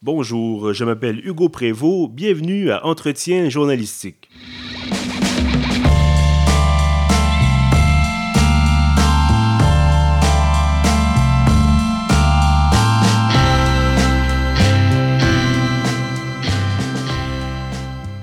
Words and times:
Bonjour, 0.00 0.72
je 0.74 0.84
m'appelle 0.84 1.18
Hugo 1.26 1.48
Prévost. 1.48 2.12
Bienvenue 2.12 2.70
à 2.70 2.86
Entretien 2.86 3.48
journalistique. 3.48 4.30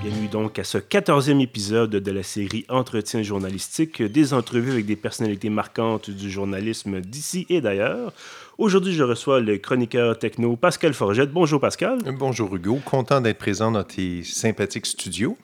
Bienvenue 0.00 0.28
donc 0.28 0.58
à 0.58 0.64
ce 0.64 0.78
quatorzième 0.78 1.42
épisode 1.42 1.90
de 1.90 2.10
la 2.10 2.22
série 2.22 2.64
Entretien 2.70 3.22
journalistique, 3.22 4.02
des 4.02 4.32
entrevues 4.32 4.72
avec 4.72 4.86
des 4.86 4.96
personnalités 4.96 5.50
marquantes 5.50 6.08
du 6.08 6.30
journalisme 6.30 7.02
d'ici 7.02 7.44
et 7.50 7.60
d'ailleurs. 7.60 8.14
Aujourd'hui, 8.58 8.94
je 8.94 9.02
reçois 9.02 9.40
le 9.40 9.58
chroniqueur 9.58 10.18
techno 10.18 10.56
Pascal 10.56 10.94
Forgette. 10.94 11.30
Bonjour 11.30 11.60
Pascal. 11.60 11.98
Bonjour 12.18 12.56
Hugo, 12.56 12.80
content 12.86 13.20
d'être 13.20 13.36
présent 13.36 13.70
dans 13.70 13.84
tes 13.84 14.22
sympathiques 14.24 14.86
studios. 14.86 15.36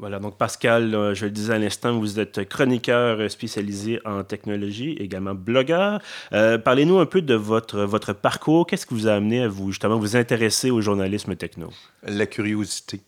Voilà, 0.00 0.18
donc 0.18 0.36
Pascal, 0.38 0.92
euh, 0.92 1.14
je 1.14 1.26
le 1.26 1.30
disais 1.30 1.54
à 1.54 1.58
l'instant, 1.58 1.96
vous 1.96 2.18
êtes 2.18 2.48
chroniqueur 2.48 3.30
spécialisé 3.30 4.00
en 4.04 4.24
technologie, 4.24 4.96
également 4.98 5.36
blogueur. 5.36 6.00
Euh, 6.32 6.58
Parlez-nous 6.58 6.98
un 6.98 7.06
peu 7.06 7.22
de 7.22 7.34
votre, 7.34 7.82
votre 7.82 8.12
parcours. 8.12 8.66
Qu'est-ce 8.66 8.86
qui 8.86 8.94
vous 8.94 9.06
a 9.06 9.12
amené 9.12 9.44
à 9.44 9.48
vous 9.48 9.70
justement 9.70 9.96
vous 9.96 10.16
intéresser 10.16 10.72
au 10.72 10.80
journalisme 10.80 11.36
techno? 11.36 11.70
La 12.02 12.26
curiosité. 12.26 13.02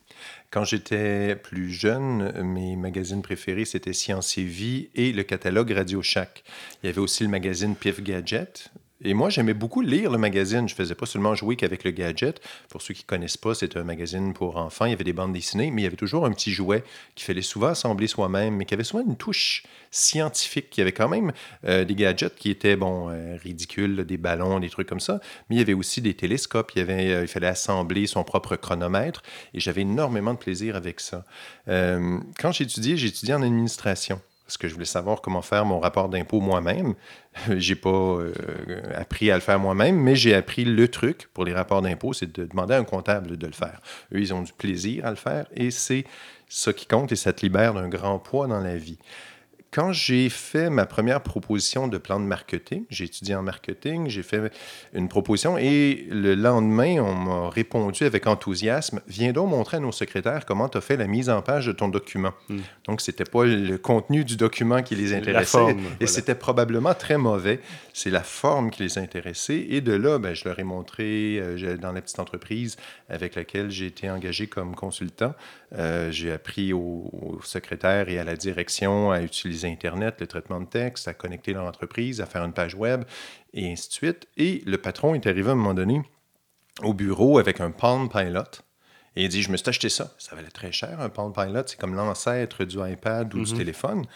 Quand 0.53 0.65
j'étais 0.65 1.35
plus 1.35 1.71
jeune, 1.71 2.33
mes 2.45 2.77
magazines 2.77 3.23
préférés, 3.23 3.65
c'était 3.65 3.93
Science 3.95 4.39
et 4.39 4.45
Vie 4.45 4.91
et 4.95 5.13
le 5.13 5.25
catalogue 5.25 5.73
Radio 5.73 6.03
Shack. 6.03 6.45
Il 6.83 6.87
y 6.87 6.91
avait 6.91 7.01
aussi 7.01 7.25
le 7.25 7.31
magazine 7.31 7.75
Pif 7.75 8.01
Gadget, 8.01 8.71
et 9.03 9.15
moi, 9.15 9.31
j'aimais 9.31 9.55
beaucoup 9.55 9.81
lire 9.81 10.11
le 10.11 10.19
magazine. 10.19 10.69
Je 10.69 10.75
faisais 10.75 10.95
pas 10.95 11.07
seulement 11.07 11.35
jouer 11.35 11.57
qu'avec 11.57 11.85
le 11.85 11.91
gadget. 11.91 12.41
Pour 12.69 12.83
ceux 12.83 12.93
qui 12.93 13.05
connaissent 13.05 13.39
pas, 13.39 13.55
c'est 13.55 13.77
un 13.79 13.83
magazine 13.83 14.35
pour 14.35 14.59
enfants. 14.59 14.85
Il 14.85 14.91
y 14.91 14.93
avait 14.93 15.05
des 15.05 15.15
bandes 15.15 15.33
dessinées, 15.33 15.71
mais 15.71 15.83
il 15.83 15.85
y 15.85 15.87
avait 15.87 15.97
toujours 15.97 16.27
un 16.27 16.33
petit 16.33 16.51
jouet 16.51 16.85
qu'il 17.15 17.25
fallait 17.25 17.41
souvent 17.41 17.69
assembler 17.69 18.07
soi-même, 18.07 18.57
mais 18.57 18.67
qui 18.67 18.75
avait 18.75 18.85
souvent 18.85 19.03
une 19.03 19.17
touche 19.17 19.63
scientifique. 19.91 20.77
Il 20.77 20.81
y 20.81 20.83
avait 20.83 20.93
quand 20.93 21.09
même 21.09 21.33
euh, 21.65 21.87
des 21.87 21.95
gadgets 21.95 22.37
qui 22.37 22.51
étaient, 22.51 22.77
bon, 22.77 23.09
euh, 23.09 23.37
ridicules, 23.43 24.05
des 24.05 24.19
ballons, 24.19 24.61
des 24.61 24.69
trucs 24.69 24.89
comme 24.89 25.01
ça. 25.01 25.21
Mais 25.49 25.57
il 25.57 25.59
y 25.61 25.63
avait 25.63 25.73
aussi 25.73 26.03
des 26.03 26.15
télescopes. 26.15 26.73
Il, 26.77 26.83
avait, 26.83 27.11
euh, 27.11 27.23
il 27.23 27.29
fallait 27.29 27.47
assembler 27.47 28.07
son 28.07 28.23
propre 28.23 28.57
chronomètre. 28.57 29.23
Et 29.55 29.61
j'avais 29.61 29.81
énormément 29.81 30.35
de 30.35 30.39
plaisir 30.39 30.77
avec 30.77 31.01
ça. 31.01 31.25
quand 31.67 32.53
j'étudiais, 32.53 32.97
j'étudiais 32.99 33.35
en 33.35 33.43
administration 33.43 34.21
parce 34.51 34.59
que 34.59 34.67
je 34.67 34.75
voulais 34.75 34.85
savoir 34.85 35.21
comment 35.21 35.43
faire 35.43 35.65
mon 35.65 35.79
rapport 35.79 36.09
d'impôt 36.09 36.41
moi-même. 36.41 36.95
j'ai 37.57 37.77
pas 37.77 37.89
euh, 37.89 38.33
appris 38.97 39.31
à 39.31 39.37
le 39.37 39.41
faire 39.41 39.61
moi-même, 39.61 39.95
mais 39.95 40.17
j'ai 40.17 40.35
appris 40.35 40.65
le 40.65 40.89
truc 40.89 41.29
pour 41.33 41.45
les 41.45 41.53
rapports 41.55 41.83
d'impôt, 41.83 42.13
c'est 42.13 42.33
de 42.33 42.47
demander 42.47 42.75
à 42.75 42.79
un 42.79 42.85
comptable 42.85 43.37
de 43.37 43.47
le 43.47 43.53
faire. 43.53 43.81
Eux, 44.13 44.19
ils 44.19 44.35
ont 44.35 44.43
du 44.43 44.53
plaisir 44.53 45.07
à 45.07 45.11
le 45.11 45.17
faire 45.17 45.47
et 45.55 45.71
c'est 45.71 46.05
ça 46.49 46.73
qui 46.73 46.87
compte 46.87 47.13
et 47.13 47.17
ça 47.17 47.33
te 47.33 47.43
libère 47.43 47.75
d'un 47.75 47.89
grand 47.89 48.19
poids 48.19 48.49
dans 48.49 48.59
la 48.59 48.77
vie 48.77 48.99
quand 49.73 49.93
j'ai 49.93 50.29
fait 50.29 50.69
ma 50.69 50.85
première 50.85 51.23
proposition 51.23 51.87
de 51.87 51.97
plan 51.97 52.19
de 52.19 52.25
marketing, 52.25 52.85
j'ai 52.91 53.05
étudié 53.05 53.37
en 53.37 53.43
marketing, 53.43 54.09
j'ai 54.09 54.25
fait 54.25 54.53
une 54.95 55.09
proposition 55.09 55.57
et 55.59 56.07
le 56.11 56.35
lendemain, 56.35 56.99
on 57.01 57.15
m'a 57.15 57.51
répondu 57.51 58.05
avec 58.05 58.27
enthousiasme 58.27 59.01
Viens 59.07 59.33
donc 59.33 59.51
montrer 59.51 59.77
à 59.77 59.81
nos 59.81 59.93
secrétaires 59.93 60.45
comment 60.45 60.69
tu 60.69 60.79
as 60.79 60.81
fait 60.81 60.97
la 60.97 61.07
mise 61.07 61.31
en 61.31 61.41
page 61.43 61.67
de 61.67 61.73
ton 61.73 61.89
document. 61.89 62.33
Hmm. 62.49 62.61
Donc, 62.87 63.01
ce 63.01 63.11
n'était 63.11 63.25
pas 63.25 63.45
le 63.45 63.79
contenu 63.79 64.25
du 64.25 64.37
document 64.37 64.83
qui 64.83 64.97
les 64.97 65.15
intéressait 65.15 65.77
et 66.01 66.07
c'était 66.07 66.35
probablement 66.35 66.95
très 66.95 67.17
mauvais. 67.17 67.61
C'est 67.93 68.11
la 68.11 68.23
forme 68.23 68.71
qui 68.71 68.83
les 68.83 68.99
intéressait. 68.99 69.67
Et 69.71 69.81
de 69.81 69.93
là, 69.93 70.19
ben, 70.19 70.35
je 70.35 70.49
leur 70.49 70.59
ai 70.59 70.65
montré 70.65 71.39
euh, 71.39 71.77
dans 71.77 71.93
la 71.93 72.01
petite 72.01 72.19
entreprise 72.19 72.77
avec 73.09 73.35
laquelle 73.37 73.71
j'ai 73.71 73.87
été 73.87 74.11
engagé 74.11 74.47
comme 74.47 74.75
consultant. 74.75 75.35
Euh, 75.73 76.11
j'ai 76.11 76.33
appris 76.33 76.73
aux 76.73 77.41
secrétaires 77.45 78.09
et 78.09 78.19
à 78.19 78.25
la 78.25 78.37
direction 78.37 79.11
à 79.11 79.23
utiliser 79.23 79.69
Internet, 79.69 80.17
le 80.21 80.27
traitement 80.27 80.61
de 80.61 80.67
texte, 80.67 81.07
à 81.07 81.15
connecter 81.15 81.53
leur 81.53 81.65
entreprise, 81.65 82.21
à 82.21 82.27
faire 82.27 82.45
une 82.45 82.53
page 82.53 82.75
web, 82.75 83.05
et 83.55 83.71
ainsi 83.71 83.89
de 83.89 83.95
suite. 83.95 84.27
Et 84.37 84.63
le 84.67 84.79
patron 84.79 85.15
est 85.15 85.27
arrivé 85.27 85.49
à 85.49 85.53
un 85.53 85.57
moment 85.57 85.75
donné 85.75 86.03
au 86.83 86.95
bureau 86.95 87.39
avec 87.39 87.61
un 87.61 87.71
Palm 87.71 88.09
Pilot. 88.09 88.63
Et 89.17 89.25
il 89.25 89.29
dit, 89.29 89.43
je 89.43 89.51
me 89.51 89.57
suis 89.57 89.69
acheté 89.69 89.89
ça. 89.89 90.15
Ça 90.19 90.35
valait 90.35 90.51
très 90.51 90.73
cher, 90.73 91.01
un 91.01 91.09
Palm 91.09 91.33
Pilot. 91.33 91.63
C'est 91.67 91.79
comme 91.79 91.95
l'ancêtre 91.95 92.65
du 92.65 92.79
iPad 92.79 93.33
ou 93.35 93.45
du 93.45 93.53
mhm. 93.53 93.59
téléphone. 93.59 94.07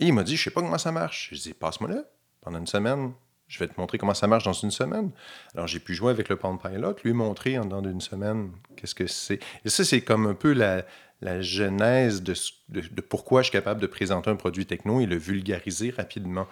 Et 0.00 0.06
il 0.06 0.12
m'a 0.12 0.22
dit, 0.22 0.36
je 0.36 0.44
sais 0.44 0.50
pas 0.50 0.60
comment 0.60 0.78
ça 0.78 0.92
marche. 0.92 1.30
Je 1.32 1.40
dis, 1.40 1.54
passe-moi 1.54 1.90
là 1.90 2.02
pendant 2.40 2.58
une 2.58 2.66
semaine. 2.66 3.12
Je 3.52 3.58
vais 3.58 3.68
te 3.68 3.78
montrer 3.78 3.98
comment 3.98 4.14
ça 4.14 4.26
marche 4.26 4.44
dans 4.44 4.54
une 4.54 4.70
semaine. 4.70 5.10
Alors, 5.54 5.66
j'ai 5.66 5.78
pu 5.78 5.92
jouer 5.92 6.10
avec 6.10 6.30
le 6.30 6.36
Palm 6.36 6.58
Pilot, 6.58 6.96
lui 7.04 7.12
montrer 7.12 7.58
en 7.58 7.66
dans 7.66 7.82
une 7.82 8.00
semaine 8.00 8.50
qu'est-ce 8.76 8.94
que 8.94 9.06
c'est. 9.06 9.40
Et 9.66 9.68
ça, 9.68 9.84
c'est 9.84 10.00
comme 10.00 10.26
un 10.26 10.32
peu 10.32 10.54
la, 10.54 10.86
la 11.20 11.42
genèse 11.42 12.22
de, 12.22 12.32
pourquoi 13.02 13.42
je 13.42 13.48
suis 13.48 13.52
capable 13.52 13.82
de 13.82 13.86
présenter 13.86 14.30
un 14.30 14.36
produit 14.36 14.64
techno 14.64 15.00
et 15.00 15.06
le 15.06 15.16
vulgariser 15.16 15.90
rapidement. 15.90 16.46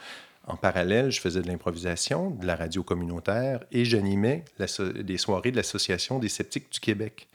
En 0.47 0.57
parallèle, 0.57 1.11
je 1.11 1.21
faisais 1.21 1.43
de 1.43 1.47
l'improvisation, 1.47 2.31
de 2.31 2.47
la 2.47 2.57
radio 2.57 2.83
communautaire 2.83 3.61
et 3.73 3.85
j'animais 3.85 4.45
des 4.59 5.19
soirées 5.19 5.51
de 5.51 5.57
l'Association 5.57 6.19
des 6.19 6.29
sceptiques 6.29 6.73
du 6.73 6.81
Québec. 6.81 7.29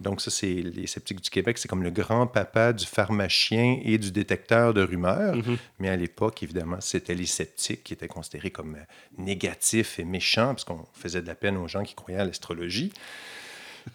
Donc 0.00 0.20
ça, 0.20 0.30
c'est 0.30 0.46
les 0.46 0.86
sceptiques 0.86 1.20
du 1.20 1.30
Québec, 1.30 1.58
c'est 1.58 1.68
comme 1.68 1.82
le 1.82 1.90
grand-papa 1.90 2.72
du 2.72 2.86
pharmacien 2.86 3.80
et 3.82 3.98
du 3.98 4.12
détecteur 4.12 4.72
de 4.74 4.82
rumeurs. 4.82 5.36
Mm-hmm. 5.36 5.56
Mais 5.78 5.88
à 5.88 5.96
l'époque, 5.96 6.42
évidemment, 6.42 6.80
c'était 6.80 7.14
les 7.14 7.26
sceptiques 7.26 7.84
qui 7.84 7.94
étaient 7.94 8.08
considérés 8.08 8.50
comme 8.50 8.76
négatifs 9.16 9.98
et 9.98 10.04
méchants, 10.04 10.48
parce 10.48 10.64
qu'on 10.64 10.86
faisait 10.94 11.22
de 11.22 11.26
la 11.26 11.34
peine 11.34 11.56
aux 11.56 11.68
gens 11.68 11.82
qui 11.82 11.94
croyaient 11.94 12.20
à 12.20 12.24
l'astrologie. 12.24 12.92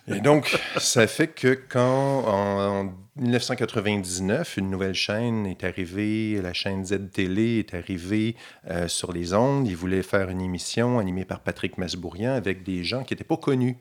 Et 0.08 0.20
donc, 0.20 0.58
ça 0.78 1.08
fait 1.08 1.28
que 1.28 1.60
quand, 1.70 2.24
en, 2.28 2.94
1999, 3.16 4.58
une 4.58 4.72
nouvelle 4.72 4.96
chaîne 4.96 5.46
est 5.46 5.64
arrivée, 5.64 6.42
la 6.42 6.54
chaîne 6.54 6.84
Z-Télé 6.84 7.60
est 7.60 7.76
arrivée 7.76 8.36
euh, 8.70 8.88
sur 8.88 9.14
les 9.14 9.34
ondes, 9.34 9.68
ils 9.68 9.76
voulaient 9.76 10.02
faire 10.02 10.30
une 10.30 10.42
émission 10.42 10.98
animée 10.98 11.26
par 11.26 11.40
Patrick 11.40 11.78
Masbourian 11.78 12.34
avec 12.34 12.64
des 12.64 12.84
gens 12.84 13.04
qui 13.04 13.14
n'étaient 13.14 13.24
pas 13.24 13.38
connus. 13.38 13.78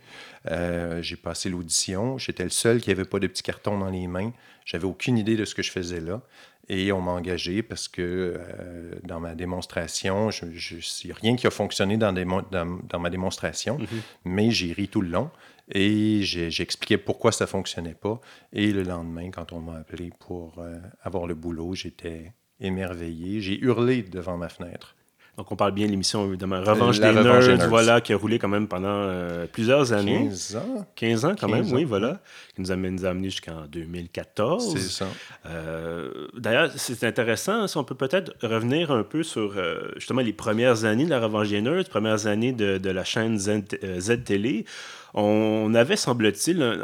Euh, 0.51 1.01
j'ai 1.01 1.17
passé 1.17 1.49
l'audition, 1.49 2.19
j'étais 2.19 2.45
le 2.45 2.51
seul 2.51 2.81
qui 2.81 2.91
n'avait 2.91 3.07
pas 3.07 3.19
de 3.21 3.27
petits 3.27 3.43
cartons 3.43 3.79
dans 3.79 3.89
les 3.89 4.07
mains, 4.07 4.33
j'avais 4.67 4.85
aucune 4.85 5.17
idée 5.17 5.37
de 5.37 5.47
ce 5.47 5.55
que 5.55 5.63
je 5.63 5.71
faisais 5.71 6.01
là. 6.01 6.21
Et 6.69 6.93
on 6.93 7.01
m'a 7.01 7.11
engagé 7.11 7.63
parce 7.63 7.89
que 7.89 8.01
euh, 8.03 8.93
dans 9.03 9.19
ma 9.19 9.35
démonstration, 9.35 10.31
je, 10.31 10.47
je, 10.55 11.13
rien 11.13 11.35
qui 11.37 11.47
a 11.47 11.51
fonctionné 11.51 11.97
dans, 11.97 12.13
dans, 12.13 12.99
ma 13.01 13.11
démonstration, 13.11 13.79
mm-hmm. 13.79 14.01
mais 14.25 14.51
j'ai 14.51 14.73
ri 14.73 14.89
tout 14.89 15.01
le 15.01 15.09
long. 15.09 15.31
Et 15.75 16.23
j'expliquais 16.23 16.99
pourquoi 16.99 17.33
ça 17.33 17.45
ne 17.45 17.49
fonctionnait 17.49 17.95
pas. 17.95 18.21
Et 18.53 18.73
le 18.73 18.83
lendemain, 18.83 19.31
quand 19.31 19.53
on 19.53 19.61
m'a 19.61 19.79
appelé 19.79 20.11
pour 20.19 20.55
euh, 20.59 20.79
avoir 21.03 21.27
le 21.27 21.35
boulot, 21.35 21.75
j'étais 21.75 22.33
émerveillé. 22.61 23.41
J'ai 23.41 23.59
hurlé 23.59 24.03
devant 24.03 24.37
ma 24.37 24.51
fenêtre. 24.51 24.95
Donc, 25.39 25.51
on 25.51 25.57
parle 25.57 25.73
bien 25.73 25.87
de 25.87 25.93
l'émission, 25.93 26.29
évidemment. 26.29 26.61
Revanche, 26.61 27.01
des, 27.01 27.11
nerds, 27.11 27.67
voilà, 27.71 28.03
qui 28.03 28.13
a 28.13 28.19
roulé 28.19 28.39
quand 28.39 28.49
même 28.49 28.69
pendant 28.69 28.89
euh, 28.91 29.47
plusieurs 29.51 29.95
années. 29.95 30.29
15 30.29 30.57
ans. 30.57 30.87
15 30.95 31.25
ans, 31.25 31.35
quand 31.41 31.49
même, 31.49 31.73
oui, 31.73 31.85
voilà. 31.85 32.21
Qui 32.55 32.61
nous 32.61 32.71
a, 32.71 32.77
nous 32.77 33.07
a 33.07 33.09
amené 33.09 33.31
jusqu'en 33.31 33.65
2014. 33.65 34.75
C'est 34.75 34.81
ça. 34.81 35.07
Euh, 35.47 36.29
d'ailleurs, 36.37 36.71
c'est 36.77 37.03
intéressant, 37.05 37.67
si 37.67 37.79
on 37.79 37.85
peut 37.85 37.95
peut-être 37.95 38.35
revenir 38.43 38.91
un 38.91 39.05
peu 39.05 39.23
sur, 39.23 39.55
justement, 39.97 40.21
les 40.21 40.35
premières 40.35 40.85
années 40.85 41.07
de 41.07 41.11
la 41.11 41.21
Revanche 41.21 41.49
des 41.49 41.63
nerds, 41.63 41.77
les 41.77 41.85
premières 41.85 42.27
années 42.27 42.53
de, 42.53 42.77
de 42.77 42.91
la 42.91 43.05
chaîne 43.05 43.39
Z-Télé 43.39 44.67
on 45.15 45.75
avait, 45.75 45.97
semble-t-il, 45.97 46.63
un, 46.63 46.79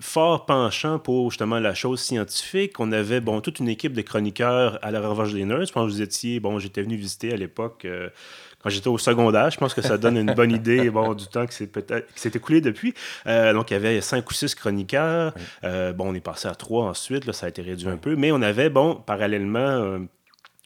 fort 0.00 0.46
penchant 0.46 0.98
pour 0.98 1.30
justement 1.30 1.60
la 1.60 1.74
chose 1.74 2.00
scientifique. 2.00 2.80
On 2.80 2.90
avait 2.90 3.20
bon, 3.20 3.40
toute 3.40 3.60
une 3.60 3.68
équipe 3.68 3.92
de 3.92 4.02
chroniqueurs 4.02 4.78
à 4.82 4.90
la 4.90 5.00
Revanche 5.00 5.32
des 5.32 5.44
Nerds. 5.44 5.66
Je 5.66 5.72
pense 5.72 5.86
que 5.86 5.92
vous 5.92 6.02
étiez, 6.02 6.40
bon, 6.40 6.58
j'étais 6.58 6.82
venu 6.82 6.96
visiter 6.96 7.32
à 7.32 7.36
l'époque. 7.36 7.84
Euh, 7.84 8.08
quand 8.60 8.70
j'étais 8.70 8.88
au 8.88 8.98
secondaire, 8.98 9.50
je 9.50 9.58
pense 9.58 9.74
que 9.74 9.82
ça 9.82 9.98
donne 9.98 10.16
une 10.16 10.32
bonne 10.32 10.50
idée 10.54 10.90
bon, 10.90 11.14
du 11.14 11.26
temps 11.26 11.46
qui 11.46 11.54
s'est 11.54 12.30
écoulé 12.34 12.60
depuis. 12.60 12.94
Euh, 13.26 13.52
donc, 13.52 13.70
il 13.70 13.74
y 13.74 13.76
avait 13.76 14.00
cinq 14.00 14.28
ou 14.30 14.34
six 14.34 14.54
chroniqueurs. 14.54 15.34
Euh, 15.64 15.92
bon, 15.92 16.10
on 16.10 16.14
est 16.14 16.20
passé 16.20 16.48
à 16.48 16.54
trois 16.54 16.86
ensuite, 16.86 17.26
là, 17.26 17.32
ça 17.32 17.46
a 17.46 17.48
été 17.50 17.62
réduit 17.62 17.88
un 17.88 17.98
peu. 17.98 18.16
Mais 18.16 18.32
on 18.32 18.42
avait, 18.42 18.70
bon, 18.70 18.96
parallèlement, 18.96 19.98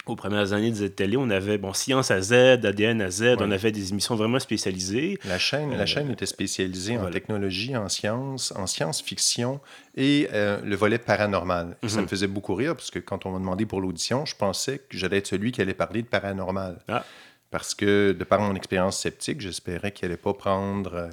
aux 0.09 0.17
premières 0.17 0.53
années 0.53 0.71
de 0.71 0.77
Z-Télé, 0.77 1.17
on 1.17 1.31
avait 1.31 1.59
bon, 1.59 1.73
Science 1.73 2.11
à 2.11 2.21
Z, 2.21 2.33
ADN 2.33 3.01
à 3.03 3.11
Z, 3.11 3.37
on 3.39 3.51
avait 3.51 3.73
des 3.73 3.91
émissions 3.91 4.15
vraiment 4.17 4.39
spécialisées. 4.39 5.19
La 5.25 5.39
chaîne, 5.39 5.71
la 5.71 5.83
euh, 5.83 5.87
chaîne 5.87 6.11
était 6.11 6.27
spécialisée 6.27 6.99
en 6.99 7.11
technologie, 7.11 7.77
en 7.77 7.89
sciences, 7.89 8.53
en 8.57 8.67
science-fiction 8.67 9.61
et 9.97 10.29
euh, 10.33 10.61
le 10.63 10.77
volet 10.77 10.99
paranormal. 10.99 11.77
Ça 11.87 11.97
mhm. 11.97 12.03
me 12.03 12.09
faisait 12.09 12.27
beaucoup 12.27 12.55
rire 12.55 12.75
parce 12.75 12.91
que 12.91 12.99
quand 12.99 13.27
on 13.27 13.33
m'a 13.33 13.39
demandé 13.39 13.67
pour 13.67 13.81
l'audition, 13.81 14.25
je 14.27 14.35
pensais 14.35 14.79
que 14.79 14.97
j'allais 14.97 15.19
être 15.19 15.27
celui 15.27 15.53
qui 15.53 15.61
allait 15.61 15.75
parler 15.75 16.03
de 16.03 16.09
paranormal. 16.09 16.79
Ah. 16.89 17.05
Parce 17.51 17.75
que, 17.75 18.13
de 18.13 18.25
par 18.25 18.41
mon 18.41 18.55
expérience 18.55 18.99
sceptique, 18.99 19.41
j'espérais 19.41 19.93
qu'il 19.93 20.09
n'allait 20.09 20.21
pas 20.21 20.35
prendre... 20.35 21.11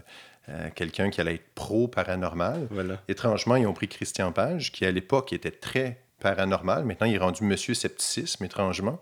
Euh, 0.47 0.69
quelqu'un 0.75 1.09
qui 1.09 1.19
allait 1.21 1.35
être 1.35 1.55
pro-paranormal. 1.55 2.67
Étrangement, 3.07 3.55
ils 3.55 3.65
ont 3.65 3.73
pris 3.73 3.87
Christian 3.87 4.31
Page, 4.31 4.71
qui 4.71 4.85
à 4.85 4.91
l'époque 4.91 5.33
était 5.33 5.49
très 5.49 5.97
paranormal. 6.29 6.85
Maintenant, 6.85 7.05
il 7.07 7.13
est 7.15 7.19
rendu 7.19 7.43
Monsieur 7.43 7.73
Scepticisme, 7.75 8.43
étrangement. 8.45 8.99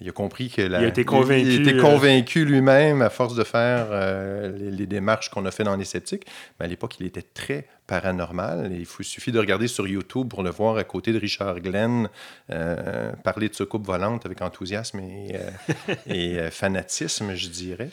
Il 0.00 0.08
a 0.08 0.12
compris 0.12 0.48
que 0.50 0.60
la... 0.62 0.80
Il 0.80 0.84
a 0.86 0.88
été 0.88 1.04
convaincu. 1.04 1.46
Il 1.52 1.68
euh, 1.68 1.80
convaincu 1.80 2.44
lui-même 2.44 3.00
à 3.00 3.10
force 3.10 3.36
de 3.36 3.44
faire 3.44 3.86
euh, 3.90 4.50
les, 4.50 4.70
les 4.72 4.86
démarches 4.86 5.28
qu'on 5.30 5.44
a 5.46 5.52
fait 5.52 5.62
dans 5.62 5.76
les 5.76 5.84
sceptiques. 5.84 6.26
Mais 6.58 6.66
à 6.66 6.68
l'époque, 6.68 6.96
il 6.98 7.06
était 7.06 7.22
très 7.22 7.68
paranormal. 7.86 8.72
Et 8.72 8.76
il 8.78 8.86
faut- 8.86 9.04
suffit 9.04 9.30
de 9.30 9.38
regarder 9.38 9.68
sur 9.68 9.86
YouTube 9.86 10.28
pour 10.28 10.42
le 10.42 10.50
voir 10.50 10.76
à 10.78 10.84
côté 10.84 11.12
de 11.12 11.18
Richard 11.20 11.60
Glenn 11.60 12.08
euh, 12.50 13.12
parler 13.22 13.48
de 13.48 13.54
soucoupe 13.54 13.86
volante 13.86 14.26
avec 14.26 14.42
enthousiasme 14.42 14.98
et, 14.98 15.36
et 16.08 16.50
fanatisme, 16.50 17.34
je 17.34 17.48
dirais. 17.48 17.90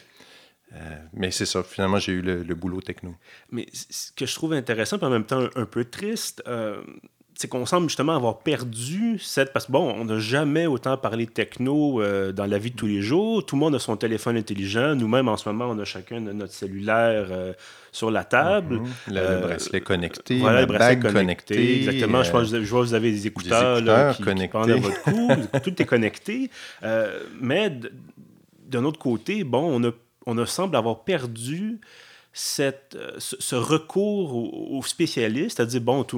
Euh, 0.74 0.78
mais 1.13 1.30
c'est 1.31 1.45
ça, 1.45 1.62
finalement, 1.63 2.00
j'ai 2.00 2.13
eu 2.13 2.22
le, 2.22 2.44
le 2.44 2.56
boulot 2.56 2.81
techno. 2.81 3.13
Mais 3.51 3.68
ce 3.74 4.12
que 4.13 4.25
je 4.25 4.33
trouve 4.33 4.54
intéressant, 4.54 4.98
puis 4.98 5.06
en 5.06 5.10
même 5.12 5.25
temps 5.25 5.42
un, 5.42 5.50
un 5.63 5.66
peu 5.66 5.83
triste, 5.86 6.42
euh, 6.48 6.81
c'est 7.42 7.48
qu'on 7.48 7.66
semble 7.66 7.90
justement 7.90 8.16
avoir 8.16 8.40
perdu 8.40 9.18
cette. 9.20 9.52
Parce 9.52 9.66
que 9.66 9.72
bon, 9.72 9.94
on 9.98 10.06
n'a 10.06 10.20
jamais 10.20 10.68
autant 10.68 10.96
parlé 10.96 11.26
de 11.26 11.32
techno 11.32 12.00
euh, 12.00 12.32
dans 12.32 12.46
la 12.46 12.60
vie 12.60 12.70
de 12.70 12.76
tous 12.76 12.86
les 12.86 13.02
jours. 13.02 13.44
Tout 13.46 13.56
le 13.56 13.62
monde 13.62 13.74
a 13.76 13.80
son 13.80 13.98
téléphone 13.98 14.38
intelligent. 14.38 14.94
Nous-mêmes, 14.96 15.28
en 15.28 15.38
ce 15.38 15.50
moment, 15.50 15.66
on 15.70 15.80
a 15.80 15.84
chacun 15.86 16.20
notre 16.20 16.54
cellulaire 16.54 17.28
euh, 17.32 17.54
sur 17.92 18.12
la 18.12 18.24
table. 18.24 18.76
Mhm. 18.76 18.88
Le, 19.08 19.14
le 19.14 19.20
Euh, 19.20 19.40
bracelet 19.48 19.82
connecté, 19.82 20.38
Voilà, 20.38 20.62
le 20.62 20.68
bracelet 20.68 21.00
connecté. 21.00 21.78
Exactement. 21.78 22.22
Je, 22.22 22.32
pense, 22.32 22.54
euh, 22.54 22.64
je 22.64 22.70
vois 22.70 22.82
que 22.82 22.88
vous 22.88 22.94
avez 22.94 23.12
des 23.12 23.26
écouteurs, 23.26 23.82
là, 23.82 24.12
écouteurs 24.12 24.12
qui, 24.12 24.18
qui 24.18 24.24
connectés. 24.24 24.52
pendent 24.52 24.70
à 24.70 24.76
votre 24.76 25.02
cou. 25.02 25.60
Tout 25.64 25.82
est 25.82 25.86
connecté. 25.86 26.52
Mais 27.42 27.72
d'un 28.68 28.84
autre 28.86 29.00
côté, 29.00 29.44
bon, 29.44 29.82
on, 29.82 29.84
a, 29.90 29.92
on 30.28 30.38
a 30.38 30.46
semble 30.46 30.76
avoir 30.76 31.04
perdu 31.04 31.80
cette, 32.33 32.95
euh, 32.95 33.16
ce, 33.19 33.56
recours 33.56 34.36
aux, 34.36 34.78
aux 34.78 34.83
spécialistes, 34.83 35.57
c'est-à-dire, 35.57 35.81
bon, 35.81 36.04
tout- 36.04 36.18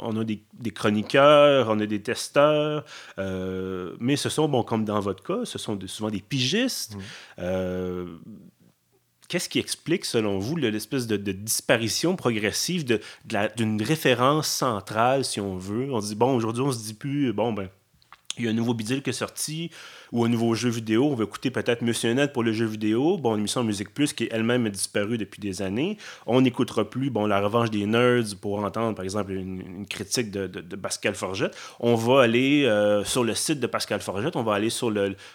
on 0.00 0.16
a 0.20 0.24
des, 0.24 0.42
des 0.52 0.70
chroniqueurs, 0.70 1.68
on 1.70 1.80
a 1.80 1.86
des 1.86 2.02
testeurs, 2.02 2.84
euh, 3.18 3.94
mais 3.98 4.16
ce 4.16 4.28
sont, 4.28 4.48
bon, 4.48 4.62
comme 4.62 4.84
dans 4.84 5.00
votre 5.00 5.22
cas, 5.22 5.44
ce 5.44 5.58
sont 5.58 5.78
souvent 5.86 6.10
des 6.10 6.20
pigistes. 6.20 6.96
Mm. 6.96 7.00
Euh, 7.38 8.06
Qu'est-ce 9.26 9.48
qui 9.48 9.58
explique, 9.58 10.04
selon 10.04 10.38
vous, 10.38 10.54
le- 10.54 10.68
l'espèce 10.68 11.06
de, 11.06 11.16
de 11.16 11.32
disparition 11.32 12.14
progressive 12.14 12.84
de 12.84 13.00
d'une 13.56 13.80
référence 13.82 14.46
centrale, 14.48 15.24
si 15.24 15.40
on 15.40 15.56
veut? 15.56 15.90
On 15.94 16.00
se 16.02 16.08
dit, 16.08 16.14
bon, 16.14 16.36
aujourd'hui, 16.36 16.62
on 16.62 16.70
se 16.70 16.84
dit 16.84 16.92
plus, 16.94 17.32
bon, 17.32 17.54
ben, 17.54 17.70
il 18.38 18.44
y 18.44 18.48
a 18.48 18.50
un 18.50 18.54
nouveau 18.54 18.74
bidule 18.74 19.02
qui 19.02 19.10
est 19.10 19.14
sorti 19.14 19.70
ou 20.12 20.24
un 20.24 20.28
nouveau 20.28 20.54
jeu 20.54 20.68
vidéo. 20.68 21.10
On 21.10 21.14
va 21.14 21.24
écouter 21.24 21.50
peut-être 21.50 21.82
Monsieur 21.82 22.12
Net 22.12 22.32
pour 22.32 22.42
le 22.42 22.52
jeu 22.52 22.66
vidéo. 22.66 23.16
Bon, 23.16 23.34
l'émission 23.34 23.64
Musique 23.64 23.92
Plus 23.92 24.12
qui 24.12 24.28
elle-même 24.30 24.66
a 24.66 24.70
disparu 24.70 25.18
depuis 25.18 25.40
des 25.40 25.62
années. 25.62 25.98
On 26.26 26.40
n'écoutera 26.40 26.88
plus 26.88 27.10
bon, 27.10 27.26
La 27.26 27.40
Revanche 27.40 27.70
des 27.70 27.86
Nerds 27.86 28.36
pour 28.40 28.58
entendre, 28.64 28.94
par 28.94 29.04
exemple, 29.04 29.32
une, 29.32 29.86
critique 29.86 30.30
de, 30.30 30.76
Pascal 30.76 31.14
Forgette. 31.14 31.56
On 31.80 31.94
va 31.94 32.22
aller 32.22 32.64
euh, 32.64 33.04
sur 33.04 33.24
le 33.24 33.34
site 33.34 33.60
de 33.60 33.66
Pascal 33.66 34.00
Forgette, 34.00 34.36
on 34.36 34.42
va 34.42 34.54
aller 34.54 34.70
sur 34.70 34.92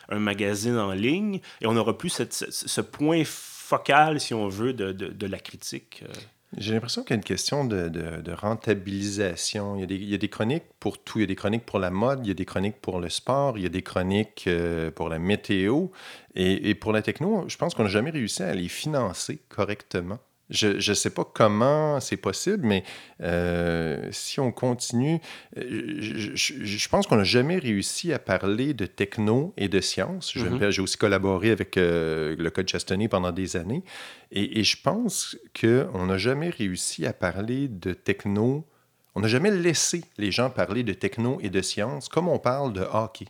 un 0.09 0.19
magazine 0.19 0.77
en 0.77 0.91
ligne 0.91 1.39
et 1.61 1.67
on 1.67 1.73
n'aura 1.73 1.97
plus 1.97 2.09
ce, 2.09 2.81
point 2.81 3.23
focal, 3.25 4.19
si 4.19 4.33
on 4.33 4.47
veut, 4.47 4.73
de 4.73 5.25
la 5.25 5.39
critique. 5.39 6.03
euh. 6.03 6.13
J'ai 6.57 6.73
l'impression 6.73 7.03
qu'il 7.03 7.11
y 7.11 7.13
a 7.13 7.17
une 7.17 7.23
question 7.23 7.63
de, 7.63 8.31
rentabilisation. 8.31 9.75
Il 9.75 9.81
y, 9.81 9.83
a 9.83 9.85
des, 9.85 9.95
il 9.95 10.09
y 10.09 10.15
a 10.15 10.17
des 10.17 10.29
chroniques 10.29 10.63
pour 10.79 10.97
tout. 10.97 11.19
Il 11.19 11.21
y 11.21 11.23
a 11.23 11.27
des 11.27 11.35
chroniques 11.35 11.65
pour 11.65 11.77
la 11.77 11.91
mode, 11.91 12.25
il 12.25 12.29
y 12.29 12.31
a 12.31 12.35
des 12.35 12.45
chroniques 12.45 12.81
pour 12.81 12.99
le 12.99 13.09
sport, 13.09 13.57
il 13.57 13.63
y 13.63 13.67
a 13.67 13.69
des 13.69 13.83
chroniques 13.83 14.45
euh, 14.47 14.89
pour 14.89 15.09
la 15.09 15.19
météo. 15.19 15.87
Et, 16.35 16.69
et 16.69 16.75
pour 16.75 16.91
la 16.91 17.01
techno, 17.01 17.45
je 17.47 17.57
pense 17.57 17.75
qu'on 17.75 17.83
n'a 17.83 17.89
jamais 17.89 18.09
réussi 18.09 18.41
à 18.41 18.53
les 18.55 18.67
financer 18.67 19.39
correctement. 19.49 20.19
Je 20.49 20.67
ne 20.89 20.95
sais 20.95 21.11
pas 21.11 21.23
comment 21.25 21.99
c'est 21.99 22.17
possible, 22.17 22.65
mais 22.65 22.83
euh, 23.21 24.07
si 24.11 24.39
on 24.39 24.51
continue, 24.51 25.19
euh, 25.57 25.97
je, 25.99 26.35
je- 26.35 26.63
je 26.65 26.89
pense 26.89 27.05
qu'on 27.05 27.17
n'a 27.17 27.23
jamais 27.23 27.57
réussi 27.59 28.11
à 28.13 28.19
parler 28.19 28.73
de 28.73 28.85
techno 28.87 29.53
et 29.57 29.67
de 29.69 29.79
science. 29.79 30.35
Mhm. 30.35 30.57
per- 30.59 30.71
J'ai 30.71 30.81
aussi 30.81 30.97
collaboré 30.97 31.51
avec 31.51 31.77
euh, 31.77 32.35
le 32.37 32.49
Code 32.49 32.67
Chastonnet 32.67 33.07
pendant 33.07 33.31
des 33.31 33.57
années. 33.57 33.83
Et, 34.31 34.59
et 34.59 34.63
je 34.63 34.77
pense 34.81 35.37
qu'on 35.59 36.05
n'a 36.07 36.17
jamais 36.17 36.49
réussi 36.49 37.05
à 37.05 37.13
parler 37.13 37.67
de 37.67 37.93
techno. 37.93 38.65
On 39.15 39.21
n'a 39.21 39.27
jamais 39.27 39.51
laissé 39.51 40.03
les 40.17 40.31
gens 40.31 40.49
parler 40.49 40.83
de 40.83 40.93
techno 40.93 41.37
et 41.41 41.49
de 41.49 41.61
science 41.61 42.09
comme 42.09 42.27
on 42.27 42.39
parle 42.39 42.73
de 42.73 42.81
hockey. 42.91 43.25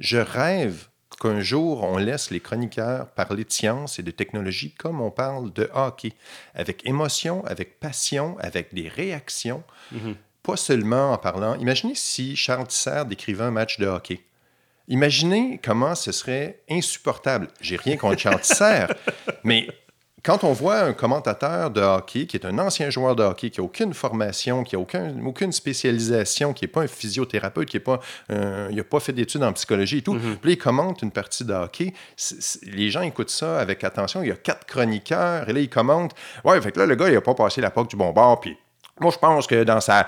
Je 0.00 0.18
rêve 0.18 0.88
qu'un 1.20 1.40
jour, 1.40 1.82
on 1.84 1.96
laisse 1.98 2.30
les 2.30 2.40
chroniqueurs 2.40 3.08
parler 3.08 3.44
de 3.44 3.52
science 3.52 3.98
et 3.98 4.02
de 4.02 4.10
technologie 4.10 4.72
comme 4.74 5.00
on 5.00 5.10
parle 5.10 5.52
de 5.52 5.68
hockey, 5.74 6.12
avec 6.54 6.86
émotion, 6.86 7.44
avec 7.46 7.80
passion, 7.80 8.36
avec 8.40 8.74
des 8.74 8.88
réactions, 8.88 9.62
Mhm. 9.92 10.14
pas 10.42 10.56
seulement 10.56 11.12
en 11.12 11.18
parlant. 11.18 11.54
Imaginez 11.56 11.94
si 11.94 12.36
Charles 12.36 12.66
Tisser 12.68 13.02
décrivait 13.06 13.44
un 13.44 13.50
match 13.50 13.78
de 13.78 13.86
hockey. 13.86 14.20
Imaginez 14.88 15.60
comment 15.62 15.94
ce 15.96 16.12
serait 16.12 16.60
insupportable. 16.70 17.48
J'ai 17.60 17.76
rien 17.76 17.96
contre 17.96 18.18
Charles 18.20 18.40
Tisser, 18.40 18.86
mais 19.44 19.66
quand 20.26 20.42
on 20.42 20.52
voit 20.52 20.80
un 20.80 20.92
commentateur 20.92 21.70
de 21.70 21.80
hockey 21.80 22.26
qui 22.26 22.36
est 22.36 22.44
un 22.44 22.58
ancien 22.58 22.90
joueur 22.90 23.14
de 23.14 23.22
hockey, 23.22 23.48
qui 23.50 23.60
n'a 23.60 23.64
aucune 23.64 23.94
formation, 23.94 24.64
qui 24.64 24.74
n'a 24.74 24.80
aucun, 24.80 25.14
aucune 25.24 25.52
spécialisation, 25.52 26.52
qui 26.52 26.64
n'est 26.64 26.68
pas 26.68 26.82
un 26.82 26.86
physiothérapeute, 26.88 27.68
qui 27.68 27.76
n'a 27.76 27.80
pas, 27.80 28.00
euh, 28.32 28.68
il 28.72 28.80
a 28.80 28.82
pas 28.84 28.98
fait 28.98 29.12
d'études 29.12 29.44
en 29.44 29.52
psychologie 29.52 29.98
et 29.98 30.02
tout, 30.02 30.14
Mhm. 30.14 30.36
puis 30.38 30.50
là, 30.50 30.52
il 30.54 30.58
commente 30.58 31.00
une 31.02 31.12
partie 31.12 31.44
de 31.44 31.54
hockey, 31.54 31.94
les 32.64 32.90
gens 32.90 33.02
écoutent 33.02 33.30
ça 33.30 33.60
avec 33.60 33.84
attention. 33.84 34.20
Il 34.22 34.28
y 34.28 34.32
a 34.32 34.36
quatre 34.36 34.66
chroniqueurs, 34.66 35.48
et 35.48 35.52
là, 35.52 35.60
ils 35.60 35.70
commentent. 35.70 36.14
Ouais, 36.44 36.60
fait 36.60 36.72
que 36.72 36.80
là, 36.80 36.86
le 36.86 36.96
gars, 36.96 37.06
il 37.08 37.14
n'a 37.14 37.20
pas 37.20 37.34
passé 37.34 37.60
la 37.60 37.70
POC 37.70 37.90
du 37.90 37.96
bon 37.96 38.10
bord, 38.12 38.40
puis 38.40 38.56
moi, 39.00 39.10
je 39.12 39.18
pense 39.18 39.46
que 39.46 39.62
dans 39.64 39.80
sa. 39.80 40.06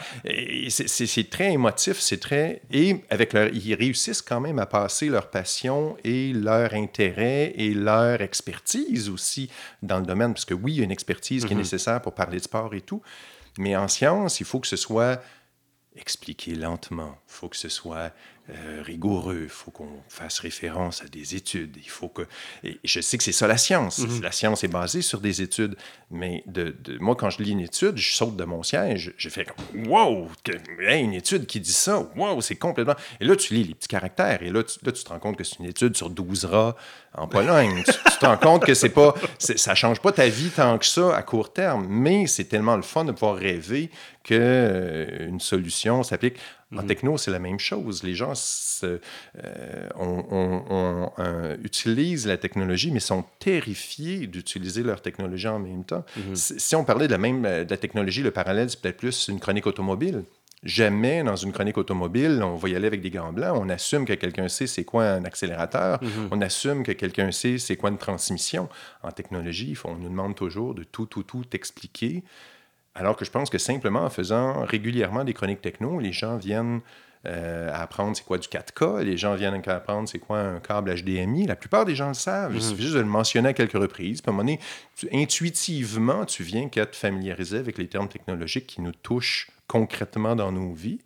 C'est 0.71 0.89
c'est- 0.89 1.07
c'est 1.07 1.29
très 1.29 1.53
émotif, 1.53 2.01
c'est 2.01 2.19
très. 2.19 2.63
Et 2.71 2.97
avec 3.11 3.33
leur. 3.35 3.49
Ils 3.53 3.75
réussissent 3.75 4.23
quand 4.23 4.41
même 4.41 4.59
à 4.59 4.67
passer 4.67 5.09
leur 5.09 5.29
passion 5.31 5.97
et 6.05 6.33
leur 6.33 6.73
intérêt 6.75 7.53
et 7.57 7.75
leur 7.75 8.21
expertise 8.23 9.09
aussi 9.11 9.51
dans 9.83 9.99
le 9.99 10.07
domaine. 10.07 10.33
Parce 10.33 10.45
que 10.47 10.55
oui, 10.55 10.73
il 10.73 10.79
y 10.79 10.81
a 10.81 10.85
une 10.85 10.91
expertise 10.91 11.45
qui 11.45 11.53
est 11.53 11.55
Mhm. 11.55 11.63
nécessaire 11.63 12.01
pour 12.01 12.15
parler 12.15 12.39
de 12.39 12.43
sport 12.45 12.73
et 12.75 12.81
tout. 12.81 13.03
Mais 13.59 13.77
en 13.77 13.89
science, 13.89 14.41
il 14.41 14.47
faut 14.47 14.61
que 14.61 14.67
ce 14.69 14.77
soit 14.77 15.21
expliqué 15.97 16.55
lentement. 16.55 17.19
Il 17.29 17.33
faut 17.33 17.49
que 17.49 17.57
ce 17.57 17.69
soit 17.69 18.13
euh, 18.51 18.83
rigoureux. 18.83 19.41
Il 19.45 19.49
faut 19.49 19.71
qu'on 19.71 19.89
fasse 20.09 20.39
référence 20.39 21.03
à 21.03 21.07
des 21.09 21.35
études. 21.35 21.77
Il 21.77 21.89
faut 21.91 22.09
que. 22.09 22.23
Et 22.65 22.79
je 22.85 23.01
sais 23.01 23.19
que 23.19 23.25
c'est 23.25 23.33
ça 23.33 23.47
la 23.47 23.59
science. 23.59 23.99
Mhm. 23.99 24.23
La 24.23 24.33
science 24.33 24.65
est 24.65 24.69
basée 24.69 25.03
sur 25.03 25.21
des 25.21 25.43
études. 25.43 25.77
Mais 26.11 26.43
de, 26.47 26.75
de- 26.83 26.99
moi, 26.99 27.15
quand 27.15 27.29
je 27.31 27.43
lis 27.43 27.51
une 27.51 27.61
étude, 27.61 27.97
je 27.99 28.15
saute 28.15 28.37
de 28.37 28.45
mon 28.45 28.63
siège. 28.63 29.13
Je 29.19 29.29
fais 29.29 29.45
comme 29.45 29.87
Wow! 29.89 30.29
que- 30.43 30.83
hey, 30.83 31.03
une 31.05 31.13
étude 31.15 31.47
qui 31.47 31.61
dit 31.61 31.73
ça. 31.73 32.09
Wow! 32.17 32.41
C'est 32.41 32.57
complètement. 32.57 32.95
Et 33.21 33.25
là, 33.27 33.37
tu 33.37 33.53
lis 33.55 33.65
les 33.65 33.75
petits 33.75 33.89
caractères. 33.89 34.43
Et 34.43 34.51
là, 34.51 34.63
tu, 34.63 34.79
là, 34.83 34.93
tu 34.93 35.05
te 35.05 35.09
rends 35.11 35.19
compte 35.19 35.37
que 35.37 35.45
c'est 35.45 35.59
une 35.59 35.67
étude 35.67 35.97
sur 35.97 36.09
12 36.09 36.47
rats 36.47 36.75
en 37.15 37.29
Pologne. 37.29 37.83
tu, 37.85 37.93
tu 37.93 38.19
te 38.19 38.25
rends 38.27 38.39
compte 38.39 38.65
que 38.65 38.73
c'est 38.75 38.89
pas. 38.89 39.15
ça 39.39 39.75
change 39.75 40.01
pas 40.01 40.13
ta 40.13 40.29
vie 40.29 40.49
tant 40.51 40.79
que 40.79 40.87
ça 40.87 41.15
à 41.15 41.23
court 41.23 41.53
terme. 41.53 41.87
Mais 41.89 42.27
c'est 42.27 42.45
tellement 42.45 42.77
le 42.77 42.83
fun 42.83 43.05
de 43.05 43.13
pouvoir 43.13 43.37
rêver 43.37 43.91
qu'une 44.25 45.41
solution 45.41 46.03
s'applique. 46.03 46.37
En 46.77 46.83
Mhm. 46.83 46.87
techno, 46.87 47.17
c'est 47.17 47.31
la 47.31 47.39
même 47.39 47.59
chose. 47.59 48.03
Les 48.03 48.15
gens 48.15 48.35
euh, 48.85 48.99
on- 49.97 50.25
on- 50.31 50.65
on, 50.69 51.13
euh, 51.19 51.57
utilisent 51.65 52.27
la 52.27 52.37
technologie, 52.37 52.91
mais 52.91 53.01
sont 53.01 53.25
terrifiés 53.39 54.27
d'utiliser 54.27 54.83
leur 54.83 55.01
technologie 55.01 55.49
en 55.49 55.59
même 55.59 55.85
temps. 55.85 56.05
Mhm. 56.17 56.37
Si 56.37 56.61
si 56.61 56.77
on 56.77 56.85
parlait 56.85 57.07
de 57.07 57.13
la 57.13 57.19
même 57.19 57.45
euh, 57.47 57.65
de 57.65 57.71
la 57.71 57.77
technologie, 57.79 58.23
le 58.23 58.31
parallèle, 58.31 58.69
c'est 58.69 58.81
peut-être 58.81 58.99
plus 58.99 59.29
une 59.29 59.41
chronique 59.41 59.67
automobile. 59.67 60.25
Jamais 60.65 61.23
dans 61.23 61.37
une 61.37 61.53
chronique 61.53 61.79
automobile, 61.79 62.43
on 62.43 62.57
va 62.57 62.69
y 62.69 62.75
aller 62.75 62.89
avec 62.89 63.01
des 63.01 63.11
gants 63.11 63.33
blancs. 63.33 63.57
On 63.59 63.69
assume 63.69 64.05
que 64.05 64.13
quelqu'un 64.15 64.49
sait 64.49 64.67
c'est 64.67 64.85
quoi 64.85 65.05
un 65.05 65.25
accélérateur. 65.25 66.03
Mhm. 66.03 66.29
On 66.33 66.41
assume 66.41 66.83
que 66.83 66.93
quelqu'un 66.93 67.31
sait 67.31 67.59
c'est 67.59 67.77
quoi 67.77 67.91
une 67.91 67.99
transmission. 67.99 68.69
En 69.03 69.13
technologie, 69.13 69.75
on 69.85 69.95
nous 69.95 70.09
demande 70.09 70.35
toujours 70.35 70.75
de 70.75 70.83
tout, 70.85 71.07
tout, 71.07 71.23
tout 71.23 71.45
expliquer. 71.53 72.25
Alors 72.99 73.17
que 73.17 73.25
je 73.25 73.31
pense 73.31 73.49
que 73.51 73.59
simplement 73.59 74.03
en 74.05 74.11
faisant 74.11 74.65
régulièrement 74.65 75.25
des 75.25 75.33
chroniques 75.35 75.61
techno, 75.63 76.01
les 76.01 76.13
gens 76.13 76.37
viennent 76.37 76.81
euh, 77.27 77.71
apprendre 77.75 78.17
c'est 78.17 78.25
quoi 78.25 78.39
du 78.39 78.47
4K, 78.49 79.03
les 79.03 79.17
gens 79.17 79.35
viennent 79.35 79.61
apprendre 79.67 80.09
c'est 80.09 80.19
quoi 80.21 80.39
un 80.39 80.61
câble 80.61 80.95
HDMI. 80.95 81.47
La 81.47 81.57
plupart 81.57 81.85
des 81.85 81.95
gens 81.97 82.09
le 82.09 82.15
savent. 82.15 82.53
Il 82.53 82.57
Mhm. 82.57 82.61
suffit 82.71 82.83
juste 82.83 82.95
de 82.95 83.01
le 83.01 83.07
mentionner 83.07 83.49
à 83.49 83.53
quelques 83.53 83.73
reprises. 83.73 84.21
Puis 84.23 84.31
à 84.31 84.33
un 84.33 84.37
moment 84.37 84.45
donné, 84.45 84.61
tu- 84.97 85.09
intuitivement, 85.13 86.25
tu 86.25 86.43
viens 86.43 86.69
qu'à 86.69 86.87
te 86.87 86.95
familiariser 86.97 87.59
avec 87.59 87.77
les 87.79 87.89
termes 87.89 88.09
technologiques 88.09 88.67
qui 88.69 88.81
nous 88.81 88.93
touchent 88.93 89.51
concrètement 89.67 90.37
dans 90.37 90.53
nos 90.53 90.73
vies. 90.73 91.01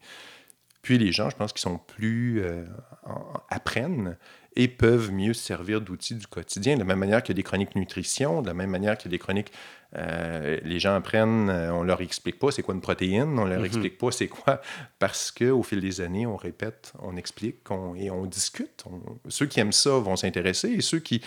Puis 0.83 0.99
les 0.99 1.13
gens, 1.13 1.31
je 1.31 1.37
pense 1.37 1.53
qu'ils 1.53 1.63
sont 1.63 1.79
plus. 1.79 2.43
euh, 2.43 2.65
en- 3.05 3.41
apprennent 3.51 4.17
et 4.57 4.69
peuvent 4.69 5.11
mieux 5.13 5.33
se 5.35 5.43
servir 5.45 5.81
d'outils 5.81 6.15
du 6.15 6.27
quotidien. 6.27 6.75
De 6.75 6.81
la 6.81 6.85
même 6.85 6.99
manière 6.99 7.23
qu'il 7.23 7.35
y 7.35 7.37
a 7.37 7.41
des 7.41 7.43
chroniques 7.43 7.75
nutrition, 7.77 8.43
de 8.43 8.47
la 8.49 8.55
même 8.55 8.71
manière 8.71 8.99
qu'il 8.99 9.11
y 9.11 9.15
a 9.15 9.17
des 9.17 9.19
chroniques. 9.19 9.53
euh, 9.95 10.59
les 10.65 10.79
gens 10.81 10.95
apprennent, 10.95 11.51
euh, 11.51 11.71
on 11.75 11.83
leur 11.83 12.01
explique 12.01 12.39
pas 12.39 12.51
c'est 12.51 12.63
quoi 12.63 12.73
une 12.75 12.81
protéine, 12.81 13.39
on 13.39 13.45
leur 13.45 13.59
Mhm. 13.59 13.67
explique 13.67 13.99
pas 13.99 14.11
c'est 14.11 14.27
quoi, 14.29 14.63
parce 14.99 15.31
qu'au 15.31 15.63
fil 15.63 15.81
des 15.81 16.01
années, 16.01 16.27
on 16.27 16.37
répète, 16.37 16.95
on 17.01 17.15
explique 17.19 17.71
on- 17.71 17.95
et 17.95 18.11
on 18.11 18.25
discute. 18.25 18.85
On- 18.87 19.19
ceux 19.29 19.45
qui 19.45 19.61
aiment 19.61 19.71
ça 19.73 19.91
vont 19.99 20.17
s'intéresser 20.17 20.71
et 20.71 20.81
ceux 20.81 20.99
qui, 21.01 21.21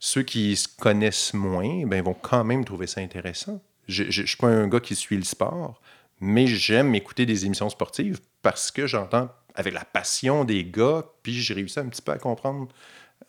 ceux 0.00 0.22
qui 0.24 0.56
se 0.56 0.66
connaissent 0.66 1.32
moins 1.32 1.86
ben, 1.86 2.02
vont 2.02 2.14
quand 2.14 2.42
même 2.42 2.64
trouver 2.64 2.88
ça 2.88 3.00
intéressant. 3.00 3.62
Je 3.86 4.02
ne 4.02 4.10
suis 4.10 4.36
pas 4.36 4.48
un 4.48 4.66
gars 4.66 4.80
qui 4.80 4.96
suit 4.96 5.16
le 5.16 5.22
sport, 5.22 5.80
mais 6.20 6.48
j'aime 6.48 6.96
écouter 6.96 7.24
des 7.24 7.46
émissions 7.46 7.68
sportives 7.70 8.18
parce 8.42 8.72
que 8.72 8.88
j'entends 8.88 9.30
avec 9.58 9.74
la 9.74 9.84
passion 9.84 10.44
des 10.44 10.64
gars, 10.64 11.04
puis 11.22 11.34
j'ai 11.34 11.52
réussi 11.52 11.78
un 11.80 11.86
petit 11.88 12.00
peu 12.00 12.12
à 12.12 12.18
comprendre 12.18 12.68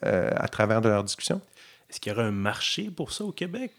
euh, 0.06 0.30
à 0.36 0.48
travers 0.48 0.80
de 0.80 0.88
leurs 0.88 1.04
discussions. 1.04 1.42
Est-ce 1.90 2.00
qu'il 2.00 2.12
y 2.12 2.16
aurait 2.16 2.26
un 2.26 2.32
marché 2.32 2.92
pour 2.96 3.12
ça 3.12 3.26
au 3.26 3.32
Québec? 3.32 3.72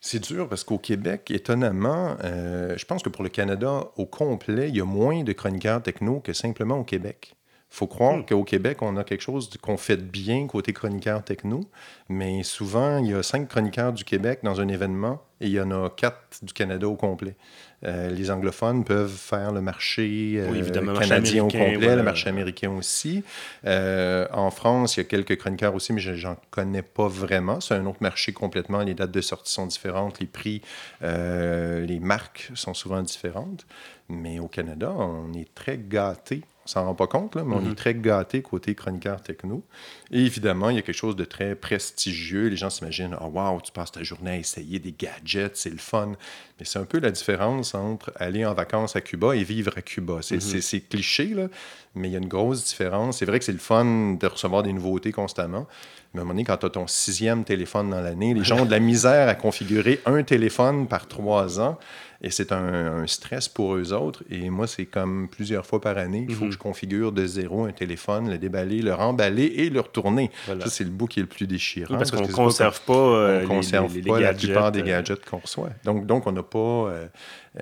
C'est 0.00 0.18
dur 0.18 0.48
parce 0.48 0.64
qu'au 0.64 0.78
Québec, 0.78 1.30
étonnamment, 1.30 2.16
euh, 2.24 2.76
je 2.76 2.84
pense 2.84 3.04
que 3.04 3.08
pour 3.08 3.22
le 3.22 3.30
Canada 3.30 3.84
au 3.96 4.04
complet, 4.04 4.68
il 4.68 4.76
y 4.76 4.80
a 4.80 4.84
moins 4.84 5.22
de 5.22 5.32
chroniqueurs 5.32 5.80
techno 5.80 6.18
que 6.18 6.32
simplement 6.32 6.78
au 6.78 6.84
Québec. 6.84 7.36
Il 7.70 7.76
faut 7.76 7.86
croire 7.86 8.16
Hmm. 8.18 8.26
qu'au 8.26 8.42
Québec, 8.42 8.82
on 8.82 8.96
a 8.96 9.04
quelque 9.04 9.22
chose 9.22 9.48
qu'on 9.62 9.76
fait 9.76 9.96
bien 9.96 10.48
côté 10.48 10.72
chroniqueur 10.72 11.22
techno, 11.24 11.60
mais 12.08 12.42
souvent, 12.42 12.98
il 12.98 13.10
y 13.12 13.14
a 13.14 13.22
cinq 13.22 13.48
chroniqueurs 13.48 13.92
du 13.92 14.04
Québec 14.04 14.40
dans 14.42 14.60
un 14.60 14.66
événement 14.68 15.22
et 15.40 15.46
il 15.46 15.52
y 15.52 15.60
en 15.60 15.70
a 15.70 15.88
quatre 15.88 16.44
du 16.44 16.52
Canada 16.52 16.88
au 16.88 16.96
complet. 16.96 17.36
Euh, 17.84 18.10
les 18.10 18.30
anglophones 18.30 18.84
peuvent 18.84 19.10
faire 19.10 19.52
le 19.52 19.60
marché 19.60 20.34
euh, 20.36 20.48
Oui, 20.50 20.58
évidemment, 20.58 20.92
le 20.92 20.98
marché 20.98 21.08
canadien 21.08 21.44
au 21.44 21.48
complet, 21.48 21.76
voilà. 21.76 21.96
le 21.96 22.02
marché 22.02 22.28
américain 22.28 22.70
aussi. 22.70 23.24
Euh, 23.66 24.26
en 24.32 24.50
France, 24.50 24.96
il 24.96 25.00
y 25.00 25.02
a 25.02 25.04
quelques 25.04 25.36
chroniqueurs 25.36 25.74
aussi, 25.74 25.92
mais 25.92 26.00
je 26.00 26.26
n'en 26.26 26.36
connais 26.50 26.82
pas 26.82 27.08
vraiment. 27.08 27.60
C'est 27.60 27.74
un 27.74 27.86
autre 27.86 28.02
marché 28.02 28.32
complètement. 28.32 28.80
Les 28.82 28.94
dates 28.94 29.10
de 29.10 29.20
sortie 29.20 29.52
sont 29.52 29.66
différentes, 29.66 30.20
les 30.20 30.26
prix, 30.26 30.62
les 31.02 32.00
marques 32.00 32.50
sont 32.54 32.74
souvent 32.74 33.02
différentes. 33.02 33.66
Mais 34.08 34.38
au 34.38 34.48
Canada, 34.48 34.92
on 34.96 35.32
est 35.32 35.52
très 35.54 35.78
gâté. 35.78 36.42
On 36.64 36.68
s'en 36.68 36.84
rend 36.84 36.94
pas 36.94 37.08
compte, 37.08 37.34
là, 37.34 37.42
mais 37.44 37.56
on 37.56 37.70
est 37.70 37.74
très 37.74 37.92
gâté 37.94 38.40
côté 38.40 38.76
chroniqueur 38.76 39.20
techno. 39.20 39.64
Et 40.12 40.20
évidemment, 40.20 40.70
il 40.70 40.76
y 40.76 40.78
a 40.78 40.82
quelque 40.82 40.94
chose 40.94 41.16
de 41.16 41.24
très 41.24 41.56
prestigieux. 41.56 42.46
Les 42.46 42.56
gens 42.56 42.70
s'imaginent, 42.70 43.16
oh 43.20 43.26
wow, 43.26 43.60
tu 43.60 43.72
passes 43.72 43.90
ta 43.90 44.04
journée 44.04 44.30
à 44.30 44.36
essayer 44.36 44.78
des 44.78 44.94
gadgets, 44.96 45.56
c'est 45.56 45.70
le 45.70 45.78
fun. 45.78 46.12
Mais 46.60 46.64
c'est 46.64 46.78
un 46.78 46.84
peu 46.84 47.00
la 47.00 47.10
différence 47.10 47.74
entre 47.74 48.12
aller 48.14 48.46
en 48.46 48.54
vacances 48.54 48.94
à 48.94 49.00
Cuba 49.00 49.34
et 49.34 49.42
vivre 49.42 49.72
à 49.76 49.82
Cuba. 49.82 50.18
C'est 50.22 50.40
c'est 50.40 50.80
cliché, 50.80 51.26
là, 51.34 51.48
mais 51.96 52.08
il 52.08 52.12
y 52.12 52.14
a 52.14 52.18
une 52.18 52.28
grosse 52.28 52.64
différence. 52.64 53.18
C'est 53.18 53.26
vrai 53.26 53.40
que 53.40 53.44
c'est 53.44 53.52
le 53.52 53.58
fun 53.58 54.14
de 54.14 54.26
recevoir 54.26 54.62
des 54.62 54.72
nouveautés 54.72 55.10
constamment. 55.10 55.66
Mais 56.14 56.20
à 56.20 56.22
un 56.22 56.24
moment 56.24 56.34
donné, 56.34 56.44
quand 56.44 56.56
tu 56.58 56.66
as 56.66 56.70
ton 56.70 56.86
sixième 56.86 57.44
téléphone 57.44 57.90
dans 57.90 58.00
l'année, 58.00 58.34
les 58.34 58.44
gens 58.44 58.60
ont 58.60 58.64
de 58.66 58.70
la 58.70 58.80
misère 58.80 59.28
à 59.28 59.34
configurer 59.34 60.00
un 60.06 60.22
téléphone 60.22 60.86
par 60.86 61.06
trois 61.08 61.58
ans. 61.60 61.78
Et 62.24 62.30
c'est 62.30 62.52
un, 62.52 63.02
un 63.02 63.06
stress 63.08 63.48
pour 63.48 63.74
eux 63.74 63.92
autres. 63.92 64.22
Et 64.30 64.48
moi, 64.48 64.68
c'est 64.68 64.84
comme 64.86 65.26
plusieurs 65.28 65.66
fois 65.66 65.80
par 65.80 65.98
année, 65.98 66.24
il 66.28 66.34
faut 66.36 66.44
que 66.44 66.52
je 66.52 66.58
configure 66.58 67.10
de 67.10 67.26
zéro 67.26 67.64
un 67.64 67.72
téléphone, 67.72 68.30
le 68.30 68.38
déballer, 68.38 68.80
le 68.80 68.94
remballer 68.94 69.46
et 69.56 69.70
le 69.70 69.80
retourner. 69.80 70.30
Voilà. 70.46 70.64
Ça, 70.66 70.70
c'est 70.70 70.84
le 70.84 70.90
bout 70.90 71.08
qui 71.08 71.18
est 71.18 71.22
le 71.24 71.28
plus 71.28 71.48
déchirant. 71.48 71.88
Oui, 71.90 71.96
parce 71.98 72.12
qu'on 72.12 72.20
ne 72.20 72.26
pas 72.28 72.32
conserve 72.32 72.80
pas, 72.82 72.92
euh, 72.94 73.38
on 73.38 73.40
les- 73.40 73.46
conserve 73.46 73.92
les, 73.96 74.02
les 74.02 74.08
pas 74.08 74.20
la 74.20 74.34
plupart 74.34 74.70
des 74.70 74.82
euh, 74.82 74.84
gadgets 74.84 75.24
qu'on 75.24 75.38
reçoit. 75.38 75.70
Donc, 75.84 76.06
donc 76.06 76.26
on 76.28 76.32
n'a 76.32 76.44
pas... 76.44 76.58
euh, 76.58 77.06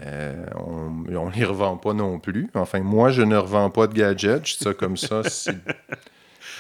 euh, 0.02 0.44
on 0.56 0.90
ne 1.30 1.32
les 1.34 1.44
revend 1.44 1.78
pas 1.78 1.94
non 1.94 2.18
plus. 2.18 2.48
Enfin, 2.52 2.80
moi, 2.80 3.10
je 3.12 3.22
ne 3.22 3.36
revends 3.38 3.70
pas 3.70 3.86
de 3.86 3.94
gadgets. 3.94 4.46
Je 4.46 4.58
dis 4.58 4.64
ça 4.64 4.74
comme 4.74 4.98
ça 4.98 5.22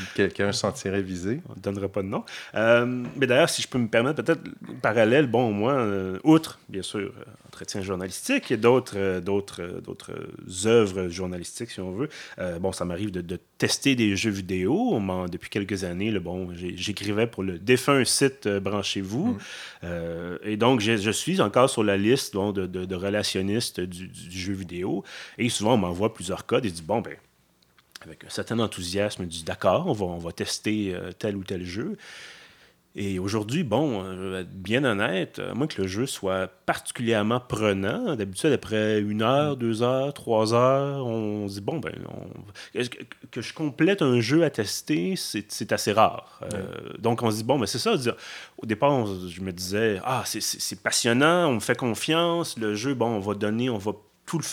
si 0.00 0.14
quelqu'un 0.14 0.52
s'en 0.52 0.72
tirait 0.72 1.02
visé. 1.02 1.40
On 1.48 1.54
ne 1.56 1.60
donnera 1.60 1.88
pas 1.88 2.02
de 2.02 2.08
nom. 2.08 2.24
Euh, 2.54 3.04
mais 3.16 3.26
d'ailleurs, 3.26 3.50
si 3.50 3.62
je 3.62 3.68
peux 3.68 3.78
me 3.78 3.88
permettre, 3.88 4.22
peut-être 4.22 4.42
parallèle, 4.82 5.26
bon, 5.26 5.52
moins, 5.52 5.78
euh, 5.78 6.18
outre, 6.24 6.58
bien 6.68 6.82
sûr, 6.82 7.00
euh, 7.00 7.24
entretien 7.46 7.82
journalistique, 7.82 8.50
a 8.52 8.56
d'autres, 8.56 8.94
euh, 8.96 9.20
d'autres, 9.20 9.80
d'autres 9.84 10.12
œuvres 10.66 11.08
journalistiques, 11.08 11.70
si 11.70 11.80
on 11.80 11.92
veut. 11.92 12.08
Bon, 12.60 12.72
ça 12.72 12.84
m'arrive 12.84 13.10
de, 13.10 13.20
de 13.20 13.38
tester 13.58 13.94
des 13.94 14.16
jeux 14.16 14.30
vidéo. 14.30 14.98
Depuis 15.30 15.50
quelques 15.50 15.84
années, 15.84 16.10
le, 16.10 16.20
bon, 16.20 16.48
j'écrivais 16.54 17.26
pour 17.26 17.42
le 17.42 17.58
défunt 17.58 18.04
site 18.04 18.48
Branchez-vous. 18.48 19.36
Euh, 19.84 20.38
et 20.42 20.56
donc, 20.56 20.80
je 20.80 21.10
suis 21.10 21.40
encore 21.40 21.68
sur 21.70 21.84
la 21.84 21.96
liste 21.96 22.34
bon, 22.34 22.52
de, 22.52 22.66
de- 22.66 22.84
de 22.84 22.94
relationnistes 22.94 23.80
du, 23.80 24.08
du- 24.08 24.28
du 24.28 24.38
jeu 24.38 24.52
vidéo. 24.52 25.04
Et 25.38 25.48
souvent, 25.48 25.74
on 25.74 25.78
m'envoie 25.78 26.14
plusieurs 26.14 26.46
codes 26.46 26.64
et 26.66 26.70
dit, 26.70 26.82
bon, 26.82 27.00
ben, 27.00 27.14
avec 28.02 28.24
un 28.24 28.30
certain 28.30 28.58
enthousiasme, 28.58 29.26
dit 29.26 29.44
d'accord, 29.44 29.86
on 29.86 29.92
va, 29.92 30.06
on 30.06 30.18
va 30.18 30.32
tester 30.32 30.94
euh, 30.94 31.12
tel 31.12 31.36
ou 31.36 31.44
tel 31.44 31.64
jeu. 31.64 31.96
Et 32.96 33.20
aujourd'hui, 33.20 33.62
bon, 33.62 34.02
euh, 34.02 34.42
bien 34.48 34.82
honnête, 34.82 35.38
à 35.38 35.54
moins 35.54 35.68
que 35.68 35.80
le 35.80 35.86
jeu 35.86 36.06
soit 36.06 36.48
particulièrement 36.66 37.38
prenant, 37.38 38.16
d'habitude, 38.16 38.50
après 38.50 38.98
une 38.98 39.22
heure, 39.22 39.56
deux 39.56 39.82
heures, 39.82 40.12
trois 40.12 40.52
heures, 40.54 41.06
on 41.06 41.46
se 41.46 41.54
dit, 41.54 41.60
bon, 41.60 41.78
ben, 41.78 41.92
on- 42.08 42.78
que, 42.80 43.04
que 43.30 43.42
je 43.42 43.54
complète 43.54 44.02
un 44.02 44.20
jeu 44.20 44.42
à 44.42 44.50
tester, 44.50 45.14
c'est 45.16 45.70
assez 45.70 45.92
rare. 45.92 46.40
Euh, 46.52 46.64
donc, 46.98 47.22
on 47.22 47.30
se 47.30 47.36
dit, 47.36 47.44
bon, 47.44 47.60
ben, 47.60 47.66
c'est 47.66 47.78
ça. 47.78 47.94
Au 48.58 48.66
départ, 48.66 48.90
on- 48.90 49.28
je 49.28 49.40
me 49.40 49.52
disais, 49.52 50.00
ah, 50.02 50.24
c'est 50.26 50.82
passionnant, 50.82 51.46
on 51.48 51.54
me 51.54 51.60
fait 51.60 51.76
confiance, 51.78 52.58
le 52.58 52.74
jeu, 52.74 52.94
bon, 52.94 53.06
on 53.06 53.20
va 53.20 53.34
donner, 53.34 53.70
on 53.70 53.78
va 53.78 53.92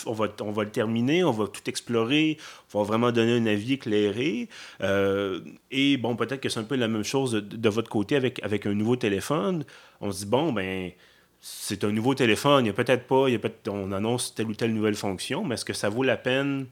on, 0.06 0.12
va, 0.12 0.28
on 0.40 0.50
va 0.50 0.64
le 0.64 0.70
terminer, 0.70 1.24
on 1.24 1.30
va 1.30 1.46
tout 1.46 1.62
explorer, 1.66 2.38
on 2.72 2.80
va 2.80 2.84
vraiment 2.84 3.12
donner 3.12 3.36
un 3.36 3.46
avis 3.46 3.74
éclairé. 3.74 4.48
Euh, 4.82 5.40
et 5.70 5.96
bon, 5.96 6.16
peut-être 6.16 6.40
que 6.40 6.48
c'est 6.48 6.60
un 6.60 6.64
peu 6.64 6.76
la 6.76 6.88
même 6.88 7.04
chose 7.04 7.32
de, 7.32 7.68
votre 7.68 7.90
côté 7.90 8.16
avec, 8.16 8.42
avec 8.42 8.66
un 8.66 8.74
nouveau 8.74 8.96
téléphone. 8.96 9.64
On 10.00 10.10
se 10.10 10.24
dit, 10.24 10.30
bon, 10.30 10.52
ben, 10.52 10.92
c'est 11.40 11.84
un 11.84 11.92
nouveau 11.92 12.14
téléphone, 12.14 12.64
il 12.64 12.68
y 12.68 12.70
a 12.70 12.74
peut-être 12.74 13.06
pas, 13.06 13.28
il 13.28 13.32
y 13.32 13.36
a 13.36 13.38
peut 13.38 13.52
on 13.68 13.92
annonce 13.92 14.34
telle 14.34 14.46
ou 14.46 14.54
telle 14.54 14.74
nouvelle 14.74 14.96
fonction, 14.96 15.44
mais 15.44 15.54
est-ce 15.54 15.64
que 15.64 15.72
ça 15.72 15.88
vaut 15.88 16.02
la 16.02 16.16
peine 16.16 16.66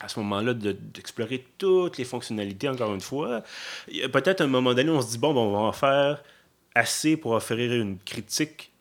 à 0.00 0.08
ce 0.08 0.18
moment-là 0.20 0.54
de- 0.54 0.72
d'explorer 0.72 1.46
toutes 1.58 1.98
les 1.98 2.04
fonctionnalités 2.04 2.68
encore 2.68 2.92
une 2.92 3.00
fois? 3.00 3.42
Peut-être 4.12 4.40
à 4.40 4.44
un 4.44 4.48
moment 4.48 4.74
donné, 4.74 4.90
on 4.90 5.00
se 5.00 5.10
dit, 5.10 5.18
bon, 5.18 5.32
ben, 5.32 5.40
on 5.40 5.52
va 5.52 5.58
en 5.58 5.72
faire 5.72 6.22
assez 6.74 7.16
pour 7.16 7.32
offrir 7.32 7.72
une 7.72 7.98
critique 7.98 8.73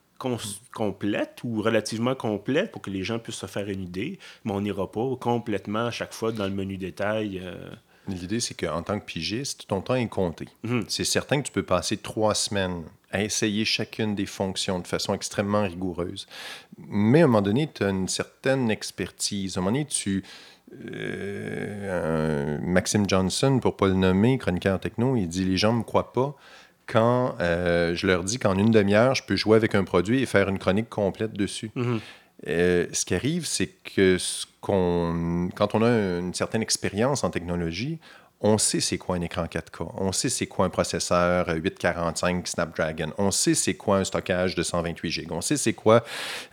complète 0.74 1.40
ou 1.44 1.62
relativement 1.62 2.16
complète 2.16 2.72
pour 2.72 2.82
que 2.82 2.90
les 2.90 3.04
gens 3.04 3.20
puissent 3.20 3.38
se 3.38 3.46
faire 3.46 3.70
une 3.70 3.82
idée, 3.84 4.20
mais 4.44 4.52
on 4.54 4.62
n'ira 4.62 4.92
pas 4.92 5.16
complètement 5.20 5.86
à 5.88 5.92
chaque 5.92 6.14
fois 6.14 6.32
dans 6.32 6.46
le 6.46 6.52
menu 6.52 6.78
détail. 6.78 7.40
euh, 7.44 7.70
L'idée, 8.08 8.40
c'est 8.42 8.54
qu'en 8.54 8.82
tant 8.84 9.00
que 9.00 9.06
pigiste, 9.06 9.66
ton 9.68 9.82
temps 9.82 9.96
est 9.96 10.08
compté. 10.08 10.48
Mhm. 10.64 10.86
C'est 10.90 11.06
certain 11.06 11.42
que 11.42 11.48
tu 11.48 11.54
peux 11.54 11.64
passer 11.64 11.98
trois 11.98 12.36
semaines 12.36 12.84
à 13.12 13.22
essayer 13.24 13.64
chacune 13.64 14.14
des 14.16 14.26
fonctions 14.26 14.80
de 14.80 14.88
façon 14.88 15.14
extrêmement 15.14 15.64
rigoureuse. 15.64 16.28
Mais 16.78 17.22
à 17.22 17.24
un 17.26 17.28
moment 17.28 17.42
donné, 17.42 17.70
tu 17.74 17.84
as 17.84 17.90
une 17.90 18.08
certaine 18.08 18.70
expertise. 18.72 19.56
À 19.56 19.60
un 19.60 19.64
moment 19.64 19.74
donné, 19.74 19.86
tu... 19.86 20.24
euh, 20.74 22.58
Maxime 22.62 23.08
Johnson, 23.08 23.60
pour 23.62 23.78
pas 23.78 23.88
le 23.88 23.94
nommer, 23.94 24.38
chroniqueur 24.38 24.80
techno, 24.80 25.16
il 25.16 25.28
dit 25.28 25.46
«Les 25.46 25.58
gens 25.58 25.74
ne 25.74 25.80
me 25.80 25.84
croient 25.84 26.12
pas 26.14 26.36
quand 26.88 27.36
euh, 27.40 27.96
je 27.96 28.08
leur 28.08 28.24
dis 28.24 28.40
qu'en 28.40 28.58
une 28.58 28.72
demi-heure, 28.72 29.16
je 29.16 29.24
peux 29.24 29.36
jouer 29.36 29.58
avec 29.58 29.76
un 29.76 29.84
produit 29.84 30.22
et 30.22 30.26
faire 30.26 30.50
une 30.50 30.60
chronique 30.60 30.90
complète 30.90 31.34
dessus. 31.34 31.72
Mhm. 31.76 32.00
Euh, 32.48 32.88
ce 32.92 33.06
qui 33.06 33.16
arrive, 33.16 33.46
c'est 33.46 33.70
que 33.96 34.18
ce 34.18 34.46
quand 34.64 35.76
on 35.76 35.84
a 35.84 35.90
une 36.20 36.34
certaine 36.34 36.62
expérience 36.62 37.24
en 37.24 37.30
technologie, 37.30 38.00
on 38.44 38.58
sait 38.58 38.82
c'est 38.82 38.98
quoi 38.98 39.16
un 39.16 39.22
écran 39.22 39.46
4K, 39.46 39.90
on 39.98 40.12
sait 40.12 40.30
c'est 40.30 40.48
quoi 40.48 40.66
un 40.66 40.70
processeur 40.70 41.48
845 41.50 42.48
Snapdragon, 42.48 43.14
on 43.18 43.32
sait 43.32 43.56
c'est 43.56 43.74
quoi 43.74 43.98
un 43.98 44.04
stockage 44.04 44.56
de 44.56 44.64
128 44.64 45.10
GB, 45.10 45.28
on 45.32 45.42
sait 45.42 45.58
c'est 45.58 45.74
quoi, 45.74 46.04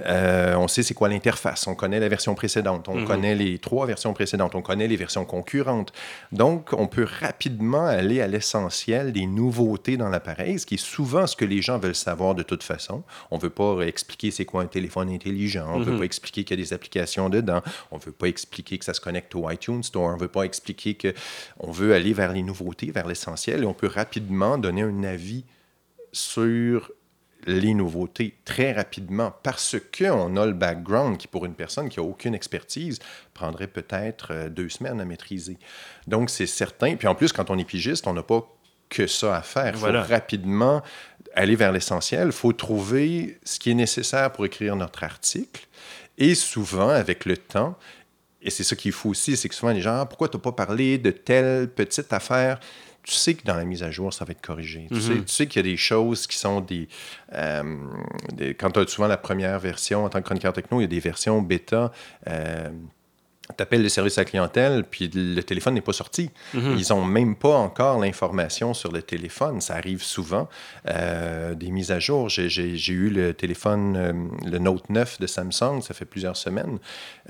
euh, 0.07 0.55
on 0.55 0.69
sait 0.69 0.85
c'est 0.85 0.95
quoi 0.95 1.09
l'interface, 1.09 1.67
on 1.67 1.75
connaît 1.75 2.01
la 2.01 2.09
version 2.09 2.35
précédente, 2.35 2.89
on 2.89 3.05
connaît 3.05 3.35
les 3.35 3.59
trois 3.59 3.87
versions 3.87 4.15
précédentes, 4.15 4.55
on 4.55 4.63
connaît 4.63 4.87
les 4.87 4.97
versions 4.97 5.25
concurrentes. 5.25 5.93
Donc, 6.33 6.73
on 6.73 6.87
peut 6.87 7.07
rapidement 7.21 7.87
aller 7.87 8.21
à 8.21 8.29
l'essentiel 8.29 9.13
des 9.13 9.27
nouveautés 9.27 9.97
dans 9.97 10.09
l'appareil, 10.09 10.61
ce 10.61 10.67
qui 10.67 10.75
est 10.75 10.85
souvent 10.85 11.27
ce 11.27 11.35
que 11.35 11.45
les 11.45 11.61
gens 11.61 11.79
veulent 11.79 11.95
savoir 11.95 12.35
de 12.35 12.45
toute 12.45 12.63
façon. 12.63 13.03
On 13.33 13.37
ne 13.37 13.43
veut 13.43 13.51
pas 13.51 13.81
expliquer 13.81 14.31
c'est 14.31 14.45
quoi 14.45 14.63
un 14.63 14.67
téléphone 14.67 15.11
intelligent, 15.11 15.67
on 15.75 15.81
ne 15.81 15.85
veut 15.85 15.99
pas 15.99 16.05
expliquer 16.05 16.45
qu'il 16.45 16.59
y 16.59 16.63
a 16.63 16.65
des 16.65 16.73
applications 16.73 17.29
dedans, 17.29 17.63
on 17.91 17.97
ne 17.97 18.03
veut 18.03 18.13
pas 18.13 18.29
expliquer 18.29 18.79
que 18.79 18.85
ça 18.85 18.95
se 18.95 19.01
connecte 19.01 19.35
au 19.35 19.51
iTunes 19.51 19.83
Store, 19.83 20.05
on 20.05 20.15
ne 20.15 20.21
veut 20.21 20.29
pas 20.29 20.45
expliquer 20.45 20.95
que 20.95 21.13
on 21.59 21.73
veut 21.73 21.80
aller 21.95 22.13
vers 22.13 22.33
les 22.33 22.43
nouveautés, 22.43 22.91
vers 22.91 23.07
l'essentiel, 23.07 23.63
et 23.63 23.67
on 23.67 23.75
peut 23.75 23.87
rapidement 23.89 24.59
donner 24.59 24.83
un 24.83 25.03
avis 25.05 25.45
sur 26.13 26.91
les 27.47 27.73
nouveautés 27.73 28.37
très 28.45 28.73
rapidement 28.73 29.33
parce 29.43 29.77
qu'on 29.97 30.37
a 30.37 30.45
le 30.47 30.53
background 30.53 31.17
qui, 31.17 31.27
pour 31.27 31.47
une 31.47 31.55
personne 31.55 31.89
qui 31.89 31.99
n'a 31.99 32.05
aucune 32.05 32.35
expertise, 32.35 32.99
prendrait 33.33 33.67
peut-être 33.67 34.29
euh, 34.33 34.49
deux 34.51 34.69
semaines 34.69 35.01
à 35.01 35.07
maîtriser. 35.07 35.57
Donc, 36.07 36.29
c'est 36.29 36.47
certain. 36.47 36.97
Puis 36.97 37.09
en 37.09 37.15
plus, 37.15 37.33
quand 37.33 37.49
on 37.49 37.57
est 37.59 37.65
pigiste, 37.65 38.07
on 38.07 38.13
n'a 38.13 38.23
pas 38.23 38.47
que 38.91 39.07
ça 39.07 39.37
à 39.37 39.43
faire. 39.43 39.69
Il 39.69 39.73
faut 39.75 39.79
Voilà. 39.81 40.03
rapidement 40.03 40.83
aller 41.35 41.57
vers 41.57 41.73
l'essentiel. 41.73 42.27
Il 42.27 42.33
faut 42.33 42.53
trouver 42.53 43.39
ce 43.45 43.59
qui 43.59 43.71
est 43.71 43.75
nécessaire 43.75 44.31
pour 44.33 44.45
écrire 44.45 44.77
notre 44.77 45.03
article. 45.05 45.67
Et 46.19 46.35
souvent, 46.35 46.91
avec 46.91 47.25
le 47.25 47.39
temps, 47.39 47.79
et 48.43 48.51
c'est 48.51 48.65
ça 48.65 48.77
qu'il 48.77 48.93
faut 48.93 49.11
aussi, 49.11 49.37
c'est 49.37 49.49
que 49.49 49.55
souvent 49.55 49.73
les 49.73 49.81
gens, 49.81 50.01
Ah, 50.01 50.07
pourquoi 50.07 50.29
tu 50.29 50.37
n'as 50.37 50.43
pas 50.43 50.53
parlé 50.53 50.99
de 50.99 51.11
telle 51.11 51.69
petite 51.69 52.13
affaire? 52.13 52.59
Tu 53.03 53.15
sais 53.15 53.33
que 53.35 53.45
dans 53.45 53.55
la 53.57 53.65
mise 53.65 53.83
à 53.83 53.91
jour, 53.91 54.13
ça 54.13 54.25
va 54.27 54.33
être 54.33 54.43
corrigé. 54.43 54.87
Tu 54.91 55.01
sais, 55.01 55.15
tu 55.25 55.33
sais 55.33 55.47
qu'il 55.47 55.65
y 55.65 55.67
a 55.67 55.71
des 55.71 55.77
choses 55.79 56.27
qui 56.27 56.37
sont 56.37 56.61
des... 56.61 56.87
euh, 57.33 57.63
des- 58.35 58.55
quand 58.55 58.71
tu 58.71 58.81
as 58.81 58.87
souvent 58.87 59.09
la 59.09 59.17
première 59.17 59.59
version 59.59 60.05
en 60.05 60.09
tant 60.11 60.19
que 60.21 60.25
chroniqueur 60.27 60.53
techno, 60.53 60.81
il 60.81 60.83
y 60.83 60.85
a 60.85 60.89
des 60.89 61.01
versions 61.01 61.41
bêta. 61.41 61.93
euh, 62.29 62.69
tu 63.61 63.63
appelles 63.63 63.83
le 63.83 63.89
service 63.89 64.17
à 64.17 64.23
la 64.23 64.25
clientèle, 64.25 64.85
puis 64.91 65.11
le 65.15 65.43
téléphone 65.43 65.75
n'est 65.75 65.81
pas 65.83 65.93
sorti. 65.93 66.31
Mhm. 66.55 66.77
Ils 66.79 66.87
n'ont 66.93 67.05
même 67.05 67.37
pas 67.37 67.57
encore 67.57 67.99
l'information 68.01 68.73
sur 68.75 68.91
le 68.91 69.03
téléphone. 69.03 69.61
Ça 69.61 69.75
arrive 69.77 70.03
souvent. 70.03 70.49
Euh, 70.89 71.55
des 71.55 71.71
mises 71.71 71.91
à 71.91 71.99
jour. 71.99 72.29
J'ai- 72.29 72.49
J'ai 72.49 72.77
j'ai 72.77 72.93
eu 72.95 73.11
le 73.11 73.35
téléphone, 73.35 73.97
euh, 73.97 74.13
le 74.51 74.59
Note 74.59 74.89
9 74.91 75.21
de 75.21 75.27
Samsung, 75.27 75.83
ça 75.83 75.93
fait 75.95 76.05
plusieurs 76.05 76.37
semaines. 76.37 76.79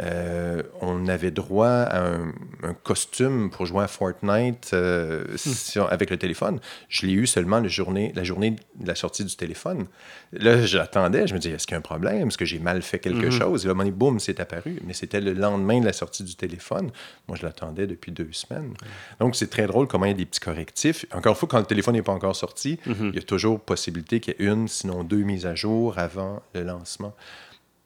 Euh, 0.00 0.62
on 0.80 1.08
avait 1.08 1.30
droit 1.30 1.66
à 1.68 2.00
un, 2.06 2.32
un 2.62 2.74
costume 2.74 3.50
pour 3.50 3.66
jouer 3.66 3.84
à 3.84 3.88
Fortnite 3.88 4.70
euh, 4.72 5.24
sur- 5.36 5.92
avec 5.92 6.10
le 6.10 6.16
téléphone. 6.16 6.60
Je 6.88 7.06
l'ai 7.06 7.12
eu 7.12 7.26
seulement 7.26 7.60
le 7.60 7.68
journée, 7.68 8.12
la 8.14 8.24
journée 8.24 8.52
de 8.78 8.86
la 8.86 8.94
sortie 8.94 9.24
du 9.24 9.34
téléphone. 9.36 9.86
Là, 10.32 10.64
j'attendais, 10.64 11.26
je 11.26 11.34
me 11.34 11.38
dis, 11.38 11.50
est-ce 11.50 11.66
qu'il 11.66 11.74
y 11.74 11.76
a 11.76 11.78
un 11.78 11.82
problème? 11.82 12.28
Est-ce 12.28 12.38
que 12.38 12.44
j'ai 12.44 12.58
mal 12.60 12.82
fait 12.82 12.98
quelque 13.00 13.30
chose? 13.30 13.64
Et 13.64 13.68
là, 13.68 13.74
mon 13.74 13.86
boum, 13.88 14.20
c'est 14.20 14.38
apparu. 14.40 14.80
Mais 14.86 14.92
c'était 14.92 15.20
le 15.20 15.32
lendemain 15.32 15.80
de 15.80 15.86
la 15.86 15.92
sortie 15.92 16.19
du 16.24 16.34
téléphone. 16.34 16.90
Moi, 17.28 17.36
je 17.40 17.46
l'attendais 17.46 17.86
depuis 17.86 18.12
deux 18.12 18.32
semaines. 18.32 18.74
Donc, 19.18 19.36
c'est 19.36 19.50
très 19.50 19.66
drôle 19.66 19.86
comment 19.86 20.04
il 20.06 20.10
y 20.10 20.14
a 20.14 20.16
des 20.16 20.26
petits 20.26 20.40
correctifs. 20.40 21.06
Encore 21.12 21.32
une 21.32 21.38
fois, 21.38 21.48
quand 21.48 21.58
le 21.58 21.66
téléphone 21.66 21.94
n'est 21.94 22.02
pas 22.02 22.12
encore 22.12 22.36
sorti, 22.36 22.78
il 22.86 23.14
y 23.14 23.18
a 23.18 23.22
toujours 23.22 23.60
possibilité 23.60 24.20
qu'il 24.20 24.34
y 24.38 24.42
ait 24.42 24.46
une, 24.50 24.68
sinon 24.68 25.04
deux 25.04 25.22
mises 25.22 25.46
à 25.46 25.54
jour 25.54 25.98
avant 25.98 26.42
le 26.54 26.62
lancement. 26.62 27.14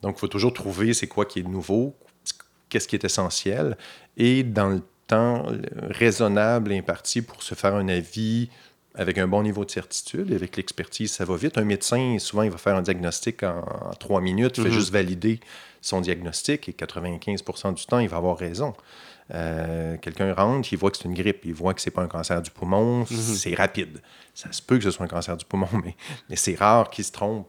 Donc, 0.03 0.17
il 0.17 0.21
faut 0.21 0.29
toujours 0.29 0.53
trouver 0.53 0.95
c'est 0.95 1.07
quoi 1.07 1.25
qui 1.25 1.41
est 1.41 1.45
nouveau, 1.45 1.97
qu'est-ce 2.69 2.89
qui 2.89 2.97
est 2.97 3.05
essentiel, 3.05 3.77
et 4.17 4.43
dans 4.43 4.69
le 4.69 4.83
temps 5.07 5.47
raisonnable 5.91 6.73
et 6.73 6.79
imparti 6.79 7.23
pour 7.23 7.43
se 7.43 7.55
faire 7.55 7.75
un 7.75 7.89
avis 7.89 8.49
avec 8.95 9.19
un 9.19 9.27
bon 9.27 9.43
niveau 9.43 9.65
de 9.65 9.71
certitude, 9.71 10.33
avec 10.33 10.57
l'expertise, 10.57 11.13
ça 11.13 11.25
va 11.25 11.37
vite. 11.37 11.59
Un 11.59 11.65
médecin, 11.65 12.17
souvent, 12.19 12.43
il 12.43 12.51
va 12.51 12.59
faire 12.59 12.77
un 12.77 12.83
diagnostic 12.83 13.43
en, 13.43 13.59
en 13.59 13.95
trois 13.95 14.21
minutes, 14.21 14.59
il 14.59 14.65
fait 14.65 14.71
juste 14.71 14.91
valider 14.93 15.41
son 15.81 16.01
diagnostic, 16.01 16.69
et 16.69 16.73
95% 16.73 17.75
du 17.75 17.87
temps, 17.87 17.99
il 17.99 18.09
va 18.09 18.17
avoir 18.19 18.39
raison. 18.39 18.73
Euh, 19.33 19.97
Quelqu'un 19.99 20.33
rentre, 20.35 20.73
il 20.73 20.77
voit 20.77 20.91
que 20.91 20.99
c'est 20.99 21.05
une 21.05 21.15
grippe, 21.15 21.45
il 21.45 21.55
voit 21.55 21.75
que 21.75 21.81
c'est 21.81 21.91
pas 21.91 22.03
un 22.03 22.09
cancer 22.09 22.41
du 22.43 22.51
poumon, 22.51 23.07
c'est 23.07 23.55
rapide. 23.55 24.01
Ça 24.35 24.53
se 24.53 24.63
peut 24.63 24.79
que 24.79 24.85
ce 24.85 24.91
soit 24.91 25.07
un 25.07 25.09
cancer 25.09 25.37
du 25.37 25.45
poumon, 25.45 25.69
mais, 25.85 25.97
mais 26.29 26.37
c'est 26.37 26.55
rare 26.55 26.91
qu'il 26.91 27.05
se 27.05 27.13
trompe 27.13 27.49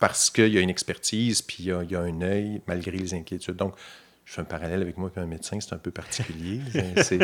parce 0.00 0.28
qu'il 0.30 0.48
y 0.48 0.58
a 0.58 0.60
une 0.60 0.70
expertise, 0.70 1.40
puis 1.42 1.58
il 1.60 1.64
y 1.66 1.72
a, 1.72 1.82
il 1.82 1.90
y 1.90 1.96
a 1.96 2.00
un 2.00 2.20
œil, 2.20 2.60
malgré 2.66 2.96
les 2.96 3.14
inquiétudes. 3.14 3.56
Donc, 3.56 3.74
je 4.24 4.32
fais 4.32 4.40
un 4.40 4.44
parallèle 4.44 4.80
avec 4.82 4.96
moi 4.96 5.10
qu'un 5.10 5.26
médecin, 5.26 5.58
c'est 5.60 5.74
un 5.74 5.78
peu 5.78 5.90
particulier. 5.90 6.60
C'est- 7.02 7.18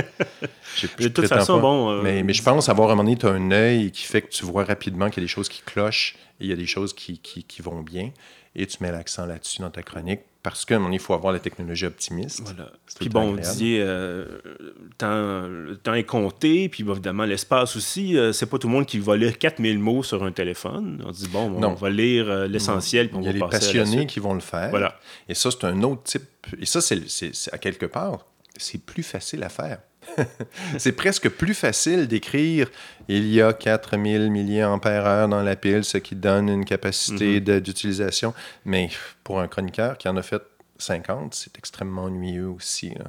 je 0.76 0.86
De 1.02 1.08
toute 1.08 1.26
façon, 1.26 1.54
pas. 1.54 1.60
bon, 1.60 1.90
euh, 1.90 2.02
mais, 2.02 2.22
mais 2.22 2.32
je 2.32 2.42
pense 2.42 2.68
avoir 2.68 2.88
un 2.90 2.94
moment 2.94 3.04
donné, 3.04 3.16
tu 3.16 3.26
as 3.26 3.30
un 3.30 3.50
œil 3.50 3.90
qui 3.90 4.04
fait 4.06 4.22
que 4.22 4.28
tu 4.28 4.44
vois 4.44 4.64
rapidement 4.64 5.08
qu'il 5.08 5.22
y 5.22 5.24
a 5.24 5.26
des 5.26 5.32
choses 5.32 5.48
qui 5.48 5.62
clochent 5.62 6.16
et 6.40 6.44
il 6.44 6.50
y 6.50 6.52
a 6.52 6.56
des 6.56 6.66
choses 6.66 6.92
qui, 6.92 7.18
qui, 7.18 7.44
qui 7.44 7.62
vont 7.62 7.80
bien. 7.82 8.10
Et 8.56 8.66
tu 8.66 8.78
mets 8.82 8.90
l'accent 8.90 9.26
là-dessus 9.26 9.60
dans 9.62 9.70
ta 9.70 9.82
chronique 9.82 10.20
parce 10.42 10.64
donné, 10.64 10.96
il 10.96 10.98
faut 10.98 11.12
avoir 11.14 11.32
la 11.32 11.38
technologie 11.38 11.84
optimiste. 11.86 12.40
Voilà. 12.42 12.72
Puis 12.98 13.08
bon, 13.10 13.34
agréable. 13.34 13.40
disiez, 13.42 13.80
euh, 13.82 14.24
le, 14.58 14.90
temps, 14.96 15.46
le 15.46 15.76
temps 15.76 15.92
est 15.94 16.04
compté, 16.04 16.68
puis 16.70 16.82
évidemment, 16.88 17.24
l'espace 17.24 17.76
aussi. 17.76 18.16
euh, 18.16 18.32
c'est 18.32 18.46
pas 18.46 18.58
tout 18.58 18.66
le 18.66 18.72
monde 18.72 18.86
qui 18.86 18.98
va 18.98 19.16
lire 19.16 19.36
4000 19.38 19.78
mots 19.78 20.02
sur 20.02 20.24
un 20.24 20.32
téléphone. 20.32 21.02
On 21.06 21.10
dit, 21.10 21.28
bon, 21.28 21.42
on 21.54 21.60
Non. 21.60 21.74
va 21.74 21.90
lire 21.90 22.28
euh, 22.28 22.46
l'essentiel, 22.48 23.08
puis 23.08 23.18
on 23.18 23.20
Il 23.20 23.24
y 23.26 23.28
a 23.28 23.32
va 23.32 23.34
les 23.34 23.40
passer 23.40 23.74
la 23.74 23.82
passionnés 23.84 24.06
qui 24.06 24.18
vont 24.18 24.34
le 24.34 24.40
faire. 24.40 24.70
Voilà. 24.70 24.98
Et 25.28 25.34
ça, 25.34 25.50
c'est 25.50 25.64
un 25.64 25.82
autre 25.82 26.02
type. 26.04 26.24
Et 26.58 26.66
ça, 26.66 26.80
c'est- 26.80 27.52
à 27.52 27.58
quelque 27.58 27.86
part, 27.86 28.26
c'est 28.56 28.82
plus 28.82 29.02
facile 29.02 29.42
à 29.42 29.48
faire. 29.50 29.78
c'est 30.78 30.92
presque 30.92 31.28
plus 31.28 31.54
facile 31.54 32.06
d'écrire 32.08 32.68
il 33.08 33.26
y 33.28 33.40
a 33.42 33.52
4000 33.52 34.30
mAh 34.30 35.26
dans 35.26 35.42
la 35.42 35.56
pile, 35.56 35.84
ce 35.84 35.98
qui 35.98 36.14
donne 36.16 36.48
une 36.48 36.64
capacité 36.64 37.40
de- 37.40 37.58
d'utilisation. 37.58 38.34
Mais 38.64 38.88
pour 39.24 39.40
un 39.40 39.48
chroniqueur 39.48 39.98
qui 39.98 40.08
en 40.08 40.16
a 40.16 40.22
fait 40.22 40.42
50, 40.78 41.34
c'est 41.34 41.56
extrêmement 41.58 42.04
ennuyeux 42.04 42.48
aussi. 42.48 42.90
là. 42.90 43.06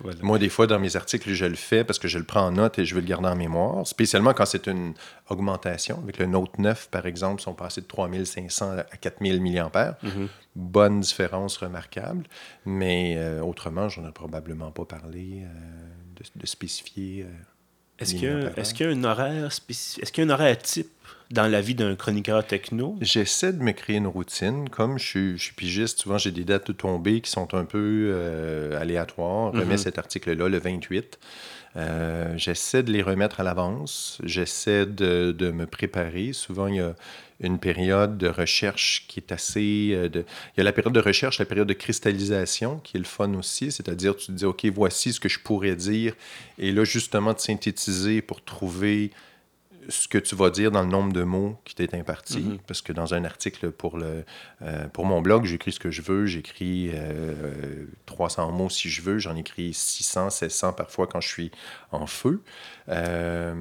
Voilà. 0.00 0.18
Moi, 0.22 0.38
des 0.38 0.48
fois, 0.48 0.68
dans 0.68 0.78
mes 0.78 0.94
articles, 0.94 1.28
je 1.32 1.44
le 1.44 1.56
fais 1.56 1.82
parce 1.82 1.98
que 1.98 2.06
je 2.06 2.18
le 2.18 2.24
prends 2.24 2.42
en 2.46 2.52
note 2.52 2.78
et 2.78 2.84
je 2.84 2.94
veux 2.94 3.00
le 3.00 3.06
garder 3.08 3.26
en 3.28 3.34
mémoire, 3.34 3.84
spécialement 3.84 4.32
quand 4.32 4.46
c'est 4.46 4.68
une 4.68 4.94
augmentation. 5.28 5.98
Avec 6.04 6.18
le 6.18 6.26
Note 6.26 6.56
9, 6.58 6.88
par 6.88 7.06
exemple, 7.06 7.40
ils 7.40 7.44
sont 7.44 7.54
passés 7.54 7.80
de 7.80 7.86
3500 7.86 8.76
à 8.78 8.96
4000 8.96 9.40
mAh. 9.42 9.98
Bonne 10.54 11.00
différence 11.00 11.56
remarquable. 11.56 12.24
Mais 12.64 13.14
euh, 13.16 13.40
autrement, 13.40 13.88
j'en 13.88 14.08
ai 14.08 14.12
probablement 14.12 14.70
pas 14.70 14.84
parlé 14.84 15.42
euh, 15.44 15.48
de, 16.18 16.40
de 16.40 16.46
spécifier. 16.46 17.22
euh, 17.24 17.26
Est-ce 17.98 18.14
qu'il 18.14 18.24
y, 18.24 18.26
a- 18.26 18.90
y 18.90 18.92
un 18.92 19.04
horaire 19.04 19.52
spécifique? 19.52 20.02
Est-ce 20.02 20.12
qu'il 20.12 20.24
y 20.24 20.26
a 20.26 20.30
un 20.30 20.34
horaire 20.34 20.58
type 20.58 20.88
dans 21.30 21.46
la 21.46 21.60
vie 21.60 21.74
d'un 21.74 21.94
chroniqueur 21.96 22.46
techno? 22.46 22.96
J'essaie 23.00 23.52
de 23.52 23.62
me 23.62 23.72
créer 23.72 23.96
une 23.96 24.06
routine. 24.06 24.68
Comme 24.70 24.98
je 24.98 25.04
suis, 25.04 25.38
je 25.38 25.42
suis 25.44 25.54
pigiste, 25.54 26.00
souvent 26.00 26.18
j'ai 26.18 26.30
des 26.30 26.44
dates 26.44 26.68
de 26.68 26.72
tombée 26.72 27.20
qui 27.20 27.30
sont 27.30 27.54
un 27.54 27.64
peu 27.64 28.10
euh, 28.12 28.80
aléatoires. 28.80 29.52
Je 29.54 29.60
remets 29.60 29.76
cet 29.78 29.98
article-là 29.98 30.48
le 30.48 30.58
28. 30.58 31.18
Euh, 31.76 32.34
J'essaie 32.36 32.82
de 32.82 32.90
les 32.92 33.02
remettre 33.02 33.40
à 33.40 33.42
l'avance. 33.44 34.18
J'essaie 34.24 34.86
de, 34.86 35.32
de 35.36 35.50
me 35.50 35.66
préparer. 35.66 36.32
Souvent, 36.32 36.66
il 36.66 36.76
y 36.76 36.80
a 36.80 36.94
une 37.40 37.58
période 37.58 38.18
de 38.18 38.28
recherche 38.28 39.04
qui 39.08 39.20
est 39.20 39.32
assez... 39.32 39.90
euh, 39.92 40.08
Il 40.12 40.58
y 40.58 40.60
a 40.60 40.64
la 40.64 40.72
période 40.72 40.92
de 40.92 41.00
recherche, 41.00 41.38
la 41.38 41.44
période 41.44 41.68
de 41.68 41.74
cristallisation 41.74 42.78
qui 42.80 42.96
est 42.96 43.00
le 43.00 43.06
fun 43.06 43.34
aussi. 43.34 43.70
C'est-à-dire, 43.70 44.16
tu 44.16 44.26
te 44.26 44.32
dis, 44.32 44.44
OK, 44.44 44.64
voici 44.66 45.12
ce 45.12 45.20
que 45.20 45.28
je 45.28 45.38
pourrais 45.38 45.76
dire. 45.76 46.14
Et 46.58 46.72
là, 46.72 46.84
justement, 46.84 47.32
de 47.32 47.38
synthétiser 47.38 48.22
pour 48.22 48.42
trouver 48.42 49.10
ce 49.88 50.06
que 50.08 50.18
tu 50.18 50.34
vas 50.36 50.50
dire 50.50 50.70
dans 50.70 50.82
le 50.82 50.88
nombre 50.88 51.12
de 51.12 51.22
mots 51.22 51.58
qui 51.64 51.74
t'est 51.74 51.94
imparti. 51.94 52.40
Mhm. 52.40 52.58
Parce 52.66 52.82
que 52.82 52.92
dans 52.92 53.14
un 53.14 53.24
article 53.24 53.70
pour, 53.70 53.96
le, 53.98 54.24
euh, 54.62 54.86
pour 54.88 55.06
mon 55.06 55.20
blog, 55.22 55.44
j'écris 55.46 55.72
ce 55.72 55.80
que 55.80 55.90
je 55.90 56.02
veux. 56.02 56.26
J'écris 56.26 56.90
euh, 56.92 57.86
300 58.06 58.52
mots 58.52 58.68
si 58.70 58.90
je 58.90 59.00
veux. 59.02 59.18
J'en 59.18 59.34
écris 59.36 59.72
600, 59.72 60.30
700 60.30 60.72
parfois 60.74 61.06
quand 61.06 61.20
je 61.20 61.28
suis 61.28 61.50
en 61.90 62.06
feu. 62.06 62.42
Euh, 62.88 63.54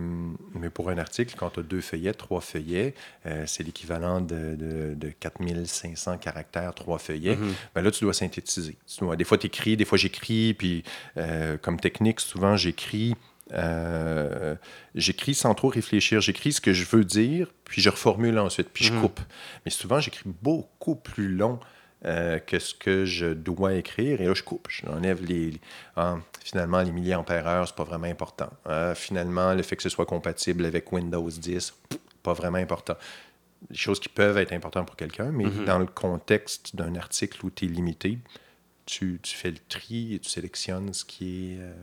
mais 0.53 0.69
pour 0.69 0.89
un 0.89 0.97
article, 0.97 1.35
quand 1.37 1.49
tu 1.51 1.59
as 1.59 1.63
deux 1.63 1.81
feuillets, 1.81 2.13
trois 2.13 2.41
feuillets, 2.41 2.93
euh, 3.25 3.43
c'est 3.45 3.63
l'équivalent 3.63 4.21
de, 4.21 4.55
de, 4.55 4.93
de 4.95 5.09
4500 5.09 6.17
caractères, 6.17 6.73
trois 6.73 6.97
feuillets. 6.99 7.35
Mhm. 7.35 7.53
Ben 7.75 7.81
là, 7.81 7.91
tu 7.91 8.03
dois 8.03 8.13
synthétiser. 8.13 8.77
Tu 8.87 8.99
dois- 8.99 9.15
des 9.15 9.23
fois, 9.23 9.37
tu 9.37 9.47
écris, 9.47 9.77
des 9.77 9.85
fois, 9.85 9.97
j'écris. 9.97 10.53
Puis, 10.53 10.83
euh, 11.17 11.57
comme 11.57 11.79
technique, 11.79 12.19
souvent, 12.19 12.55
j'écris. 12.57 13.15
Euh, 13.53 14.55
j'écris 14.95 15.33
sans 15.33 15.53
trop 15.53 15.69
réfléchir. 15.69 16.21
J'écris 16.21 16.53
ce 16.53 16.61
que 16.61 16.73
je 16.73 16.85
veux 16.85 17.03
dire, 17.05 17.51
puis 17.65 17.81
je 17.81 17.89
reformule 17.89 18.37
ensuite, 18.39 18.69
puis 18.73 18.85
je 18.85 18.93
Mhm. 18.93 19.01
coupe. 19.01 19.19
Mais 19.65 19.71
souvent, 19.71 19.99
j'écris 19.99 20.29
beaucoup 20.41 20.95
plus 20.95 21.29
long 21.29 21.59
euh, 22.05 22.37
que 22.37 22.59
ce 22.59 22.75
que 22.75 23.05
je 23.05 23.25
dois 23.33 23.73
écrire. 23.73 24.21
Et 24.21 24.25
là, 24.25 24.33
je 24.35 24.43
coupe. 24.43 24.67
J'enlève 24.69 25.25
les. 25.25 25.49
les- 25.51 25.61
ah, 25.95 26.17
finalement, 26.43 26.81
les 26.83 26.91
milliampères 26.91 27.47
heure, 27.47 27.67
c'est 27.67 27.75
pas 27.75 27.83
vraiment 27.85 28.05
important. 28.05 28.49
Ah, 28.65 28.93
finalement, 28.95 29.53
le 29.55 29.63
fait 29.63 29.75
que 29.75 29.81
ce 29.83 29.89
soit 29.89 30.05
compatible 30.05 30.63
avec 30.65 30.91
Windows 30.91 31.27
10, 31.27 31.73
pff, 31.89 31.99
pas 32.21 32.33
vraiment 32.33 32.59
important. 32.59 32.93
Des 33.71 33.75
choses 33.75 33.99
qui 33.99 34.09
peuvent 34.09 34.37
être 34.37 34.53
importantes 34.53 34.85
pour 34.85 34.95
quelqu'un, 34.95 35.31
mais 35.31 35.45
Mhm. 35.45 35.65
dans 35.65 35.79
le 35.79 35.87
contexte 35.87 36.75
d'un 36.75 36.95
article 36.95 37.43
où 37.43 37.49
tu 37.49 37.65
es 37.65 37.67
limité, 37.67 38.19
tu, 38.85 39.19
tu 39.23 39.35
fais 39.35 39.49
le 39.49 39.57
tri 39.67 40.13
et 40.13 40.19
tu 40.19 40.29
sélectionnes 40.29 40.93
ce 40.93 41.03
qui 41.03 41.53
est, 41.53 41.57
euh, 41.61 41.73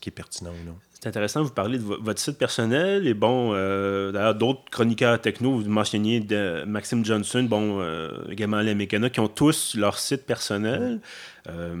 qui 0.00 0.08
est 0.10 0.12
pertinent. 0.12 0.52
C'est 1.00 1.08
intéressant, 1.08 1.44
vous 1.44 1.50
parlez 1.50 1.78
de 1.78 1.84
vo- 1.84 1.98
votre 2.00 2.18
site 2.20 2.38
personnel 2.38 3.06
et 3.06 3.14
bon, 3.14 3.52
euh, 3.54 4.10
d'ailleurs, 4.10 4.34
d'autres 4.34 4.64
chroniqueurs 4.70 5.20
techno, 5.20 5.52
vous 5.60 5.68
mentionniez 5.70 6.18
Maxime 6.66 7.04
Johnson, 7.04 7.44
bon, 7.48 7.78
euh, 7.80 8.10
également 8.30 8.56
Alain 8.56 8.74
Mécana, 8.74 9.08
qui 9.08 9.20
ont 9.20 9.28
tous 9.28 9.76
leur 9.76 9.96
site 9.96 10.26
personnel. 10.26 10.98
Euh, 11.48 11.76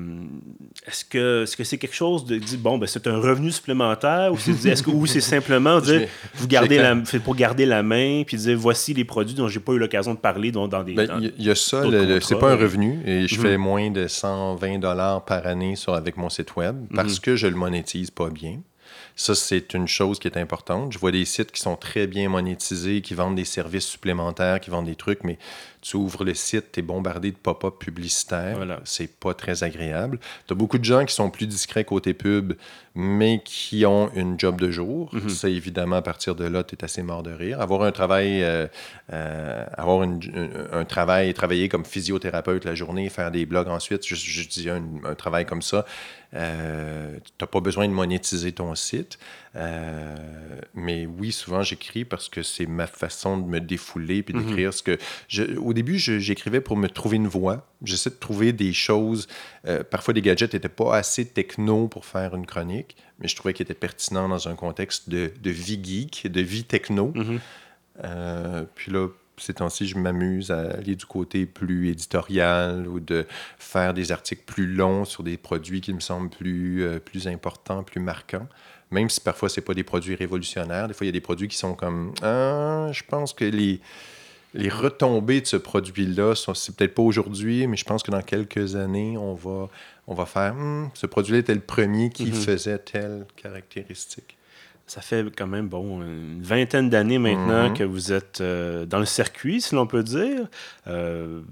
est-ce 0.86 1.04
que 1.04 1.64
c'est 1.64 1.76
quelque 1.78 1.94
chose 1.94 2.24
de 2.24 2.36
dire, 2.38 2.58
bon, 2.58 2.78
ben, 2.78 2.86
c'est 2.86 3.06
un 3.06 3.18
revenu 3.18 3.50
supplémentaire 3.50 4.32
ou 4.32 4.38
c'est 4.38 4.52
que 4.82 4.90
ou 4.90 5.06
simplement 5.06 5.80
dire, 5.82 6.08
vous 6.36 6.46
gardez 6.46 6.78
la, 6.78 6.96
pour 7.24 7.34
garder 7.36 7.66
la 7.66 7.82
main 7.82 8.22
puis 8.26 8.36
dire 8.38 8.56
voici 8.56 8.94
les 8.94 9.04
produits 9.04 9.34
dont 9.34 9.48
j'ai 9.48 9.60
pas 9.60 9.72
eu 9.72 9.78
l'occasion 9.78 10.14
de 10.14 10.18
parler 10.18 10.50
dans, 10.52 10.68
dans 10.68 10.82
des. 10.82 10.94
Ben, 10.94 11.06
Il 11.20 11.26
y, 11.26 11.32
il 11.38 11.44
y 11.46 11.50
a 11.50 11.54
ça, 11.54 11.82
c'est 12.22 12.38
pas 12.38 12.52
un 12.52 12.56
revenu 12.56 13.00
et 13.04 13.26
je 13.28 13.36
Mhm. 13.36 13.42
fais 13.42 13.56
moins 13.58 13.90
de 13.90 14.06
120 14.08 14.78
dollars 14.78 15.24
par 15.24 15.46
année 15.46 15.76
sur, 15.76 15.92
avec 15.94 16.16
mon 16.16 16.28
site 16.30 16.56
web 16.56 16.76
parce 16.94 17.14
Mhm. 17.14 17.20
que 17.20 17.36
je 17.36 17.46
le 17.46 17.54
monétise 17.56 18.10
pas 18.10 18.30
bien. 18.30 18.60
Ça, 19.16 19.34
c'est 19.34 19.74
une 19.74 19.88
chose 19.88 20.20
qui 20.20 20.28
est 20.28 20.36
importante. 20.38 20.92
Je 20.92 20.98
vois 20.98 21.10
des 21.10 21.24
sites 21.24 21.50
qui 21.50 21.60
sont 21.60 21.74
très 21.74 22.06
bien 22.06 22.28
monétisés, 22.28 23.00
qui 23.00 23.14
vendent 23.14 23.34
des 23.34 23.44
services 23.44 23.84
supplémentaires, 23.86 24.60
qui 24.60 24.70
vendent 24.70 24.86
des 24.86 24.94
trucs, 24.94 25.24
mais 25.24 25.38
tu 25.80 25.96
ouvres 25.96 26.24
le 26.24 26.34
site, 26.34 26.72
tu 26.72 26.80
es 26.80 26.82
bombardé 26.82 27.30
de 27.30 27.36
pop-up 27.36 27.74
publicitaires. 27.78 28.56
Voilà. 28.56 28.80
C'est 28.84 29.18
pas 29.18 29.34
très 29.34 29.62
agréable. 29.64 30.18
Tu 30.46 30.52
as 30.52 30.56
beaucoup 30.56 30.78
de 30.78 30.84
gens 30.84 31.04
qui 31.04 31.14
sont 31.14 31.30
plus 31.30 31.46
discrets 31.46 31.84
côté 31.84 32.14
pub, 32.14 32.54
mais 32.94 33.40
qui 33.44 33.86
ont 33.86 34.10
une 34.14 34.38
job 34.38 34.60
de 34.60 34.70
jour. 34.70 35.10
Mhm. 35.12 35.28
Ça, 35.28 35.48
évidemment, 35.48 35.96
à 35.96 36.02
partir 36.02 36.34
de 36.34 36.44
là, 36.44 36.64
tu 36.64 36.74
es 36.74 36.84
assez 36.84 37.02
mort 37.02 37.22
de 37.22 37.30
rire. 37.32 37.60
Avoir 37.60 37.82
un 37.82 37.92
travail, 37.92 38.42
euh, 38.42 38.66
euh, 39.12 39.64
avoir 39.76 40.02
une- 40.02 40.20
un, 40.72 40.80
un 40.80 40.84
travail, 40.84 41.32
travailler 41.34 41.68
comme 41.68 41.84
physiothérapeute 41.84 42.64
la 42.64 42.74
journée, 42.74 43.08
faire 43.08 43.30
des 43.30 43.46
blogs 43.46 43.68
ensuite, 43.68 44.06
je, 44.06 44.14
je 44.14 44.48
dis 44.48 44.68
un, 44.68 44.82
un 45.04 45.14
travail 45.14 45.46
comme 45.46 45.62
ça, 45.62 45.84
euh, 46.34 47.16
tu 47.24 47.32
n'as 47.40 47.46
pas 47.46 47.60
besoin 47.60 47.86
de 47.88 47.92
monétiser 47.92 48.52
ton 48.52 48.74
site. 48.74 49.18
Euh, 49.58 50.14
mais 50.74 51.06
oui, 51.06 51.32
souvent 51.32 51.62
j'écris 51.62 52.04
parce 52.04 52.28
que 52.28 52.42
c'est 52.42 52.66
ma 52.66 52.86
façon 52.86 53.38
de 53.38 53.46
me 53.46 53.60
défouler 53.60 54.22
puis 54.22 54.34
d'écrire 54.34 54.72
ce 54.72 54.82
que. 54.82 54.98
Je, 55.26 55.56
au 55.58 55.72
début, 55.72 55.98
j'écrivais 55.98 56.60
pour 56.60 56.76
me 56.76 56.88
trouver 56.88 57.16
une 57.16 57.26
voix. 57.26 57.66
J'essaie 57.82 58.10
de 58.10 58.16
trouver 58.16 58.52
des 58.52 58.72
choses. 58.72 59.26
Euh, 59.66 59.82
parfois, 59.82 60.14
des 60.14 60.22
gadgets 60.22 60.54
n'étaient 60.54 60.68
pas 60.68 60.96
assez 60.96 61.26
techno 61.26 61.88
pour 61.88 62.04
faire 62.04 62.34
une 62.36 62.46
chronique, 62.46 62.96
mais 63.18 63.26
je 63.26 63.34
trouvais 63.34 63.52
qu'ils 63.52 63.64
étaient 63.64 63.74
pertinents 63.74 64.28
dans 64.28 64.48
un 64.48 64.54
contexte 64.54 65.08
de, 65.08 65.32
de 65.40 65.50
vie 65.50 65.80
geek, 65.82 66.30
de 66.30 66.40
vie 66.40 66.64
techno. 66.64 67.12
Mhm. 67.14 67.40
Euh, 68.04 68.64
puis 68.76 68.92
là, 68.92 69.08
ces 69.38 69.54
temps-ci, 69.54 69.86
je 69.86 69.98
m'amuse 69.98 70.50
à 70.50 70.70
aller 70.72 70.96
du 70.96 71.06
côté 71.06 71.46
plus 71.46 71.88
éditorial 71.88 72.86
ou 72.86 73.00
de 73.00 73.26
faire 73.58 73.94
des 73.94 74.12
articles 74.12 74.42
plus 74.46 74.66
longs 74.66 75.04
sur 75.04 75.22
des 75.22 75.36
produits 75.36 75.80
qui 75.80 75.94
me 75.94 76.00
semblent 76.00 76.30
plus, 76.30 76.82
euh, 76.82 76.98
plus 76.98 77.28
importants, 77.28 77.82
plus 77.82 78.00
marquants. 78.00 78.46
Même 78.90 79.10
si 79.10 79.20
parfois, 79.20 79.48
ce 79.48 79.60
pas 79.60 79.74
des 79.74 79.84
produits 79.84 80.14
révolutionnaires. 80.14 80.88
Des 80.88 80.94
fois, 80.94 81.04
il 81.04 81.08
y 81.08 81.10
a 81.10 81.12
des 81.12 81.20
produits 81.20 81.48
qui 81.48 81.56
sont 81.58 81.74
comme 81.74 82.12
Ah, 82.22 82.88
je 82.92 83.02
pense 83.06 83.32
que 83.34 83.44
les, 83.44 83.80
les 84.54 84.68
retombées 84.70 85.40
de 85.42 85.46
ce 85.46 85.56
produit-là, 85.56 86.34
c'est 86.54 86.74
peut-être 86.74 86.94
pas 86.94 87.02
aujourd'hui, 87.02 87.66
mais 87.66 87.76
je 87.76 87.84
pense 87.84 88.02
que 88.02 88.10
dans 88.10 88.22
quelques 88.22 88.76
années, 88.76 89.16
on 89.18 89.34
va, 89.34 89.68
on 90.06 90.14
va 90.14 90.24
faire 90.24 90.54
hmm, 90.54 90.88
ce 90.94 91.06
produit-là 91.06 91.40
était 91.40 91.54
le 91.54 91.60
premier 91.60 92.08
qui 92.10 92.26
Mhm. 92.26 92.32
faisait 92.32 92.78
telle 92.78 93.26
caractéristique. 93.36 94.36
Ça 94.86 95.02
fait 95.02 95.22
quand 95.36 95.46
même, 95.46 95.68
bon, 95.68 96.00
une 96.00 96.40
vingtaine 96.42 96.88
d'années 96.88 97.18
maintenant 97.18 97.68
Mhm. 97.68 97.74
que 97.76 97.84
vous 97.84 98.10
êtes 98.10 98.40
euh, 98.40 98.86
dans 98.86 98.98
le 99.00 99.04
circuit, 99.04 99.60
si 99.60 99.74
l'on 99.74 99.86
peut 99.86 100.02
dire. 100.02 100.48
Euh, 100.86 101.42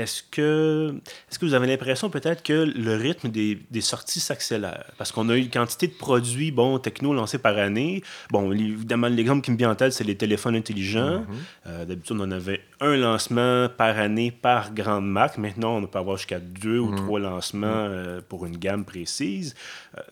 est-ce 0.00 0.22
que, 0.30 0.94
est 1.30 1.38
que 1.38 1.44
vous 1.46 1.54
avez 1.54 1.66
l'impression 1.66 2.10
peut-être 2.10 2.42
que 2.42 2.52
le 2.52 2.96
rythme 2.96 3.28
des, 3.28 3.58
des 3.70 3.80
sorties 3.80 4.20
s'accélère? 4.20 4.84
Parce 4.98 5.12
qu'on 5.12 5.28
a 5.28 5.36
eu 5.36 5.40
une 5.40 5.50
quantité 5.50 5.86
de 5.86 5.92
produits, 5.92 6.50
bon, 6.50 6.78
techno 6.78 7.12
lancés 7.14 7.38
par 7.38 7.56
année. 7.58 8.02
Bon, 8.30 8.50
évidemment, 8.52 9.08
l'exemple 9.08 9.42
qui 9.44 9.50
me 9.50 9.56
vient 9.56 9.70
en 9.70 9.74
tête, 9.74 9.92
c'est 9.92 10.04
les 10.04 10.16
téléphones 10.16 10.56
intelligents. 10.56 11.20
Mhm. 11.20 11.26
Euh, 11.66 11.84
D'habitude, 11.84 12.16
on 12.20 12.30
avait 12.30 12.60
un 12.80 12.96
lancement 12.96 13.68
par 13.68 13.98
année 13.98 14.30
par 14.30 14.72
grande 14.74 15.08
marque. 15.08 15.38
Maintenant, 15.38 15.76
on 15.76 15.86
peut 15.86 15.98
avoir 15.98 16.16
jusqu'à 16.16 16.40
deux 16.40 16.78
ou 16.78 16.90
Mhm. 16.90 16.96
trois 16.96 17.20
lancements 17.20 17.66
euh, 17.68 18.20
pour 18.28 18.46
une 18.46 18.56
gamme 18.56 18.84
précise. 18.84 19.54
Euh, 19.98 20.02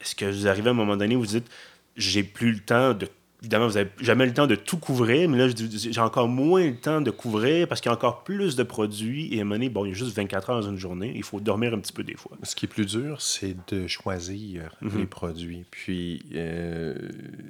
Est-ce 0.00 0.14
que 0.16 0.24
vous 0.24 0.48
arrivez 0.48 0.68
à 0.68 0.70
un 0.72 0.74
moment 0.74 0.96
donné 0.96 1.14
où 1.16 1.20
vous 1.20 1.26
dites, 1.26 1.48
j'ai 1.96 2.22
plus 2.24 2.52
le 2.52 2.58
temps 2.60 2.92
de 2.92 3.06
évidemment, 3.42 3.66
vous 3.66 3.74
n'avez 3.74 3.90
jamais 4.00 4.24
le 4.24 4.32
temps 4.32 4.46
de 4.46 4.54
tout 4.54 4.78
couvrir, 4.78 5.28
mais 5.28 5.36
là, 5.36 5.48
j'ai 5.76 6.00
encore 6.00 6.28
moins 6.28 6.64
le 6.68 6.76
temps 6.76 7.00
de 7.00 7.10
couvrir 7.10 7.66
parce 7.68 7.80
qu'il 7.80 7.90
y 7.90 7.92
a 7.92 7.96
encore 7.96 8.22
plus 8.24 8.54
de 8.56 8.62
produits. 8.62 9.28
Et 9.34 9.38
à 9.38 9.40
un 9.40 9.44
moment 9.44 9.56
donné, 9.56 9.68
bon, 9.68 9.84
il 9.84 9.88
y 9.88 9.90
a 9.92 9.94
juste 9.94 10.16
24 10.16 10.50
heures 10.50 10.60
dans 10.62 10.68
une 10.70 10.78
journée. 10.78 11.12
Il 11.16 11.24
faut 11.24 11.40
dormir 11.40 11.74
un 11.74 11.78
petit 11.80 11.92
peu 11.92 12.04
des 12.04 12.14
fois. 12.16 12.36
Ce 12.44 12.54
qui 12.54 12.66
est 12.66 12.68
plus 12.68 12.86
dur, 12.86 13.20
c'est 13.20 13.56
de 13.72 13.86
choisir 13.88 14.74
Mhm. 14.80 14.98
les 15.00 15.06
produits. 15.06 15.64
Puis, 15.70 16.22
euh, 16.34 16.94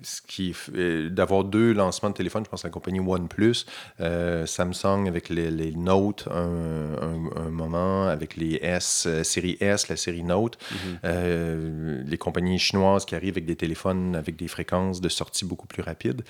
ce 0.03 0.23
qui 0.27 0.53
f- 0.53 0.71
euh, 0.75 1.11
d'avoir 1.11 1.45
deux 1.45 1.73
lancements 1.73 2.09
de 2.11 2.15
téléphone, 2.15 2.43
je 2.45 2.51
pense 2.51 2.65
à 2.65 2.69
la 2.69 2.73
compagnie 2.73 3.01
OnePlus, 3.01 3.67
euh, 4.01 4.47
Samsung 4.47 5.07
avec 5.09 5.29
les, 5.29 5.51
les 5.51 5.73
Note 5.73 6.27
un, 6.31 6.95
un- 7.03 7.31
un 7.37 7.51
moment, 7.51 8.07
avec 8.09 8.37
les 8.37 8.59
S, 8.63 9.07
série 9.23 9.57
S, 9.61 9.89
la 9.89 9.97
série 9.97 10.23
Note, 10.25 10.57
Mhm. 11.05 12.05
les 12.07 12.19
compagnies 12.19 12.59
chinoises 12.59 13.05
qui 13.05 13.15
arrivent 13.15 13.35
avec 13.35 13.45
des 13.47 13.57
téléphones 13.57 14.17
avec 14.17 14.37
des 14.37 14.49
fréquences 14.49 15.01
de 15.01 15.09
sortie 15.09 15.45
beaucoup 15.45 15.67
plus 15.67 15.82
rapides. 15.83 16.23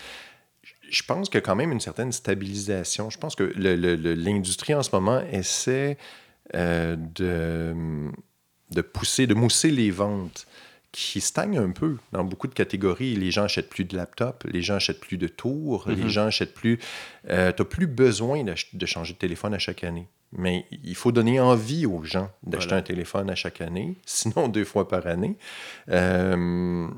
Je 0.90 1.02
pense 1.04 1.28
qu'il 1.28 1.36
y 1.36 1.38
a 1.38 1.42
quand 1.42 1.56
même 1.56 1.72
une 1.72 1.80
certaine 1.80 2.12
stabilisation. 2.12 3.08
Je 3.10 3.18
pense 3.18 3.34
que 3.34 3.44
l'industrie 3.56 4.74
en 4.74 4.82
ce 4.82 4.90
moment 4.92 5.22
essaie 5.32 5.96
euh, 6.54 6.96
de, 6.96 7.74
de 8.70 8.80
pousser, 8.82 9.26
de 9.26 9.34
mousser 9.34 9.70
les 9.70 9.90
ventes 9.90 10.46
qui 10.92 11.22
stagnent 11.22 11.56
un 11.58 11.70
peu 11.70 11.96
dans 12.12 12.22
beaucoup 12.24 12.46
de 12.48 12.52
catégories. 12.52 13.14
Les 13.16 13.30
gens 13.30 13.44
achètent 13.44 13.70
plus 13.70 13.84
de 13.84 13.96
laptops, 13.96 14.44
les 14.44 14.60
gens 14.60 14.74
achètent 14.74 15.00
plus 15.00 15.16
de 15.16 15.28
tours, 15.28 15.84
les 15.88 15.96
Mhm. 15.96 16.08
gens 16.08 16.26
achètent 16.26 16.52
plus... 16.52 16.76
tu 17.26 17.32
n'as 17.32 17.52
plus 17.52 17.86
besoin 17.86 18.44
de 18.44 18.86
changer 18.86 19.14
de 19.14 19.18
téléphone 19.18 19.54
à 19.54 19.58
chaque 19.58 19.84
année. 19.84 20.06
Mais 20.34 20.66
il 20.70 20.94
faut 20.94 21.12
donner 21.12 21.40
envie 21.40 21.84
aux 21.86 22.02
gens 22.04 22.30
d'acheter 22.42 22.68
Voilà. 22.68 22.80
un 22.80 22.82
téléphone 22.82 23.30
à 23.30 23.34
chaque 23.34 23.60
année, 23.62 23.96
sinon 24.06 24.48
deux 24.48 24.64
fois 24.64 24.86
par 24.88 25.06
année. 25.06 25.36
Euh, 25.90 26.88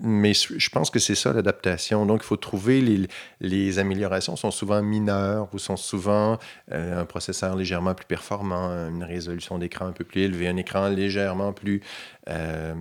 mais 0.00 0.32
je 0.34 0.70
pense 0.70 0.90
que 0.90 0.98
c'est 0.98 1.14
ça 1.14 1.32
l'adaptation. 1.32 2.06
Donc, 2.06 2.20
il 2.22 2.26
faut 2.26 2.36
trouver 2.36 2.80
les, 2.80 3.08
les 3.40 3.78
améliorations 3.78 4.36
sont 4.36 4.50
souvent 4.50 4.82
mineures 4.82 5.48
ou 5.52 5.58
sont 5.58 5.76
souvent 5.76 6.38
euh, 6.72 7.00
un 7.00 7.04
processeur 7.04 7.56
légèrement 7.56 7.94
plus 7.94 8.06
performant, 8.06 8.70
une 8.88 9.04
résolution 9.04 9.58
d'écran 9.58 9.86
un 9.86 9.92
peu 9.92 10.04
plus 10.04 10.22
élevée, 10.22 10.48
un 10.48 10.56
écran 10.56 10.88
légèrement 10.88 11.52
plus. 11.52 11.82
euh, 12.28 12.74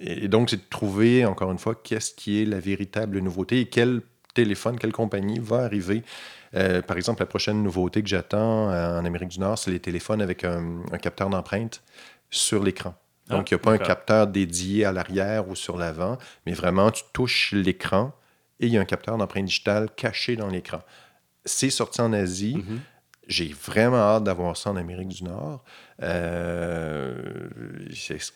et 0.00 0.26
donc, 0.26 0.50
c'est 0.50 0.56
de 0.56 0.68
trouver, 0.68 1.24
encore 1.24 1.52
une 1.52 1.58
fois, 1.58 1.76
qu'est-ce 1.76 2.12
qui 2.12 2.42
est 2.42 2.44
la 2.44 2.58
véritable 2.58 3.20
nouveauté 3.20 3.60
et 3.60 3.66
quel 3.66 4.00
téléphone, 4.34 4.76
quelle 4.78 4.92
compagnie 4.92 5.38
va 5.38 5.58
arriver. 5.58 6.02
Euh, 6.54 6.82
par 6.82 6.96
exemple, 6.96 7.22
la 7.22 7.26
prochaine 7.26 7.62
nouveauté 7.62 8.02
que 8.02 8.08
j'attends 8.08 8.68
en 8.68 9.04
Amérique 9.04 9.28
du 9.28 9.38
Nord, 9.38 9.58
c'est 9.58 9.70
les 9.70 9.78
téléphones 9.78 10.20
avec 10.20 10.42
un, 10.42 10.82
un 10.90 10.98
capteur 10.98 11.30
d'empreinte 11.30 11.82
sur 12.30 12.64
l'écran. 12.64 12.94
Donc, 13.28 13.50
il 13.50 13.54
n'y 13.54 13.60
a 13.60 13.62
pas 13.62 13.72
un 13.72 13.78
capteur 13.78 14.26
dédié 14.26 14.84
à 14.84 14.92
l'arrière 14.92 15.48
ou 15.48 15.54
sur 15.54 15.78
l'avant, 15.78 16.18
mais 16.44 16.52
vraiment, 16.52 16.90
tu 16.90 17.02
touches 17.12 17.52
l'écran 17.52 18.12
et 18.60 18.66
il 18.66 18.72
y 18.72 18.76
a 18.76 18.80
un 18.80 18.84
capteur 18.84 19.16
d'empreinte 19.16 19.46
digitale 19.46 19.88
caché 19.96 20.36
dans 20.36 20.48
l'écran. 20.48 20.80
C'est 21.44 21.70
sorti 21.70 22.00
en 22.00 22.12
Asie. 22.12 22.56
Mhm. 22.56 22.80
J'ai 23.28 23.54
vraiment 23.54 23.98
hâte 23.98 24.24
d'avoir 24.24 24.56
ça 24.56 24.70
en 24.70 24.76
Amérique 24.76 25.08
du 25.08 25.22
Nord. 25.24 25.62
Euh, 26.02 27.48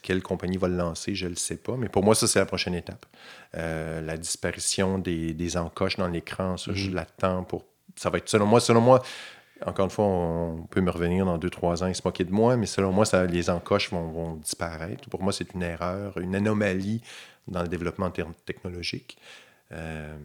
quelle 0.02 0.22
compagnie 0.22 0.56
va 0.56 0.68
le 0.68 0.76
lancer, 0.76 1.14
je 1.14 1.24
ne 1.24 1.30
le 1.30 1.36
sais 1.36 1.56
pas. 1.56 1.76
Mais 1.76 1.88
pour 1.88 2.04
moi, 2.04 2.14
ça, 2.14 2.26
c'est 2.26 2.38
la 2.38 2.46
prochaine 2.46 2.74
étape. 2.74 3.04
Euh, 3.56 4.00
la 4.00 4.16
disparition 4.16 4.98
des, 4.98 5.34
des 5.34 5.56
encoches 5.56 5.96
dans 5.96 6.08
l'écran, 6.08 6.56
ça, 6.56 6.70
je 6.74 6.88
Mhm. 6.88 6.94
l'attends 6.94 7.44
pour... 7.44 7.64
Ça 7.96 8.10
va 8.10 8.18
être, 8.18 8.28
selon 8.28 8.46
moi, 8.46 8.60
selon 8.60 8.80
moi, 8.80 9.02
encore 9.64 9.86
une 9.86 9.90
fois, 9.90 10.04
on 10.04 10.66
peut 10.70 10.80
me 10.80 10.90
revenir 10.90 11.24
dans 11.24 11.38
deux, 11.38 11.48
trois 11.48 11.82
ans 11.82 11.86
et 11.86 11.94
se 11.94 12.02
moquer 12.04 12.24
de 12.24 12.32
moi, 12.32 12.56
mais 12.56 12.66
selon 12.66 12.92
moi, 12.92 13.04
les 13.26 13.48
encoches 13.48 13.90
vont, 13.90 14.34
disparaître. 14.36 15.08
Pour 15.08 15.22
moi, 15.22 15.32
c'est 15.32 15.54
une 15.54 15.62
erreur, 15.62 16.18
une 16.18 16.34
anomalie 16.34 17.00
dans 17.48 17.62
le 17.62 17.68
développement 17.68 18.10
technologique. 18.44 19.16
Euh, 19.72 20.16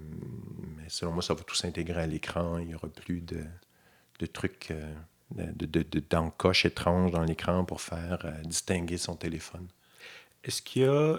mais 0.78 0.90
selon 0.90 1.14
moi, 1.14 1.24
ça 1.24 1.34
va 1.34 1.44
tout 1.44 1.56
s'intégrer 1.56 2.02
à 2.02 2.08
l'écran. 2.08 2.58
Il 2.58 2.68
n'y 2.68 2.76
aura 2.76 2.90
plus 2.90 3.22
de, 3.22 4.26
trucs, 4.26 4.72
euh, 4.72 4.94
de, 5.32 5.66
de, 5.66 6.04
d'encoches 6.10 6.66
étranges 6.66 7.12
dans 7.12 7.24
l'écran 7.24 7.64
pour 7.64 7.80
faire 7.80 8.20
euh, 8.26 8.32
distinguer 8.44 8.98
son 8.98 9.16
téléphone. 9.16 9.68
Est-ce 10.44 10.64
qu'il 10.64 10.82
y 10.82 10.86
a 10.86 11.18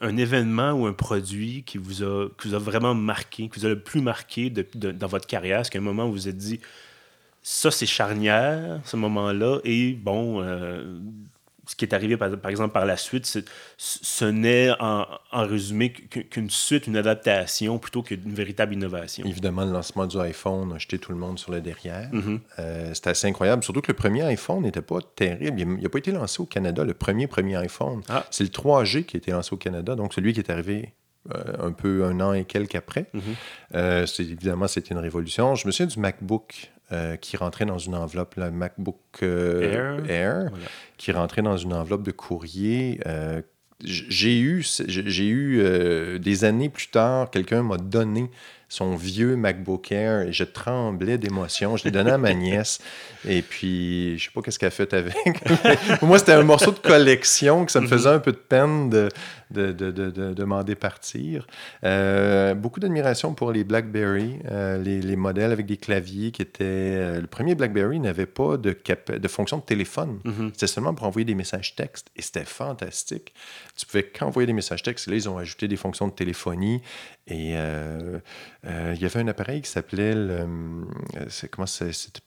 un 0.00 0.16
événement 0.16 0.72
ou 0.72 0.86
un 0.86 0.92
produit 0.92 1.62
qui 1.62 1.78
vous 1.78 2.02
a, 2.02 2.28
qui 2.40 2.48
vous 2.48 2.54
a 2.54 2.58
vraiment 2.58 2.92
marqué, 2.92 3.48
qui 3.48 3.60
vous 3.60 3.66
a 3.66 3.68
le 3.68 3.80
plus 3.80 4.00
marqué 4.00 4.50
dans 4.50 5.06
votre 5.06 5.28
carrière? 5.28 5.60
Est-ce 5.60 5.70
qu'à 5.70 5.78
un 5.78 5.82
moment 5.82 6.06
vous 6.06 6.14
vous 6.14 6.28
êtes 6.28 6.36
dit, 6.36 6.58
ça 7.50 7.70
c'est 7.70 7.86
charnière, 7.86 8.80
ce 8.84 8.96
moment-là, 8.96 9.58
et 9.64 9.94
bon, 9.94 10.42
euh, 10.42 10.98
ce 11.66 11.74
qui 11.76 11.86
est 11.86 11.94
arrivé 11.94 12.18
par, 12.18 12.30
par 12.38 12.50
exemple 12.50 12.72
par 12.74 12.84
la 12.84 12.98
suite, 12.98 13.24
ce 13.78 14.24
n'est 14.26 14.70
en, 14.80 15.06
en 15.32 15.46
résumé 15.46 15.92
qu'u- 15.92 16.24
qu'une 16.24 16.50
suite, 16.50 16.86
une 16.86 16.96
adaptation 16.98 17.78
plutôt 17.78 18.02
qu'une 18.02 18.34
véritable 18.34 18.74
innovation. 18.74 19.24
Évidemment, 19.26 19.64
le 19.64 19.72
lancement 19.72 20.06
du 20.06 20.18
iPhone 20.18 20.72
a 20.74 20.78
jeté 20.78 20.98
tout 20.98 21.10
le 21.12 21.18
monde 21.18 21.38
sur 21.38 21.50
le 21.52 21.60
derrière. 21.62 22.10
Mhm. 22.12 22.40
Euh, 22.58 22.92
c'était 22.94 23.10
assez 23.10 23.26
incroyable. 23.26 23.62
Surtout 23.62 23.80
que 23.80 23.92
le 23.92 23.96
premier 23.96 24.22
iPhone 24.24 24.62
n'était 24.62 24.82
pas 24.82 24.98
terrible. 25.14 25.58
Il 25.60 25.66
n'a 25.82 25.88
pas 25.88 25.98
été 25.98 26.10
lancé 26.12 26.42
au 26.42 26.46
Canada, 26.46 26.84
le 26.84 26.94
premier 26.94 27.26
premier 27.26 27.56
iPhone. 27.56 28.02
Ah. 28.10 28.26
C'est 28.30 28.44
le 28.44 28.50
3G 28.50 29.04
qui 29.04 29.16
a 29.16 29.18
été 29.18 29.30
lancé 29.30 29.54
au 29.54 29.58
Canada, 29.58 29.94
donc 29.94 30.12
celui 30.14 30.32
qui 30.34 30.40
est 30.40 30.50
arrivé 30.50 30.92
euh, 31.34 31.66
un 31.66 31.72
peu 31.72 32.04
un 32.04 32.18
an 32.20 32.32
et 32.34 32.44
quelques 32.44 32.74
après. 32.76 33.06
Euh, 33.74 34.06
c'est, 34.06 34.22
évidemment, 34.22 34.68
c'était 34.68 34.94
une 34.94 35.00
révolution. 35.00 35.54
Je 35.54 35.66
me 35.66 35.72
souviens 35.72 35.86
du 35.86 35.98
MacBook 35.98 36.70
euh, 36.92 37.16
qui 37.16 37.36
rentrait 37.36 37.66
dans 37.66 37.78
une 37.78 37.94
enveloppe, 37.94 38.34
le 38.36 38.50
MacBook 38.50 38.98
euh, 39.22 40.04
Air, 40.08 40.46
Voilà. 40.50 40.64
qui 40.96 41.12
rentrait 41.12 41.42
dans 41.42 41.56
une 41.56 41.74
enveloppe 41.74 42.02
de 42.02 42.10
courrier. 42.12 43.00
Euh, 43.06 43.42
j'ai 43.84 44.40
eu, 44.40 44.62
j'ai 44.86 45.08
j'ai 45.08 45.28
eu 45.28 46.18
des 46.18 46.44
années 46.44 46.68
plus 46.68 46.88
tard, 46.88 47.30
quelqu'un 47.30 47.62
m'a 47.62 47.76
donné 47.76 48.28
son 48.68 48.96
vieux 48.96 49.34
MacBook 49.36 49.90
Air 49.92 50.22
et 50.28 50.32
je 50.32 50.44
tremblais 50.44 51.16
d'émotion. 51.18 51.76
Je 51.76 51.84
l'ai 51.84 51.90
donné 51.90 52.10
à 52.10 52.18
ma 52.18 52.34
nièce 52.34 52.80
et 53.26 53.42
puis 53.42 54.18
je 54.18 54.24
sais 54.24 54.30
pas 54.34 54.42
qu'est-ce 54.42 54.58
qu'elle 54.58 54.68
a 54.68 54.70
fait 54.70 54.92
avec. 54.94 55.14
Pour 55.98 56.08
moi, 56.08 56.18
c'était 56.18 56.32
un 56.32 56.42
morceau 56.42 56.70
de 56.72 56.78
collection 56.78 57.64
que 57.64 57.72
ça 57.72 57.80
me 57.80 57.86
Mhm. 57.86 57.90
faisait 57.90 58.08
un 58.10 58.18
peu 58.18 58.32
de 58.32 58.36
peine 58.36 58.90
de, 58.90 59.08
de, 59.50 59.72
de, 59.72 59.90
de, 59.90 60.10
de 60.10 60.34
demander 60.34 60.74
partir. 60.74 61.46
Euh, 61.84 62.54
beaucoup 62.54 62.80
d'admiration 62.80 63.32
pour 63.34 63.52
les 63.52 63.64
BlackBerry, 63.64 64.38
euh, 64.50 64.76
les, 64.82 65.00
les 65.00 65.16
modèles 65.16 65.52
avec 65.52 65.64
des 65.66 65.76
claviers 65.78 66.30
qui 66.30 66.42
étaient. 66.42 66.64
euh, 66.64 67.20
le 67.20 67.26
premier 67.26 67.54
BlackBerry 67.54 67.98
n'avait 68.00 68.26
pas 68.26 68.56
de, 68.58 68.72
cap- 68.72 69.10
de 69.12 69.28
fonction 69.28 69.56
de 69.56 69.62
téléphone. 69.62 70.18
Mhm. 70.24 70.50
C'était 70.52 70.66
seulement 70.66 70.94
pour 70.94 71.06
envoyer 71.06 71.24
des 71.24 71.34
messages 71.34 71.74
textes 71.74 72.08
et 72.16 72.22
c'était 72.22 72.44
fantastique. 72.44 73.32
Tu 73.76 73.86
pouvais 73.86 74.02
qu'envoyer 74.02 74.46
des 74.46 74.52
messages 74.52 74.82
textes. 74.82 75.06
Là, 75.06 75.14
ils 75.16 75.28
ont 75.28 75.38
ajouté 75.38 75.68
des 75.68 75.76
fonctions 75.76 76.06
de 76.08 76.12
téléphonie 76.12 76.82
et 77.28 77.56
euh, 77.56 78.18
euh, 78.66 78.92
il 78.96 79.02
y 79.02 79.04
avait 79.04 79.20
un 79.20 79.28
appareil 79.28 79.60
qui 79.62 79.70
s'appelait 79.70 80.14
euh, 80.14 80.46
comment 81.50 81.66
c'était- 81.66 82.20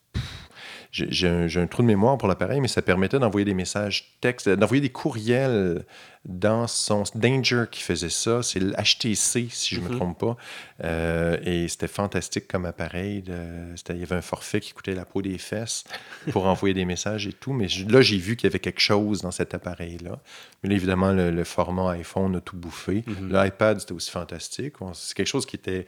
j'ai 0.92 1.28
un, 1.28 1.48
un, 1.48 1.68
trou 1.68 1.82
de 1.82 1.88
mémoire 1.88 2.18
pour 2.18 2.28
l'appareil, 2.28 2.60
mais 2.60 2.68
ça 2.68 2.82
permettait 2.82 3.20
d'envoyer 3.20 3.46
des 3.46 3.54
messages 3.54 4.18
textes, 4.20 4.50
d'envoyer 4.50 4.82
des 4.82 4.90
courriels 4.90 5.84
dans 6.26 6.68
son 6.68 7.04
Danger 7.16 7.66
qui 7.72 7.82
faisait 7.82 8.10
ça. 8.10 8.44
C'est 8.44 8.60
le 8.60 8.72
HTC, 8.74 9.48
si 9.50 9.76
je 9.76 9.80
ne 9.80 9.86
me 9.86 9.90
mhm. 9.92 9.98
trompe 9.98 10.20
pas. 10.20 10.38
Euh, 10.84 11.38
et 11.44 11.68
c'était 11.68 11.88
fantastique 11.88 12.48
comme 12.48 12.66
appareil. 12.66 13.24
il 13.28 13.98
y 13.98 14.04
avait 14.04 14.16
un 14.16 14.22
forfait 14.22 14.60
qui 14.60 14.74
coûtait 14.74 14.94
la 14.94 15.06
peau 15.06 15.22
des 15.22 15.38
fesses 15.38 15.84
pour 16.32 16.46
envoyer 16.48 16.74
des 16.74 16.86
messages 16.86 17.26
et 17.26 17.34
tout. 17.34 17.54
Mais 17.54 17.68
là, 17.88 18.02
j'ai 18.02 18.18
vu 18.18 18.36
qu'il 18.36 18.48
y 18.48 18.52
avait 18.52 18.60
quelque 18.60 18.82
chose 18.82 19.22
dans 19.22 19.32
cet 19.32 19.56
appareil-là. 19.56 20.20
Mais 20.62 20.70
là, 20.70 20.76
évidemment, 20.76 21.12
le, 21.12 21.44
format 21.44 21.92
iPhone 21.94 22.36
a 22.36 22.42
tout 22.42 22.56
bouffé. 22.56 23.04
Mhm. 23.08 23.34
L'iPad, 23.34 23.80
c'était 23.80 23.94
aussi 23.94 24.12
fantastique. 24.12 24.76
C'est 24.94 25.16
quelque 25.16 25.28
chose 25.28 25.46
qui 25.46 25.56
était 25.56 25.88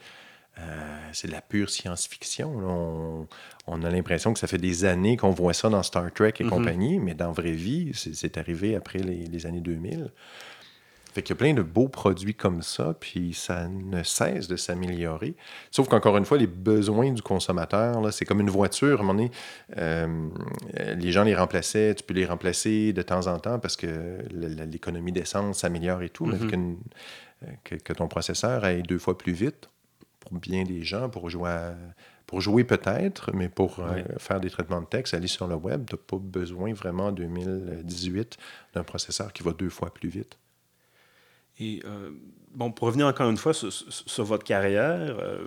euh, 0.60 1.10
c'est 1.14 1.28
de 1.28 1.32
la 1.32 1.42
pure 1.42 1.70
science-fiction. 1.70 3.28
On, 3.68 3.82
a 3.82 3.90
l'impression 3.90 4.34
que 4.34 4.40
ça 4.40 4.48
fait 4.48 4.60
des 4.60 4.86
années 4.86 5.18
qu'on 5.18 5.32
voit 5.32 5.54
ça 5.54 5.70
dans 5.70 5.82
Star 5.82 6.12
Trek 6.14 6.34
et 6.40 6.44
mhm. 6.44 6.50
compagnie, 6.50 7.00
mais 7.00 7.16
dans 7.16 7.32
vraie 7.32 7.52
vie, 7.52 7.92
c'est 7.94 8.38
arrivé 8.38 8.76
après 8.76 9.00
les, 9.00 9.46
années 9.46 9.62
2000. 9.62 10.12
Fait 11.14 11.22
qu'il 11.22 11.36
y 11.36 11.38
a 11.38 11.40
plein 11.40 11.54
de 11.54 11.62
beaux 11.62 11.90
produits 11.90 12.34
comme 12.34 12.64
ça, 12.64 12.96
puis 13.00 13.36
ça 13.36 13.68
ne 13.68 14.02
cesse 14.02 14.48
de 14.48 14.56
s'améliorer. 14.56 15.36
Sauf 15.70 15.88
qu'encore 15.88 16.18
une 16.18 16.26
fois, 16.26 16.40
les 16.40 16.48
besoins 16.48 17.12
du 17.12 17.22
consommateur, 17.22 18.12
c'est 18.12 18.26
comme 18.26 18.40
une 18.40 18.50
voiture. 18.50 19.00
À 19.00 19.04
un 19.04 19.06
moment 19.06 19.14
donné, 19.14 19.32
euh, 19.78 20.30
les 20.96 21.12
gens 21.12 21.24
les 21.24 21.36
remplaçaient, 21.36 21.94
tu 21.94 22.04
peux 22.04 22.16
les 22.16 22.26
remplacer 22.26 22.94
de 22.94 23.02
temps 23.04 23.28
en 23.28 23.38
temps 23.38 23.60
parce 23.60 23.76
que 23.76 24.20
l'économie 24.72 25.12
d'essence 25.12 25.60
s'améliore 25.60 26.02
et 26.02 26.10
tout, 26.10 26.26
mais 26.26 26.38
mhm. 26.38 26.78
que, 27.64 27.76
que, 27.76 27.94
ton 27.94 28.08
processeur 28.08 28.64
aille 28.64 28.82
deux 28.82 28.98
fois 29.00 29.16
plus 29.16 29.34
vite, 29.34 29.70
pour 30.24 30.40
bien 30.40 30.64
des 30.64 30.84
gens, 30.84 31.10
pour 31.10 31.30
jouer, 31.30 31.74
pour 32.26 32.42
jouer 32.42 32.64
peut-être, 32.64 33.32
mais 33.34 33.50
pour 33.50 33.80
euh, 33.80 34.02
faire 34.18 34.40
des 34.40 34.50
traitements 34.50 34.82
de 34.82 34.88
texte, 34.88 35.14
aller 35.14 35.28
sur 35.28 35.48
le 35.48 35.56
web, 35.56 35.86
tu 35.88 35.96
n'as 35.96 36.02
pas 36.02 36.18
besoin 36.18 36.74
vraiment 36.74 37.08
en 37.08 37.12
2018 37.12 38.38
d'un 38.74 38.84
processeur 38.84 39.34
qui 39.34 39.44
va 39.44 39.52
deux 39.52 39.70
fois 39.70 39.94
plus 39.94 40.10
vite. 40.10 40.38
Et 41.60 41.82
euh, 41.86 42.12
bon, 42.56 42.72
pour 42.72 42.88
revenir 42.88 43.06
encore 43.06 43.30
une 43.30 43.38
fois 43.38 43.54
sur, 43.54 44.26
votre 44.26 44.44
carrière, 44.44 45.18
euh, 45.20 45.46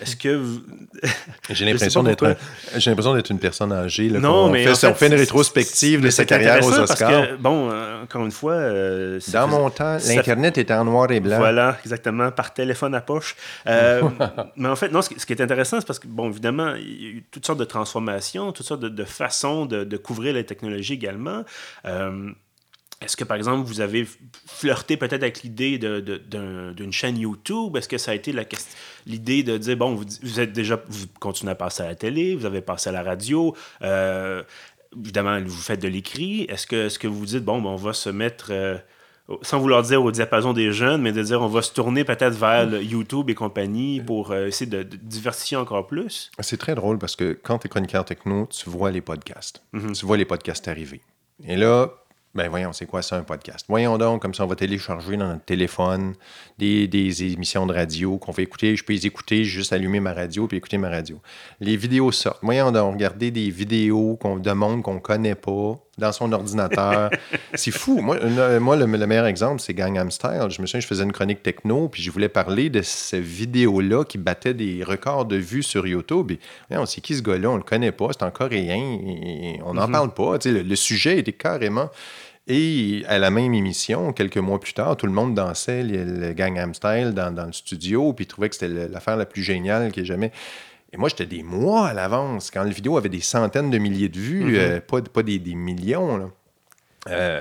est-ce 0.00 0.16
que 0.16 0.42
j'ai 1.50 1.64
l'impression 1.64 2.02
d'être 2.02 2.36
j'ai 2.76 2.90
l'impression 2.90 3.14
d'être 3.14 3.30
une 3.30 3.38
personne 3.38 3.72
âgée 3.72 4.08
non 4.10 4.48
mais 4.48 4.68
on 4.68 4.94
fait, 4.94 5.06
une 5.06 5.14
rétrospective 5.14 6.00
de 6.00 6.10
sa 6.10 6.24
carrière 6.24 6.64
aux 6.64 6.78
Oscars. 6.78 7.38
bon 7.38 7.70
euh, 7.70 8.02
encore 8.02 8.24
une 8.24 8.30
fois 8.30 8.54
euh, 8.54 9.20
dans 9.32 9.48
mon 9.48 9.70
temps 9.70 9.98
l'internet 10.06 10.58
était 10.58 10.74
en 10.74 10.84
noir 10.84 11.10
et 11.10 11.20
blanc. 11.20 11.38
Voilà 11.38 11.76
exactement 11.80 12.30
par 12.30 12.54
téléphone 12.54 12.94
à 12.94 13.00
poche. 13.00 13.36
Euh, 13.66 14.02
mais 14.56 14.68
en 14.68 14.76
fait 14.76 14.90
non 14.90 15.02
ce 15.02 15.08
qui, 15.08 15.32
est 15.32 15.40
intéressant 15.40 15.80
c'est 15.80 15.86
parce 15.86 15.98
que 15.98 16.06
bon 16.06 16.28
évidemment 16.30 16.74
il 16.74 17.02
y 17.02 17.06
a 17.06 17.10
eu 17.10 17.24
toutes 17.30 17.46
sortes 17.46 17.60
de 17.60 17.64
transformations 17.64 18.52
toutes 18.52 18.66
sortes 18.66 18.80
de, 18.80 19.04
façons 19.04 19.66
de, 19.66 19.84
de, 19.84 19.96
couvrir 19.96 20.34
les 20.34 20.44
technologies 20.44 20.94
également. 20.94 21.44
Est-ce 23.00 23.16
que, 23.16 23.24
par 23.24 23.36
exemple, 23.36 23.64
vous 23.66 23.80
avez 23.80 24.06
flirté 24.46 24.96
peut-être 24.96 25.22
avec 25.22 25.42
l'idée 25.42 25.78
d'une 25.78 26.92
chaîne 26.92 27.16
YouTube? 27.16 27.76
Est-ce 27.76 27.88
que 27.88 27.98
ça 27.98 28.10
a 28.10 28.14
été 28.14 28.34
l'idée 29.06 29.42
de 29.44 29.56
dire, 29.56 29.76
bon, 29.76 29.94
vous, 29.94 30.40
êtes 30.40 30.52
déjà, 30.52 30.80
vous 30.88 31.06
continuez 31.20 31.52
à 31.52 31.54
passer 31.54 31.84
à 31.84 31.86
la 31.86 31.94
télé, 31.94 32.34
vous 32.34 32.44
avez 32.44 32.60
passé 32.60 32.88
à 32.88 32.92
la 32.92 33.04
radio, 33.04 33.54
euh, 33.82 34.42
évidemment, 34.96 35.40
vous 35.44 35.60
faites 35.60 35.80
de 35.80 35.88
l'écrit. 35.88 36.42
Est-ce 36.48 36.66
que, 36.66 36.86
est 36.86 36.88
-ce 36.88 36.98
que 36.98 37.06
vous 37.06 37.24
dites, 37.24 37.44
bon, 37.44 37.62
ben, 37.62 37.70
on 37.70 37.76
va 37.76 37.92
se 37.92 38.10
mettre, 38.10 38.48
euh, 38.50 38.78
sans 39.42 39.60
vouloir 39.60 39.82
dire 39.82 40.02
au 40.02 40.10
diapason 40.10 40.52
des 40.52 40.72
jeunes, 40.72 41.00
mais 41.00 41.12
de 41.12 41.22
dire, 41.22 41.40
on 41.40 41.46
va 41.46 41.62
se 41.62 41.72
tourner 41.72 42.02
peut-être 42.02 42.34
vers 42.34 42.82
YouTube 42.82 43.30
et 43.30 43.36
compagnie 43.36 44.00
pour 44.00 44.32
euh, 44.32 44.46
essayer 44.46 44.68
de, 44.68 44.82
diversifier 44.82 45.56
encore 45.56 45.86
plus? 45.86 46.32
C'est 46.40 46.56
très 46.56 46.74
drôle 46.74 46.98
parce 46.98 47.14
que 47.14 47.38
quand 47.40 47.60
tu 47.60 47.68
es 47.68 47.70
chroniqueur 47.70 48.04
techno, 48.04 48.48
tu 48.50 48.68
vois 48.68 48.90
les 48.90 49.02
podcasts. 49.02 49.62
Mm-hmm. 49.72 49.92
Tu 49.92 50.04
vois 50.04 50.16
les 50.16 50.24
podcasts 50.24 50.66
arriver. 50.66 51.00
Et 51.44 51.56
là, 51.56 51.92
ben 52.34 52.48
voyons, 52.48 52.72
c'est 52.72 52.86
quoi 52.86 53.02
ça 53.02 53.16
un 53.16 53.22
podcast? 53.22 53.64
Voyons 53.68 53.98
donc, 53.98 54.22
comme 54.22 54.34
ça, 54.34 54.44
on 54.44 54.46
va 54.46 54.54
télécharger 54.54 55.16
dans 55.16 55.28
notre 55.28 55.44
téléphone 55.44 56.14
des, 56.58 57.32
émissions 57.32 57.66
de 57.66 57.72
radio 57.72 58.18
qu'on 58.18 58.32
fait 58.32 58.42
écouter. 58.42 58.76
Je 58.76 58.84
peux 58.84 58.92
les 58.92 59.06
écouter, 59.06 59.44
juste 59.44 59.72
allumer 59.72 60.00
ma 60.00 60.12
radio 60.12 60.46
puis 60.46 60.58
écouter 60.58 60.78
ma 60.78 60.90
radio. 60.90 61.20
Les 61.60 61.76
vidéos 61.76 62.12
sortent. 62.12 62.40
Voyons 62.42 62.70
donc, 62.70 62.94
regarder 62.94 63.30
des 63.30 63.50
vidéos 63.50 64.16
qu'on 64.16 64.36
demande 64.36 64.82
qu'on 64.82 64.94
ne 64.94 65.00
connaît 65.00 65.34
pas 65.34 65.78
dans 65.98 66.12
son 66.12 66.32
ordinateur. 66.32 67.10
c'est 67.54 67.70
fou. 67.70 68.00
Moi, 68.00 68.18
moi 68.60 68.76
le, 68.76 68.86
meilleur 68.86 69.26
exemple, 69.26 69.60
c'est 69.60 69.74
Gangnam 69.74 70.10
Style. 70.10 70.46
Je 70.48 70.62
me 70.62 70.66
souviens, 70.66 70.80
je 70.80 70.86
faisais 70.86 71.04
une 71.04 71.12
chronique 71.12 71.42
techno, 71.42 71.88
puis 71.88 72.02
je 72.02 72.10
voulais 72.10 72.28
parler 72.28 72.70
de 72.70 72.82
cette 72.82 73.22
vidéo-là 73.22 74.04
qui 74.04 74.18
battait 74.18 74.54
des 74.54 74.82
records 74.84 75.26
de 75.26 75.36
vues 75.36 75.62
sur 75.62 75.86
YouTube. 75.86 76.32
Et, 76.32 76.38
on 76.70 76.86
sait 76.86 77.00
qui 77.00 77.16
ce 77.16 77.22
gars-là? 77.22 77.50
On 77.50 77.56
le 77.56 77.62
connaît 77.62 77.92
pas, 77.92 78.08
c'est 78.12 78.24
un 78.24 78.30
Coréen, 78.30 78.76
et 78.76 79.60
on 79.64 79.74
n'en 79.74 79.88
mm-hmm. 79.88 79.92
parle 79.92 80.14
pas. 80.14 80.38
le, 80.44 80.62
le, 80.62 80.76
sujet 80.76 81.18
était 81.18 81.32
carrément 81.32 81.90
et 82.48 83.04
à 83.06 83.18
la 83.18 83.30
même 83.30 83.52
émission, 83.52 84.14
quelques 84.14 84.38
mois 84.38 84.58
plus 84.58 84.72
tard, 84.72 84.96
tout 84.96 85.04
le 85.04 85.12
monde 85.12 85.34
dansait 85.34 85.82
le, 85.82 86.32
Gangnam 86.32 86.72
Style 86.72 87.12
dans, 87.14 87.30
dans, 87.30 87.44
le 87.44 87.52
studio, 87.52 88.14
puis 88.14 88.26
trouvait 88.26 88.48
que 88.48 88.54
c'était 88.54 88.88
l'affaire 88.88 89.18
la 89.18 89.26
plus 89.26 89.42
géniale 89.42 89.92
qu'il 89.92 90.04
ait 90.04 90.06
jamais. 90.06 90.32
Et 90.92 90.96
moi, 90.96 91.08
j'étais 91.08 91.26
des 91.26 91.42
mois 91.42 91.88
à 91.88 91.94
l'avance, 91.94 92.50
quand 92.50 92.62
la 92.62 92.70
vidéo 92.70 92.96
avait 92.96 93.08
des 93.08 93.20
centaines 93.20 93.70
de 93.70 93.78
milliers 93.78 94.08
de 94.08 94.18
vues, 94.18 94.52
mm-hmm. 94.52 94.58
euh, 94.58 94.80
pas, 94.80 95.02
pas 95.02 95.22
des, 95.22 95.38
des 95.38 95.54
millions. 95.54 96.30
Euh, 97.08 97.40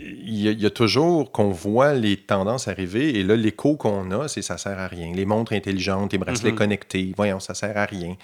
il 0.00 0.34
y, 0.34 0.66
a, 0.66 0.70
toujours 0.70 1.30
qu'on 1.30 1.50
voit 1.50 1.94
les 1.94 2.16
tendances 2.16 2.66
arriver 2.66 3.20
et 3.20 3.22
là, 3.22 3.36
l'écho 3.36 3.76
qu'on 3.76 4.10
a, 4.10 4.26
c'est 4.26 4.42
ça 4.42 4.58
sert 4.58 4.78
à 4.78 4.88
rien. 4.88 5.12
Les 5.14 5.24
montres 5.24 5.52
intelligentes, 5.52 6.12
les 6.12 6.18
bracelets 6.18 6.50
mm-hmm. 6.50 6.54
connectés, 6.56 7.12
voyons, 7.16 7.38
ça 7.38 7.54
sert 7.54 7.76
à 7.76 7.84
rien 7.84 8.16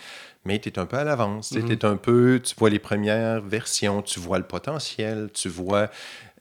mais 0.48 0.58
tu 0.58 0.70
es 0.70 0.78
un 0.78 0.86
peu 0.86 0.96
à 0.96 1.04
l'avance. 1.04 1.50
Tu 1.50 1.60
mhm. 1.60 1.78
un 1.82 1.96
peu, 1.96 2.40
tu 2.42 2.54
vois 2.56 2.70
les 2.70 2.78
premières 2.78 3.42
versions, 3.42 4.02
tu 4.02 4.18
vois 4.18 4.38
le 4.38 4.44
potentiel, 4.44 5.28
tu 5.32 5.48
vois 5.48 5.90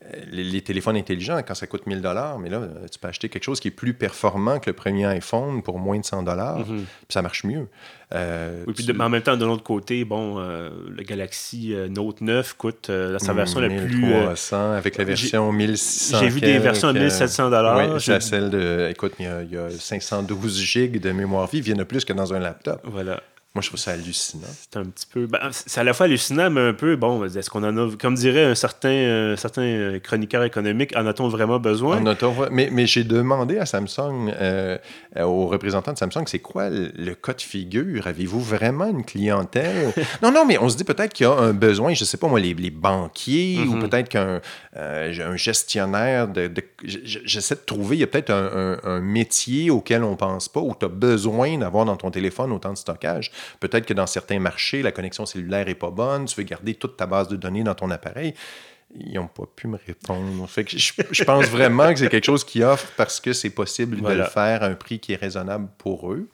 euh, 0.06 0.22
les, 0.32 0.62
téléphones 0.62 0.96
intelligents 0.96 1.42
quand 1.48 1.56
ça 1.56 1.66
coûte 1.66 1.88
1000 1.88 2.02
dollars, 2.02 2.38
mais 2.38 2.50
là, 2.50 2.58
euh, 2.58 2.88
tu 2.92 3.00
peux 3.00 3.08
acheter 3.08 3.30
quelque 3.30 3.44
chose 3.44 3.60
qui 3.60 3.70
est 3.70 3.72
plus 3.72 3.94
performant 3.94 4.60
que 4.60 4.70
le 4.70 4.76
premier 4.76 5.06
iPhone 5.06 5.64
pour 5.64 5.80
moins 5.80 5.98
de 5.98 6.06
100 6.06 6.24
dollars, 6.24 6.60
mhm. 6.60 6.86
puis 6.86 7.10
ça 7.10 7.24
marche 7.24 7.44
mieux. 7.44 7.68
Euh, 8.14 8.64
oui, 8.68 8.74
puis 8.74 8.88
en 8.98 9.10
même 9.10 9.22
temps, 9.22 9.36
de 9.36 9.46
l'autre 9.46 9.64
côté, 9.64 10.06
bon, 10.06 10.40
le 10.40 11.04
Galaxy 11.04 11.74
Note 11.90 12.22
9 12.22 12.54
coûte 12.54 12.92
sa 13.18 13.34
version 13.34 13.60
la 13.60 13.70
plus. 13.70 13.98
1300 13.98 14.74
avec 14.74 14.98
la 14.98 15.04
version 15.04 15.52
1600. 15.52 16.20
J'ai 16.20 16.30
vu 16.30 16.42
des 16.42 16.60
versions 16.60 16.90
à 16.90 16.94
1700 16.94 17.50
dollars. 17.50 17.94
Oui, 17.94 18.00
c'est 18.00 18.22
celle 18.22 18.50
de. 18.50 18.88
Écoute, 18.92 19.14
il 19.20 19.26
y, 19.26 19.28
a, 19.28 19.42
il 19.42 19.52
y, 19.52 19.58
a, 19.58 19.70
512 19.72 20.62
gigs 20.62 21.02
de 21.02 21.12
mémoire 21.12 21.48
vive, 21.48 21.68
il 21.68 21.72
y 21.72 21.76
en 21.76 21.80
a 21.80 21.86
plus 21.86 22.06
que 22.06 22.14
dans 22.14 22.34
un 22.34 22.40
laptop. 22.40 22.82
Voilà. 22.84 23.22
Moi, 23.58 23.64
je 23.64 23.70
trouve 23.70 23.80
ça 23.80 23.94
hallucinant. 23.94 24.46
C'est 24.62 24.78
un 24.78 24.84
petit 24.84 25.08
peu. 25.12 25.26
Ben, 25.26 25.50
c'est 25.50 25.82
à 25.82 25.84
la 25.84 25.94
fois 25.94 26.06
hallucinant, 26.06 26.52
mais 26.52 26.62
un 26.62 26.74
peu, 26.74 26.96
bon, 26.96 27.26
est-ce 27.26 27.50
qu'on 27.50 27.64
en 27.64 27.76
a. 27.76 27.90
Comme 28.00 28.14
dirait 28.14 28.44
un 28.44 28.54
certain, 28.54 28.90
euh, 28.90 29.36
certain 29.36 29.64
euh, 29.64 30.00
chroniqueur 30.00 30.44
économique, 30.44 30.96
en 30.96 31.08
a-t-on 31.08 31.28
vraiment 31.28 31.58
besoin? 31.58 32.00
Mais, 32.52 32.70
mais 32.72 32.86
j'ai 32.86 33.04
demandé 33.04 33.58
à 33.58 33.66
Samsung, 33.66 34.32
euh, 34.40 34.78
aux 35.20 35.48
représentants 35.48 35.92
de 35.92 35.98
Samsung, 35.98 36.26
c'est 36.28 36.38
quoi 36.38 36.70
le, 36.70 37.16
cas 37.16 37.34
de 37.34 37.42
figure? 37.42 38.06
Avez-vous 38.06 38.40
vraiment 38.40 38.86
une 38.86 39.04
clientèle? 39.04 39.92
Non, 40.22 40.32
non, 40.32 40.46
mais 40.46 40.60
on 40.60 40.70
se 40.70 40.78
dit 40.78 40.84
peut-être 40.84 41.14
qu'il 41.14 41.26
y 41.26 41.30
a 41.30 41.34
un 41.34 41.54
besoin, 41.54 41.94
je 41.94 42.04
sais 42.04 42.18
pas 42.18 42.28
moi, 42.28 42.40
les, 42.40 42.54
les 42.54 42.70
banquiers, 42.70 43.60
ou 43.68 43.76
mm-hmm. 43.76 43.90
peut-être 43.90 44.10
qu'un 44.10 44.42
un 44.76 45.36
gestionnaire 45.36 46.28
de. 46.28 46.52
J'essaie 46.84 47.56
de 47.56 47.62
trouver, 47.62 47.96
il 47.96 48.00
y 48.00 48.04
a 48.04 48.08
peut-être 48.08 48.30
un, 48.30 48.78
un, 48.84 49.00
métier 49.00 49.72
auquel 49.72 50.04
on 50.04 50.16
pense 50.16 50.48
pas, 50.48 50.60
où 50.60 50.76
tu 50.80 50.86
as 50.86 50.90
besoin 50.90 51.58
d'avoir 51.58 51.86
dans 51.86 51.96
ton 51.96 52.12
téléphone 52.12 52.52
autant 52.52 52.72
de 52.72 52.78
stockage. 52.78 53.32
Peut-être 53.60 53.86
que 53.86 53.94
dans 53.94 54.08
certains 54.08 54.40
marchés, 54.40 54.82
la 54.82 54.92
connexion 54.92 55.26
cellulaire 55.26 55.66
n'est 55.66 55.76
pas 55.76 55.92
bonne, 55.92 56.26
tu 56.26 56.36
veux 56.36 56.44
garder 56.44 56.76
toute 56.76 56.98
ta 56.98 57.06
base 57.06 57.28
de 57.28 57.36
données 57.36 57.64
dans 57.64 57.76
ton 57.76 57.92
appareil. 57.92 58.34
Ils 58.96 59.16
n'ont 59.16 59.28
pas 59.28 59.44
pu 59.54 59.68
me 59.68 59.78
répondre. 59.86 60.48
Fait 60.48 60.64
que 60.64 60.78
je, 60.78 61.24
pense 61.24 61.46
vraiment 61.48 61.92
que 61.92 62.00
c'est 62.00 62.10
quelque 62.10 62.26
chose 62.26 62.46
qui 62.46 62.64
offre 62.64 62.88
parce 62.96 63.20
que 63.20 63.34
c'est 63.34 63.50
possible 63.50 64.02
de 64.02 64.14
le 64.14 64.24
faire 64.24 64.64
à 64.64 64.68
un 64.68 64.76
prix 64.76 65.00
qui 65.00 65.14
est 65.14 65.18
raisonnable 65.18 65.68
pour 65.78 66.12
eux. 66.14 66.30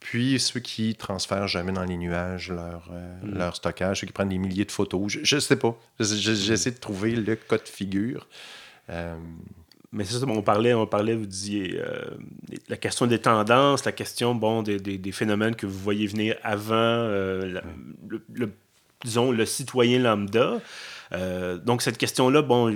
Puis 0.00 0.40
ceux 0.40 0.60
qui 0.60 0.94
transfèrent 0.96 1.46
jamais 1.46 1.72
dans 1.72 1.84
les 1.84 1.96
nuages 1.96 2.50
leur, 2.50 2.90
euh, 2.92 3.16
mm. 3.22 3.38
leur 3.38 3.56
stockage, 3.56 4.00
ceux 4.00 4.06
qui 4.06 4.12
prennent 4.12 4.28
des 4.28 4.38
milliers 4.38 4.64
de 4.64 4.72
photos, 4.72 5.18
je 5.22 5.34
ne 5.36 5.40
sais 5.40 5.56
pas. 5.56 5.78
J'essaie 6.00 6.72
de 6.72 6.78
trouver 6.78 7.12
le 7.12 7.36
cas 7.36 7.56
de 7.56 7.68
figure. 7.68 8.26
Euh, 8.90 9.16
mais 9.92 10.04
c'est 10.04 10.18
ça, 10.18 10.26
on 10.26 10.42
parlait, 10.42 10.72
on 10.72 10.86
parlait, 10.86 11.14
vous 11.14 11.26
disiez, 11.26 11.78
euh, 11.78 12.00
la 12.68 12.78
question 12.78 13.06
des 13.06 13.18
tendances, 13.18 13.84
la 13.84 13.92
question, 13.92 14.34
bon, 14.34 14.62
des, 14.62 14.78
des, 14.78 15.12
phénomènes 15.12 15.54
que 15.54 15.66
vous 15.66 15.78
voyez 15.78 16.06
venir 16.06 16.36
avant, 16.42 16.74
euh, 16.74 17.60
le, 18.08 18.50
disons, 19.04 19.30
le 19.30 19.44
citoyen 19.44 19.98
lambda. 19.98 20.60
Euh, 21.12 21.58
donc, 21.58 21.82
cette 21.82 21.98
question-là, 21.98 22.40
bon, 22.40 22.74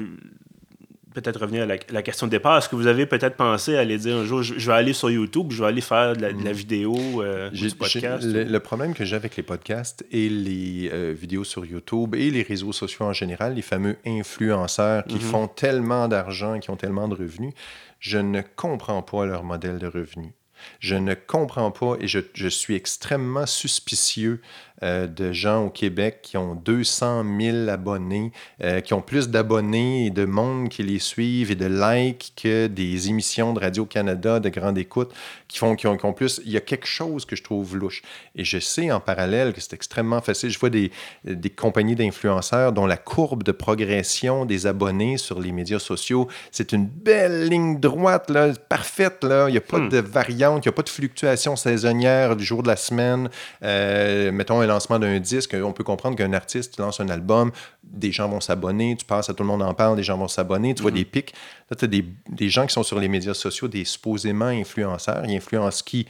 peut-être 1.20 1.40
revenir 1.40 1.62
à 1.62 1.66
la, 1.66 2.02
question 2.02 2.26
de 2.26 2.31
départ. 2.31 2.59
Est-ce 2.59 2.68
que 2.68 2.76
vous 2.76 2.87
avez 2.87 3.07
peut-être 3.07 3.37
pensé 3.37 3.76
à 3.76 3.81
aller 3.81 3.96
dire 3.96 4.16
un 4.16 4.24
jour, 4.24 4.42
je, 4.42 4.55
vais 4.55 4.76
aller 4.76 4.92
sur 4.92 5.11
YouTube, 5.11 5.50
je 5.50 5.62
vais 5.62 5.68
aller 5.68 5.81
faire 5.81 6.14
de 6.14 6.22
la, 6.22 6.33
mm. 6.33 6.52
vidéo 6.52 7.22
euh, 7.22 7.50
du 7.50 7.70
podcast? 7.70 8.22
Le, 8.24 8.59
problème 8.59 8.94
que 8.94 9.05
j'ai 9.05 9.16
avec 9.16 9.37
les 9.37 9.42
podcasts 9.42 10.05
et 10.12 10.29
les 10.29 10.90
euh, 10.92 11.14
vidéos 11.18 11.44
sur 11.44 11.64
YouTube 11.64 12.14
et 12.14 12.31
les 12.31 12.42
réseaux 12.42 12.72
sociaux 12.72 13.07
en 13.07 13.12
général, 13.12 13.55
les 13.55 13.62
fameux 13.62 13.96
influenceurs 14.07 15.05
qui 15.05 15.16
mm-hmm. 15.16 15.20
font 15.20 15.48
tellement 15.48 16.09
d'argent, 16.09 16.59
qui 16.59 16.70
ont 16.70 16.76
tellement 16.76 17.09
de 17.09 17.14
revenus, 17.14 17.55
je 17.98 18.18
ne 18.18 18.42
comprends 18.42 19.02
pas 19.02 19.24
leur 19.24 19.42
modèle 19.42 19.79
de 19.79 19.87
revenus. 19.87 20.33
Je 20.81 20.96
ne 20.96 21.14
comprends 21.14 21.70
pas 21.70 21.96
et 22.00 22.09
je, 22.09 22.48
suis 22.48 22.74
extrêmement 22.74 23.46
suspicieux 23.46 24.40
euh, 24.82 25.06
de 25.06 25.32
gens 25.32 25.64
au 25.64 25.70
Québec 25.70 26.18
qui 26.22 26.36
ont 26.36 26.54
200 26.54 27.24
000 27.40 27.68
abonnés, 27.68 28.32
euh, 28.62 28.80
qui 28.80 28.94
ont 28.94 29.00
plus 29.00 29.28
d'abonnés 29.28 30.06
et 30.06 30.10
de 30.10 30.24
monde 30.24 30.68
qui 30.68 30.82
les 30.82 30.98
suivent 30.98 31.50
et 31.50 31.54
de 31.54 31.66
likes 31.66 32.32
que 32.36 32.66
des 32.66 33.08
émissions 33.08 33.52
de 33.52 33.60
Radio-Canada 33.60 34.40
de 34.40 34.48
grande 34.48 34.76
écoute 34.78 35.12
qui 35.48 35.58
font 35.58 35.76
qui 35.76 35.86
ont, 35.86 35.96
qui 35.96 36.04
ont, 36.04 36.12
plus. 36.12 36.40
Il 36.44 36.52
y 36.52 36.56
a 36.56 36.60
quelque 36.60 36.86
chose 36.86 37.24
que 37.24 37.36
je 37.36 37.42
trouve 37.42 37.76
louche. 37.76 38.02
Et 38.34 38.44
je 38.44 38.58
sais 38.58 38.90
en 38.90 39.00
parallèle 39.00 39.52
que 39.52 39.60
c'est 39.60 39.72
extrêmement 39.72 40.20
facile. 40.20 40.50
Je 40.50 40.58
vois 40.58 40.70
des, 40.70 40.90
des 41.24 41.50
compagnies 41.50 41.94
d'influenceurs 41.94 42.72
dont 42.72 42.86
la 42.86 42.96
courbe 42.96 43.42
de 43.42 43.52
progression 43.52 44.44
des 44.44 44.66
abonnés 44.66 45.16
sur 45.16 45.40
les 45.40 45.52
médias 45.52 45.78
sociaux, 45.78 46.28
c'est 46.50 46.72
une 46.72 46.86
belle 46.86 47.48
ligne 47.48 47.80
droite, 47.80 48.30
là, 48.30 48.52
parfaite. 48.68 49.24
Là. 49.24 49.48
Il 49.48 49.52
n'y 49.52 49.58
a 49.58 49.62
pas 49.62 49.78
hmm. 49.78 49.88
de 49.88 49.98
variante, 49.98 50.64
il 50.64 50.68
n'y 50.68 50.72
a 50.72 50.76
pas 50.76 50.82
de 50.82 50.88
fluctuation 50.88 51.56
saisonnière 51.56 52.36
du 52.36 52.44
jour 52.44 52.62
de 52.62 52.68
la 52.68 52.76
semaine. 52.76 53.28
Euh, 53.62 54.32
mettons 54.32 54.65
un 54.66 54.74
lancement 54.74 54.98
d'un 54.98 55.18
disque, 55.18 55.57
on 55.61 55.72
peut 55.72 55.85
comprendre 55.85 56.16
qu'un 56.16 56.33
artiste 56.33 56.79
lance 56.79 57.00
un 57.00 57.09
album, 57.09 57.52
des 57.83 58.12
gens 58.12 58.29
vont 58.29 58.40
s'abonner, 58.40 58.96
tu 58.96 59.05
passes 59.05 59.31
à 59.31 59.35
tout 59.35 59.42
le 59.42 59.48
monde 59.48 59.62
en 59.62 59.74
parle, 59.74 59.96
des 59.96 60.02
gens 60.02 60.18
vont 60.18 60.29
s'abonner, 60.29 60.74
tu 60.74 60.83
vois 60.83 60.90
hmm. 60.90 60.94
des 60.94 61.05
pics. 61.05 61.35
Là, 61.70 61.76
tu 61.76 61.85
as 61.85 61.88
des, 61.88 62.05
des, 62.29 62.48
gens 62.48 62.66
qui 62.66 62.74
sont 62.74 62.83
sur 62.83 62.98
les 62.98 63.09
médias 63.09 63.35
sociaux, 63.35 63.68
des 63.68 63.85
supposément 63.85 64.46
influenceurs. 64.46 65.24
Ils 65.26 65.37
influencent 65.37 65.83
qui? 65.85 66.07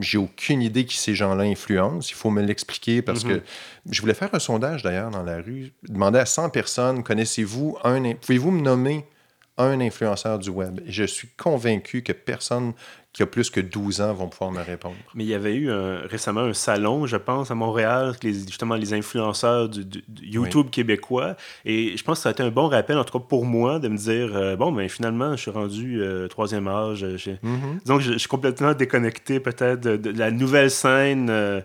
J'ai 0.00 0.18
aucune 0.18 0.60
idée 0.60 0.84
qui 0.84 0.98
ces 0.98 1.14
gens-là 1.14 1.44
influencent. 1.44 2.10
Il 2.10 2.14
faut 2.14 2.30
me 2.30 2.42
l'expliquer 2.42 3.00
parce 3.00 3.24
que 3.24 3.34
mhm. 3.34 3.42
je 3.90 4.00
voulais 4.00 4.14
faire 4.14 4.34
un 4.34 4.38
sondage 4.38 4.82
d'ailleurs 4.82 5.10
dans 5.10 5.22
la 5.22 5.40
rue. 5.40 5.72
Demander 5.88 6.18
à 6.18 6.26
100 6.26 6.50
personnes 6.50 7.02
connaissez-vous 7.02 7.78
un. 7.84 8.14
Pouvez-vous 8.14 8.50
me 8.50 8.60
nommer 8.60 9.06
un 9.56 9.80
influenceur 9.80 10.38
du 10.38 10.50
web? 10.50 10.80
Et 10.86 10.92
je 10.92 11.04
suis 11.04 11.28
convaincu 11.38 12.02
que 12.02 12.12
personne 12.12 12.74
qui 13.18 13.24
a 13.24 13.26
plus 13.26 13.50
que 13.50 13.58
12 13.58 14.00
ans 14.00 14.14
vont 14.14 14.28
pouvoir 14.28 14.52
me 14.52 14.62
répondre. 14.62 14.94
Mais 15.12 15.24
il 15.24 15.28
y 15.28 15.34
avait 15.34 15.56
eu 15.56 15.68
récemment 16.08 16.42
un 16.42 16.52
salon, 16.52 17.04
je 17.04 17.16
pense, 17.16 17.50
à 17.50 17.56
Montréal, 17.56 18.14
les, 18.22 18.32
justement 18.32 18.76
les 18.76 18.94
influenceurs 18.94 19.68
du, 19.68 20.04
YouTube 20.22 20.70
québécois. 20.70 21.34
Et 21.64 21.96
je 21.96 22.04
pense 22.04 22.18
que 22.18 22.22
ça 22.22 22.28
a 22.28 22.32
été 22.32 22.44
un 22.44 22.52
bon 22.52 22.68
rappel, 22.68 22.96
en 22.96 23.02
tout 23.02 23.18
cas 23.18 23.24
pour 23.28 23.44
moi, 23.44 23.80
de 23.80 23.88
me 23.88 23.96
dire 23.96 24.36
euh, 24.36 24.54
bon, 24.54 24.70
ben 24.70 24.88
finalement, 24.88 25.32
je 25.32 25.42
suis 25.42 25.50
rendu 25.50 26.00
euh, 26.00 26.28
troisième 26.28 26.68
âge. 26.68 27.04
Mm-hmm. 27.04 27.86
Donc, 27.86 28.02
je, 28.02 28.16
suis 28.18 28.28
complètement 28.28 28.72
déconnecté 28.72 29.40
peut-être 29.40 29.80
de, 29.80 30.10
la 30.16 30.30
nouvelle 30.30 30.70
scène. 30.70 31.28
Euh, 31.28 31.60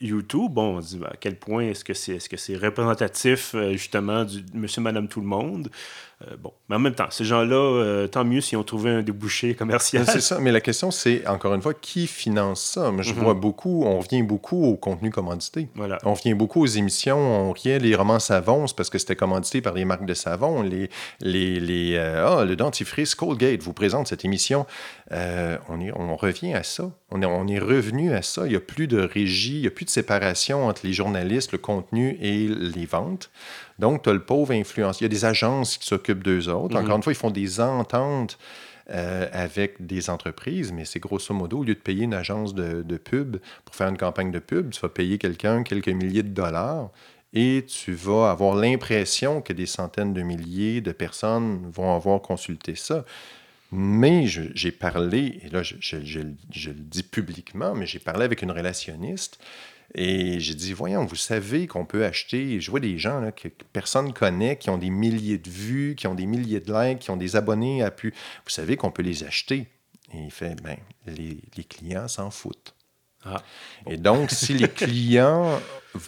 YouTube, 0.00 0.52
bon, 0.52 0.76
on 0.76 0.80
dit 0.80 0.98
ben, 0.98 1.08
à 1.10 1.16
quel 1.18 1.36
point 1.36 1.64
est-ce 1.64 1.84
que 1.84 1.94
c'est 1.94 2.12
est 2.12 2.32
-ce 2.32 2.36
c'est 2.36 2.56
représentatif 2.56 3.54
justement 3.72 4.24
du 4.24 4.44
monsieur, 4.54 4.82
madame, 4.82 5.08
tout 5.08 5.20
le 5.20 5.26
monde? 5.26 5.68
Euh, 6.30 6.36
bon, 6.40 6.52
mais 6.68 6.76
en 6.76 6.78
même 6.78 6.94
temps, 6.94 7.06
ces 7.10 7.24
gens-là, 7.24 7.56
euh, 7.56 8.06
tant 8.06 8.24
mieux 8.24 8.40
s'ils 8.40 8.58
ont 8.58 8.62
trouvé 8.64 8.90
un 8.90 9.02
débouché 9.02 9.54
commercial. 9.58 10.04
C'est 10.06 10.20
ça, 10.20 10.38
mais 10.40 10.52
la 10.52 10.60
question, 10.60 10.90
c'est, 10.90 11.26
encore 11.26 11.54
une 11.54 11.62
fois, 11.62 11.74
qui 11.74 12.06
finance 12.06 12.62
ça? 12.62 12.90
Moi, 12.90 13.02
je 13.02 13.12
mhm. 13.12 13.20
vois 13.20 13.34
beaucoup, 13.34 13.84
on 13.84 13.98
revient 13.98 14.22
beaucoup 14.22 14.64
au 14.64 14.76
contenu 14.76 15.10
commandité. 15.10 15.68
Voilà. 15.74 15.98
On 16.04 16.14
revient 16.14 16.34
beaucoup 16.34 16.62
aux 16.62 16.66
émissions, 16.66 17.18
on 17.18 17.52
revient 17.52 17.78
les 17.78 17.94
romans 17.94 18.20
savons, 18.20 18.66
parce 18.76 18.90
que 18.90 18.98
c'était 18.98 19.16
commandité 19.16 19.60
par 19.60 19.74
les 19.74 19.84
marques 19.84 20.06
de 20.06 20.14
savon. 20.14 20.62
Les, 20.62 20.90
les, 21.20 21.60
les 21.60 21.94
euh, 21.96 22.26
ah, 22.26 22.44
le 22.44 22.56
dentifrice 22.56 23.14
Colgate 23.14 23.62
vous 23.62 23.72
présente 23.72 24.08
cette 24.08 24.24
émission. 24.24 24.66
On, 25.68 25.80
est, 25.80 25.92
on 25.94 26.16
revient 26.16 26.54
à 26.54 26.62
ça. 26.62 26.90
On 27.10 27.22
est, 27.22 27.26
on 27.26 27.46
est 27.46 27.58
revenu 27.58 28.12
à 28.14 28.22
ça. 28.22 28.46
Il 28.46 28.50
n'y 28.50 28.56
a 28.56 28.60
plus 28.60 28.86
de 28.86 29.00
régie, 29.00 29.56
il 29.56 29.60
n'y 29.62 29.66
a 29.66 29.70
plus 29.70 29.84
de 29.84 29.90
séparation 29.90 30.66
entre 30.66 30.86
les 30.86 30.92
journalistes, 30.92 31.52
le 31.52 31.58
contenu 31.58 32.16
et 32.20 32.48
les 32.48 32.86
ventes. 32.86 33.30
Donc, 33.78 34.02
tu 34.02 34.10
as 34.10 34.12
le 34.12 34.24
pauvre 34.24 34.52
influence. 34.52 35.00
Il 35.00 35.04
y 35.04 35.06
a 35.06 35.10
des 35.10 35.24
agences 35.24 35.76
qui 35.76 35.86
s'occupent 35.86 36.22
d'eux 36.22 36.48
autres. 36.48 36.76
Encore 36.76 36.90
mhm. 36.90 36.96
une 36.96 37.02
fois, 37.02 37.12
ils 37.12 37.16
font 37.16 37.30
des 37.30 37.60
ententes 37.60 38.38
euh, 38.90 39.28
avec 39.32 39.86
des 39.86 40.10
entreprises, 40.10 40.72
mais 40.72 40.84
c'est 40.84 40.98
grosso 40.98 41.32
modo, 41.32 41.60
au 41.60 41.62
lieu 41.64 41.74
de 41.74 41.80
payer 41.80 42.02
une 42.02 42.14
agence 42.14 42.52
de, 42.52 42.96
pub 42.96 43.36
pour 43.64 43.76
faire 43.76 43.88
une 43.88 43.96
campagne 43.96 44.32
de 44.32 44.40
pub, 44.40 44.70
tu 44.70 44.80
vas 44.80 44.88
payer 44.88 45.18
quelqu'un 45.18 45.62
quelques 45.62 45.88
milliers 45.88 46.24
de 46.24 46.28
dollars 46.28 46.90
et 47.32 47.64
tu 47.66 47.92
vas 47.92 48.30
avoir 48.32 48.56
l'impression 48.56 49.40
que 49.40 49.52
des 49.52 49.66
centaines 49.66 50.12
de 50.12 50.22
milliers 50.22 50.80
de 50.80 50.90
personnes 50.90 51.70
vont 51.72 51.94
avoir 51.94 52.20
consulté 52.20 52.74
ça. 52.74 53.04
Mais 53.74 54.26
j'ai 54.26 54.70
parlé, 54.70 55.40
et 55.42 55.48
là 55.48 55.62
je, 55.62 55.76
je, 55.80 56.18
le 56.20 56.74
dis 56.74 57.02
publiquement, 57.02 57.74
mais 57.74 57.86
j'ai 57.86 57.98
parlé 57.98 58.24
avec 58.24 58.42
une 58.42 58.50
relationniste 58.50 59.38
et 59.94 60.40
j'ai 60.40 60.54
dit, 60.54 60.72
voyons, 60.72 61.04
vous 61.04 61.16
savez 61.16 61.66
qu'on 61.66 61.84
peut 61.84 62.04
acheter, 62.04 62.60
je 62.60 62.70
vois 62.70 62.80
des 62.80 62.98
gens 62.98 63.20
là, 63.20 63.30
que 63.30 63.48
personne 63.72 64.06
ne 64.06 64.12
connaît, 64.12 64.56
qui 64.56 64.70
ont 64.70 64.78
des 64.78 64.90
milliers 64.90 65.38
de 65.38 65.50
vues, 65.50 65.94
qui 65.96 66.06
ont 66.06 66.14
des 66.14 66.26
milliers 66.26 66.60
de 66.60 66.72
likes, 66.72 67.00
qui 67.00 67.10
ont 67.10 67.16
des 67.16 67.36
abonnés 67.36 67.82
à 67.82 67.90
pu. 67.90 68.14
Vous 68.44 68.50
savez 68.50 68.76
qu'on 68.76 68.90
peut 68.90 69.02
les 69.02 69.24
acheter. 69.24 69.66
Et 70.14 70.18
il 70.24 70.30
fait, 70.30 70.60
ben, 70.62 70.76
les, 71.06 71.64
clients 71.64 72.08
s'en 72.08 72.30
foutent. 72.30 72.74
Ah, 73.24 73.42
Et 73.86 73.98
donc, 73.98 74.30
si 74.30 74.54
les 74.54 74.68
clients 74.68 75.60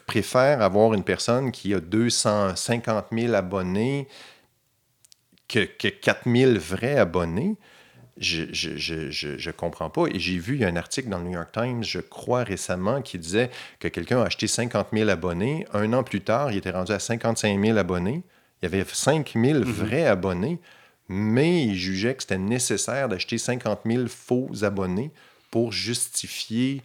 préfèrent 0.06 0.62
avoir 0.62 0.94
une 0.94 1.04
personne 1.04 1.52
qui 1.52 1.74
a 1.74 1.80
250 1.80 3.06
000 3.12 3.34
abonnés 3.34 4.08
que, 5.48 5.64
que 5.64 5.88
4 5.88 6.22
000 6.26 6.52
vrais 6.58 6.96
abonnés, 6.96 7.56
je 8.18 8.44
je, 8.52 9.50
comprends 9.50 9.90
pas. 9.90 10.06
Et 10.06 10.18
j'ai 10.18 10.38
vu, 10.38 10.54
il 10.54 10.60
y 10.60 10.64
a 10.64 10.68
un 10.68 10.76
article 10.76 11.08
dans 11.08 11.18
le 11.18 11.24
New 11.24 11.32
York 11.32 11.50
Times, 11.52 11.82
je 11.82 12.00
crois 12.00 12.44
récemment, 12.44 13.02
qui 13.02 13.18
disait 13.18 13.50
que 13.80 13.88
quelqu'un 13.88 14.20
a 14.20 14.26
acheté 14.26 14.46
50 14.46 14.88
000 14.92 15.08
abonnés. 15.08 15.66
Un 15.72 15.92
an 15.92 16.02
plus 16.02 16.20
tard, 16.20 16.52
il 16.52 16.58
était 16.58 16.70
rendu 16.70 16.92
à 16.92 16.98
55 16.98 17.60
000 17.60 17.76
abonnés. 17.76 18.22
Il 18.62 18.70
y 18.70 18.74
avait 18.74 18.84
5 18.84 19.32
000 19.34 19.58
mhm. 19.58 19.64
vrais 19.64 20.06
abonnés, 20.06 20.60
mais 21.08 21.64
il 21.64 21.74
jugeait 21.74 22.14
que 22.14 22.22
c'était 22.22 22.38
nécessaire 22.38 23.08
d'acheter 23.08 23.38
50 23.38 23.80
000 23.84 24.06
faux 24.08 24.50
abonnés 24.62 25.10
pour 25.50 25.72
justifier. 25.72 26.82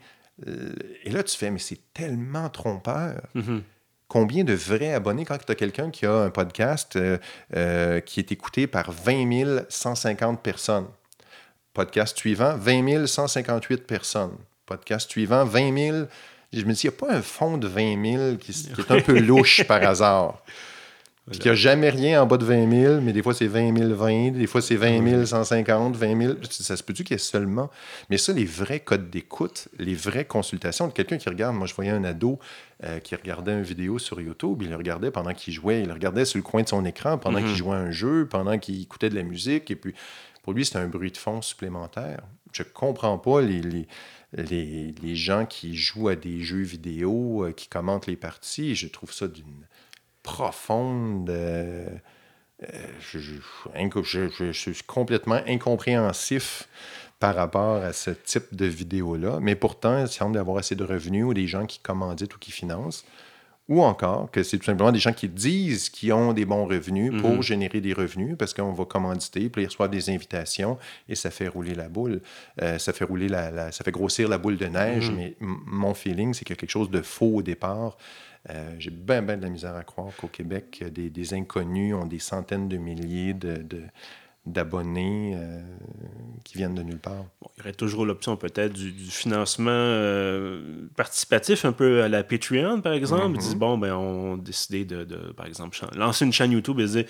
Euh, 0.47 0.73
et 1.03 1.11
là, 1.11 1.23
tu 1.23 1.37
fais, 1.37 1.51
mais 1.51 1.59
c'est 1.59 1.79
tellement 1.93 2.49
trompeur. 2.49 3.21
Mhm. 3.35 3.63
Combien 4.09 4.43
de 4.43 4.53
vrais 4.53 4.93
abonnés 4.93 5.23
quand 5.23 5.37
tu 5.37 5.49
as 5.49 5.55
quelqu'un 5.55 5.89
qui 5.91 6.05
a 6.05 6.11
un 6.11 6.29
podcast 6.31 6.97
euh, 6.97 7.17
euh, 7.55 8.01
qui 8.01 8.19
est 8.19 8.33
écouté 8.33 8.67
par 8.67 8.91
20 8.91 9.65
150 9.69 10.41
personnes? 10.41 10.87
Podcast 11.73 12.17
suivant, 12.17 12.57
20 12.57 13.07
158 13.07 13.87
personnes. 13.87 14.35
Podcast 14.65 15.09
suivant, 15.09 15.45
20 15.45 15.77
000. 15.77 15.97
Je 16.51 16.65
me 16.65 16.73
dis, 16.73 16.81
il 16.83 16.89
n'y 16.89 16.95
a 16.95 16.97
pas 16.97 17.13
un 17.13 17.21
fond 17.21 17.57
de 17.57 17.67
20 17.67 18.17
000 18.17 18.35
qui, 18.37 18.51
est 18.51 18.91
un 18.91 18.99
peu 18.99 19.19
louche 19.19 19.63
par 19.65 19.83
hasard. 19.83 20.43
Puis 21.29 21.39
qu'il 21.39 21.51
n'y 21.51 21.53
a 21.53 21.55
jamais 21.55 21.89
rien 21.89 22.23
en 22.23 22.25
bas 22.25 22.37
de 22.37 22.45
20 22.45 22.71
000, 22.71 23.01
mais 23.01 23.13
des 23.13 23.21
fois 23.21 23.33
c'est 23.33 23.47
20 23.47 23.77
000 23.77 23.93
20, 23.93 24.31
des 24.31 24.47
fois 24.47 24.61
c'est 24.61 24.75
20 24.75 25.25
150, 25.25 25.95
20 25.95 26.21
000. 26.21 26.33
Ça 26.49 26.75
se 26.75 26.83
peut-tu 26.83 27.03
qu'il 27.03 27.13
y 27.13 27.15
ait 27.15 27.19
seulement? 27.19 27.69
Mais 28.09 28.17
ça, 28.17 28.33
les 28.33 28.45
vrais 28.45 28.79
codes 28.79 29.09
d'écoute, 29.09 29.67
les 29.77 29.93
vraies 29.93 30.25
consultations, 30.25 30.89
quelqu'un 30.89 31.17
qui 31.17 31.29
regarde, 31.29 31.55
moi 31.55 31.67
je 31.67 31.75
voyais 31.75 31.91
un 31.91 32.03
ado 32.03 32.39
euh, 32.83 32.99
qui 32.99 33.15
regardait 33.15 33.53
une 33.53 33.63
vidéo 33.63 33.99
sur 33.99 34.19
YouTube, 34.19 34.61
il 34.61 34.69
le 34.69 34.75
regardait 34.75 35.11
pendant 35.11 35.33
qu'il 35.33 35.53
jouait, 35.53 35.81
il 35.81 35.87
le 35.87 35.93
regardait 35.93 36.25
sur 36.25 36.37
le 36.37 36.43
coin 36.43 36.63
de 36.63 36.69
son 36.69 36.83
écran 36.85 37.17
pendant 37.17 37.39
mm-hmm. 37.39 37.45
qu'il 37.45 37.55
jouait 37.55 37.75
à 37.75 37.79
un 37.79 37.91
jeu, 37.91 38.27
pendant 38.27 38.57
qu'il 38.57 38.81
écoutait 38.81 39.09
de 39.09 39.15
la 39.15 39.23
musique, 39.23 39.69
et 39.69 39.75
puis 39.75 39.93
pour 40.43 40.53
lui, 40.53 40.65
c'est 40.65 40.77
un 40.77 40.87
bruit 40.87 41.11
de 41.11 41.17
fond 41.17 41.41
supplémentaire. 41.41 42.21
Je 42.53 42.63
ne 42.63 42.67
comprends 42.69 43.19
pas 43.19 43.41
les, 43.41 43.61
les, 43.61 44.95
les, 45.01 45.15
gens 45.15 45.45
qui 45.45 45.75
jouent 45.75 46.07
à 46.07 46.15
des 46.15 46.41
jeux 46.41 46.61
vidéo, 46.61 47.45
euh, 47.45 47.51
qui 47.51 47.67
commentent 47.67 48.07
les 48.07 48.15
parties. 48.15 48.73
Je 48.73 48.87
trouve 48.87 49.13
ça 49.13 49.27
d'une 49.27 49.67
profonde... 50.33 51.29
Euh, 51.29 51.87
euh, 52.63 52.67
je, 52.99 53.19
je, 53.19 54.51
suis 54.51 54.83
complètement 54.85 55.41
incompréhensif 55.47 56.67
par 57.19 57.35
rapport 57.35 57.77
à 57.77 57.93
ce 57.93 58.11
type 58.11 58.53
de 58.53 58.65
vidéo-là. 58.65 59.39
Mais 59.41 59.55
pourtant, 59.55 60.01
il 60.01 60.07
semble 60.07 60.35
y 60.35 60.39
avoir 60.39 60.57
assez 60.57 60.75
de 60.75 60.83
revenus 60.83 61.25
ou 61.25 61.33
des 61.33 61.47
gens 61.47 61.65
qui 61.65 61.79
commanditent 61.79 62.35
ou 62.35 62.39
qui 62.39 62.51
financent. 62.51 63.05
Ou 63.69 63.83
encore 63.83 64.31
que 64.31 64.41
c'est 64.41 64.57
tout 64.57 64.65
simplement 64.65 64.91
des 64.91 64.99
gens 64.99 65.13
qui 65.13 65.29
disent 65.29 65.89
qu'ils 65.89 66.11
ont 66.11 66.33
des 66.33 66.45
bons 66.45 66.65
revenus 66.65 67.13
pour 67.21 67.35
mhm. 67.35 67.43
générer 67.43 67.81
des 67.81 67.93
revenus 67.93 68.35
parce 68.37 68.53
qu'on 68.53 68.73
va 68.73 68.83
commanditer, 68.85 69.47
puis 69.47 69.61
ils 69.61 69.67
reçoivent 69.67 69.91
des 69.91 70.09
invitations 70.09 70.79
et 71.07 71.13
ça 71.13 71.29
fait 71.29 71.47
rouler 71.47 71.75
la 71.75 71.87
boule. 71.87 72.21
Euh, 72.63 72.79
ça 72.79 72.93
fait 72.93 73.05
rouler 73.05 73.29
la, 73.29 73.71
ça 73.71 73.83
fait 73.83 73.91
grossir 73.91 74.27
la 74.27 74.39
boule 74.39 74.57
de 74.57 74.65
neige, 74.65 75.11
mhm. 75.11 75.15
mais 75.15 75.35
mon 75.39 75.93
feeling, 75.93 76.33
c'est 76.33 76.45
qu'il 76.45 76.55
y 76.55 76.57
a 76.57 76.59
quelque 76.59 76.71
chose 76.71 76.89
de 76.89 77.01
faux 77.01 77.35
au 77.35 77.41
départ. 77.43 77.95
Euh, 78.49 78.73
j'ai 78.79 78.89
bien, 78.89 79.21
bien 79.21 79.37
de 79.37 79.43
la 79.43 79.49
misère 79.49 79.75
à 79.75 79.83
croire 79.83 80.15
qu'au 80.15 80.27
Québec, 80.27 80.83
des, 80.91 81.09
des, 81.09 81.33
inconnus 81.33 81.93
ont 81.93 82.05
des 82.05 82.19
centaines 82.19 82.69
de 82.69 82.77
milliers 82.77 83.33
de, 83.33 83.83
d'abonnés 84.45 85.33
euh, 85.35 85.61
qui 86.43 86.57
viennent 86.57 86.75
de 86.75 86.81
nulle 86.81 86.99
part. 86.99 87.25
il 87.41 87.59
y 87.59 87.61
aurait 87.61 87.73
toujours 87.73 88.05
l'option 88.05 88.35
peut-être 88.35 88.73
du, 88.73 88.91
financement 88.91 89.69
euh, 89.71 90.87
participatif, 90.95 91.65
un 91.65 91.71
peu 91.71 92.01
à 92.01 92.09
la 92.09 92.23
Patreon, 92.23 92.81
par 92.81 92.93
exemple. 92.93 93.35
Ils 93.35 93.39
disent, 93.39 93.55
mm-hmm. 93.55 93.59
bon, 93.59 93.77
ben, 93.77 93.93
on 93.93 94.35
a 94.35 94.37
décidé 94.37 94.85
de, 94.85 95.05
par 95.33 95.45
exemple, 95.45 95.77
lancer 95.95 96.25
une 96.25 96.33
chaîne 96.33 96.51
YouTube 96.51 96.79
et 96.79 96.85
dire, 96.85 97.05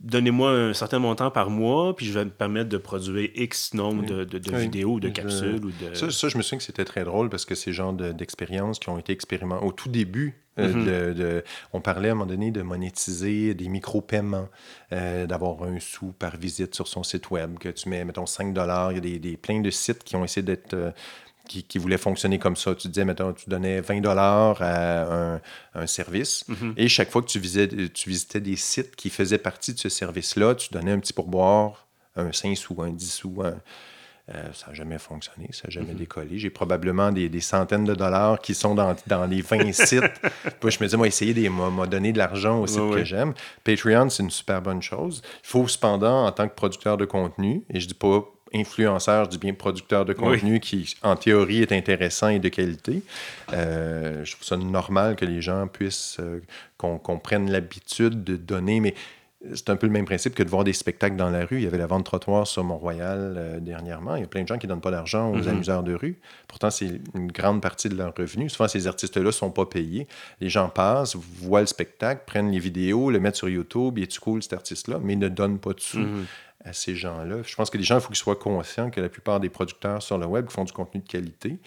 donnez-moi 0.00 0.50
un 0.50 0.74
certain 0.74 0.98
montant 0.98 1.30
par 1.30 1.50
mois, 1.50 1.94
puis 1.94 2.06
je 2.06 2.12
vais 2.12 2.24
me 2.24 2.30
permettre 2.30 2.68
de 2.68 2.78
produire 2.78 3.30
X 3.34 3.74
nombre 3.74 4.04
de, 4.04 4.24
de, 4.24 4.56
vidéos, 4.56 5.00
de 5.00 5.08
capsules. 5.08 5.64
ou 5.64 5.70
de... 5.70 5.94
Ça, 5.94 6.28
je 6.28 6.36
me 6.36 6.42
souviens 6.42 6.58
que 6.58 6.64
c'était 6.64 6.84
très 6.84 7.04
drôle 7.04 7.30
parce 7.30 7.44
que 7.44 7.54
ces 7.54 7.72
genres 7.72 7.92
d'expériences 7.92 8.78
qui 8.78 8.88
ont 8.88 8.98
été 8.98 9.12
expérimentées 9.12 9.64
au 9.64 9.72
tout 9.72 9.88
début. 9.88 10.41
Euh, 10.58 11.14
de, 11.14 11.44
on 11.72 11.80
parlait 11.80 12.10
à 12.10 12.12
un 12.12 12.14
moment 12.14 12.26
donné 12.26 12.50
de 12.50 12.60
monétiser 12.62 13.54
des 13.54 13.68
micro-paiements, 13.68 14.48
euh, 14.92 15.26
d'avoir 15.26 15.62
un 15.62 15.80
sou 15.80 16.12
par 16.18 16.36
visite 16.36 16.74
sur 16.74 16.88
son 16.88 17.02
site 17.02 17.30
web, 17.30 17.58
que 17.58 17.70
tu 17.70 17.88
mets, 17.88 18.04
mettons, 18.04 18.26
5 18.26 18.48
Il 18.54 18.94
y 18.94 18.98
a 18.98 19.00
des, 19.00 19.18
des, 19.18 19.36
plein 19.36 19.60
de 19.60 19.70
sites 19.70 20.04
qui 20.04 20.16
ont 20.16 20.24
essayé 20.24 20.42
d'être. 20.44 20.74
Euh, 20.74 20.90
qui, 21.48 21.64
qui, 21.64 21.78
voulaient 21.78 21.98
fonctionner 21.98 22.38
comme 22.38 22.54
ça. 22.54 22.72
Tu 22.76 22.86
disais, 22.86 23.04
mettons, 23.04 23.32
tu 23.32 23.50
donnais 23.50 23.80
20 23.80 24.00
dollars 24.00 24.62
à 24.62 25.40
un, 25.74 25.86
service 25.88 26.44
Mhm. 26.48 26.74
et 26.76 26.86
chaque 26.88 27.10
fois 27.10 27.20
que 27.20 27.26
tu 27.26 27.40
visitais, 27.40 27.88
tu 27.88 28.08
visitais 28.08 28.40
des 28.40 28.54
sites 28.54 28.94
qui 28.94 29.10
faisaient 29.10 29.38
partie 29.38 29.74
de 29.74 29.78
ce 29.78 29.88
service-là, 29.88 30.54
tu 30.54 30.68
donnais 30.72 30.92
un 30.92 31.00
petit 31.00 31.12
pourboire, 31.12 31.88
un 32.14 32.30
5 32.30 32.56
sous, 32.56 32.80
un 32.80 32.90
10 32.90 33.12
sous, 33.12 33.42
un- 33.42 33.58
euh, 34.34 34.52
ça 34.52 34.68
n'a 34.68 34.74
jamais 34.74 34.98
fonctionné, 34.98 35.48
ça 35.52 35.62
n'a 35.64 35.70
jamais 35.70 35.94
décollé. 35.94 36.38
J'ai 36.38 36.50
probablement 36.50 37.12
des, 37.12 37.28
des 37.28 37.40
centaines 37.40 37.84
de 37.84 37.94
dollars 37.94 38.40
qui 38.40 38.54
sont 38.54 38.74
dans, 38.74 38.94
dans 39.06 39.26
les 39.26 39.42
20 39.42 39.72
sites. 39.72 40.02
Puis 40.60 40.70
je 40.70 40.82
me 40.82 40.88
dis, 40.88 40.96
moi, 40.96 41.06
essayer 41.06 41.34
de 41.34 41.48
m'a 41.48 41.86
donner 41.86 42.12
de 42.12 42.18
l'argent 42.18 42.60
aux 42.60 42.66
sites 42.66 42.80
Ouais, 42.80 43.00
que 43.00 43.04
j'aime. 43.04 43.34
Patreon, 43.64 44.08
c'est 44.08 44.22
une 44.22 44.30
super 44.30 44.62
bonne 44.62 44.82
chose. 44.82 45.22
Il 45.44 45.48
faut 45.48 45.68
cependant, 45.68 46.26
en 46.26 46.32
tant 46.32 46.48
que 46.48 46.54
producteur 46.54 46.96
de 46.96 47.04
contenu, 47.04 47.62
et 47.68 47.80
je 47.80 47.86
dis 47.86 47.94
pas 47.94 48.24
influenceur, 48.54 49.24
je 49.24 49.30
dis 49.30 49.38
bien 49.38 49.54
producteur 49.54 50.04
de 50.04 50.12
contenu 50.12 50.60
qui, 50.60 50.94
en 51.02 51.16
théorie, 51.16 51.62
est 51.62 51.72
intéressant 51.72 52.28
et 52.28 52.38
de 52.38 52.48
qualité. 52.48 53.02
Euh, 53.52 54.24
je 54.24 54.32
trouve 54.32 54.44
ça 54.44 54.56
normal 54.56 55.16
que 55.16 55.24
les 55.24 55.40
gens 55.40 55.66
puissent, 55.66 56.18
euh, 56.20 56.40
qu'on 56.76 56.98
qu'on 56.98 57.18
prenne 57.18 57.50
l'habitude 57.50 58.24
de 58.24 58.36
donner, 58.36 58.80
mais 58.80 58.94
c'est 59.54 59.70
un 59.70 59.76
peu 59.76 59.86
le 59.86 59.92
même 59.92 60.04
principe 60.04 60.34
que 60.34 60.42
de 60.42 60.48
voir 60.48 60.62
des 60.64 60.72
spectacles 60.72 61.16
dans 61.16 61.30
la 61.30 61.44
rue. 61.44 61.56
Il 61.56 61.62
y 61.64 61.66
avait 61.66 61.78
la 61.78 61.86
vente 61.86 62.04
trottoir 62.04 62.46
sur 62.46 62.62
Mont-Royal 62.64 63.34
euh, 63.36 63.60
dernièrement. 63.60 64.14
Il 64.16 64.20
y 64.20 64.24
a 64.24 64.28
plein 64.28 64.42
de 64.42 64.48
gens 64.48 64.56
qui 64.58 64.66
ne 64.66 64.72
donnent 64.72 64.80
pas 64.80 64.90
d'argent 64.92 65.30
aux 65.30 65.36
Mhm. 65.36 65.48
amuseurs 65.48 65.82
de 65.82 65.94
rue. 65.94 66.20
Pourtant, 66.48 66.70
c'est 66.70 67.00
une 67.14 67.30
grande 67.32 67.60
partie 67.60 67.88
de 67.88 67.96
leur 67.96 68.14
revenu. 68.16 68.48
Souvent, 68.48 68.68
ces 68.68 68.86
artistes-là 68.86 69.22
ne 69.24 69.30
sont 69.30 69.50
pas 69.50 69.66
payés. 69.66 70.06
Les 70.40 70.48
gens 70.48 70.68
passent, 70.68 71.16
voient 71.16 71.60
le 71.60 71.66
spectacle, 71.66 72.22
prennent 72.26 72.50
les 72.50 72.58
vidéos, 72.60 73.10
le 73.10 73.18
mettent 73.20 73.36
sur 73.36 73.48
YouTube. 73.48 73.98
Il 73.98 74.04
est 74.04 74.18
cool, 74.18 74.42
cet 74.42 74.52
artiste-là, 74.52 74.98
mais 75.02 75.16
ne 75.16 75.28
donnent 75.28 75.58
pas 75.58 75.72
de 75.72 75.80
sous 75.80 75.98
Mhm. 75.98 76.24
à 76.64 76.72
ces 76.72 76.94
gens-là. 76.94 77.38
Je 77.44 77.54
pense 77.56 77.68
que 77.70 77.78
les 77.78 77.82
gens, 77.84 77.96
il 77.96 78.00
faut 78.00 78.08
qu'ils 78.08 78.16
soient 78.16 78.36
conscients 78.36 78.90
que 78.90 79.00
la 79.00 79.08
plupart 79.08 79.40
des 79.40 79.48
producteurs 79.48 80.00
sur 80.02 80.18
le 80.18 80.26
web 80.26 80.48
font 80.50 80.62
du 80.64 80.72
contenu 80.72 81.00
de 81.00 81.08
qualité 81.08 81.58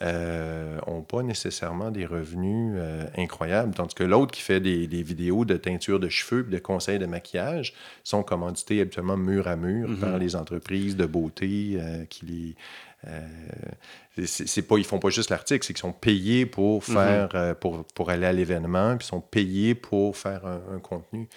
n'ont 0.00 1.02
pas 1.02 1.22
nécessairement 1.22 1.90
des 1.90 2.06
revenus 2.06 2.74
euh, 2.76 3.04
incroyables, 3.16 3.74
tandis 3.74 3.94
que 3.94 4.04
l'autre 4.04 4.32
qui 4.32 4.42
fait 4.42 4.60
des, 4.60 4.86
des 4.86 5.02
vidéos 5.02 5.44
de 5.44 5.56
teinture 5.56 5.98
de 5.98 6.08
cheveux 6.08 6.46
et 6.46 6.50
de 6.50 6.58
conseils 6.58 6.98
de 6.98 7.06
maquillage 7.06 7.74
sont 8.04 8.22
commandités 8.22 8.80
habituellement 8.80 9.16
mur 9.16 9.48
à 9.48 9.56
mur 9.56 9.88
Mhm. 9.88 9.96
par 9.98 10.18
les 10.18 10.36
entreprises 10.36 10.96
de 10.96 11.06
beauté 11.06 11.76
euh, 11.80 12.04
qui 12.04 12.26
les... 12.26 12.54
euh, 13.08 13.26
c'est 14.26 14.62
pas, 14.62 14.76
ils 14.78 14.84
font 14.84 14.98
pas 14.98 15.10
juste 15.10 15.30
l'article, 15.30 15.64
c'est 15.64 15.72
qu'ils 15.72 15.80
sont 15.80 15.92
payés 15.92 16.44
pour 16.46 16.82
faire, 16.84 17.28
euh, 17.34 17.54
pour, 17.54 17.84
pour 17.94 18.10
aller 18.10 18.26
à 18.26 18.32
l'événement, 18.32 18.96
puis 18.96 19.06
ils 19.06 19.08
sont 19.08 19.20
payés 19.20 19.74
pour 19.76 20.16
faire 20.16 20.44
un, 20.44 20.60
un 20.74 20.78
contenu. 20.80 21.28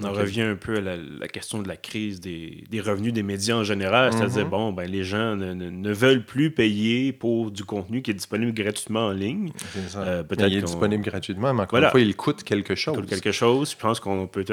On 0.00 0.04
en 0.04 0.12
revient 0.12 0.42
un 0.42 0.54
peu 0.54 0.76
à 0.76 0.80
la, 0.80 0.96
la 0.96 1.28
question 1.28 1.60
de 1.60 1.66
la 1.68 1.76
crise 1.76 2.20
des, 2.20 2.64
des 2.70 2.80
revenus 2.80 3.12
des 3.12 3.22
médias 3.22 3.56
en 3.56 3.64
général. 3.64 4.12
C'est-à-dire, 4.12 4.44
Mhm. 4.44 4.50
bon, 4.50 4.72
ben, 4.72 4.88
les 4.90 5.02
gens 5.02 5.34
ne, 5.36 5.52
ne- 5.54 5.70
ne 5.70 5.92
veulent 5.92 6.24
plus 6.24 6.50
payer 6.52 7.12
pour 7.12 7.50
du 7.50 7.64
contenu 7.64 8.00
qui 8.02 8.12
est 8.12 8.14
disponible 8.14 8.52
gratuitement 8.52 9.06
en 9.06 9.10
ligne. 9.12 9.50
c'est 9.74 9.88
ça. 9.90 10.02
Euh, 10.02 10.22
il 10.38 10.54
est 10.58 10.62
disponible 10.62 11.02
gratuitement, 11.02 11.52
mais 11.52 11.62
encore 11.62 11.70
Voilà. 11.72 11.88
une 11.88 11.90
fois, 11.90 12.00
il 12.00 12.14
coûte 12.16 12.44
quelque 12.44 12.74
chose. 12.74 12.94
Coûte 12.96 13.06
quelque 13.08 13.32
chose. 13.32 13.72
Je 13.72 13.76
pense 13.76 13.98
qu'on 14.00 14.26
peut, 14.26 14.44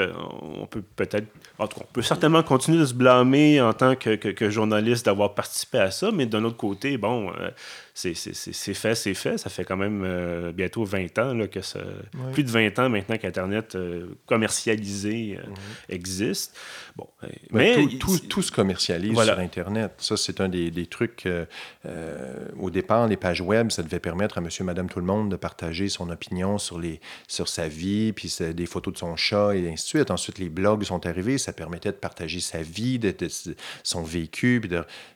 on 0.42 0.66
peut 0.66 0.82
peut-être. 0.96 1.28
En 1.60 1.68
tout 1.68 1.80
cas, 1.80 1.86
on 1.90 1.94
peut 1.94 2.02
certainement 2.02 2.42
continuer 2.44 2.80
de 2.80 2.86
se 2.86 2.94
blâmer 2.94 3.62
en 3.62 3.74
tant 3.74 3.96
que, 3.96 4.16
que- 4.16 4.30
que 4.30 4.50
journaliste 4.50 5.06
d'avoir 5.06 5.36
participé 5.36 5.78
à 5.78 5.92
ça, 5.92 6.12
mais 6.12 6.26
d'un 6.26 6.44
autre 6.44 6.58
côté, 6.58 6.98
bon, 6.98 7.30
euh, 7.40 7.50
c'est 7.98 8.14
c'est- 8.14 8.34
c'est- 8.36 8.52
c'est 8.54 8.74
fait, 8.74 8.94
c'est 8.94 9.14
fait. 9.14 9.38
Ça 9.38 9.50
fait 9.50 9.64
quand 9.64 9.78
même 9.78 10.04
euh, 10.04 10.52
bientôt 10.52 10.84
20 10.84 11.18
ans 11.18 11.34
là, 11.34 11.48
que 11.48 11.62
ça. 11.62 11.80
Plus 12.34 12.44
de 12.44 12.50
20 12.52 12.78
ans 12.78 12.90
maintenant 12.90 13.18
qu'Internet 13.18 13.76
euh, 13.76 14.08
commercialisé 14.28 15.40
euh, 15.40 15.44
existe. 15.90 16.56
Bon, 16.98 17.08
Mais, 17.52 17.78
mais. 17.78 17.88
tout, 17.98 17.98
tout- 18.18 18.28
tout 18.28 18.42
se 18.42 18.52
commercialise 18.52 19.14
Voilà. 19.14 19.34
sur 19.34 19.42
Internet. 19.42 19.94
Ça, 19.98 20.18
c'est 20.18 20.42
un 20.42 20.50
des, 20.50 20.70
des 20.72 20.86
trucs. 20.88 21.28
au 22.60 22.70
départ, 22.70 23.08
les 23.08 23.18
pages 23.18 23.42
web, 23.42 23.72
ça 23.72 23.84
devait 23.84 24.00
permettre 24.00 24.38
à 24.38 24.42
monsieur, 24.42 24.64
madame, 24.64 24.90
tout 24.90 25.00
le 25.00 25.06
monde 25.06 25.30
de 25.32 25.36
partager 25.36 25.90
son 25.90 26.10
opinion 26.10 26.58
sur, 26.58 26.80
les, 26.80 27.00
sur 27.28 27.48
sa 27.48 27.68
vie, 27.68 28.14
puis 28.14 28.34
des 28.54 28.66
photos 28.66 28.94
de 28.94 29.00
son 29.00 29.16
chat 29.16 29.56
et 29.56 29.70
ainsi 29.72 29.84
de 29.86 29.88
suite. 30.00 30.12
Ensuite, 30.12 30.40
les 30.40 30.50
blogs 30.50 30.84
sont 30.84 31.06
arrivés. 31.06 31.38
Ça 31.38 31.54
permettait 31.54 31.92
de 31.92 31.98
partager 31.98 32.40
sa 32.40 32.62
vie, 32.62 33.00
de, 33.00 33.12
de- 33.12 33.28
son 33.84 34.04
vécu. 34.04 34.62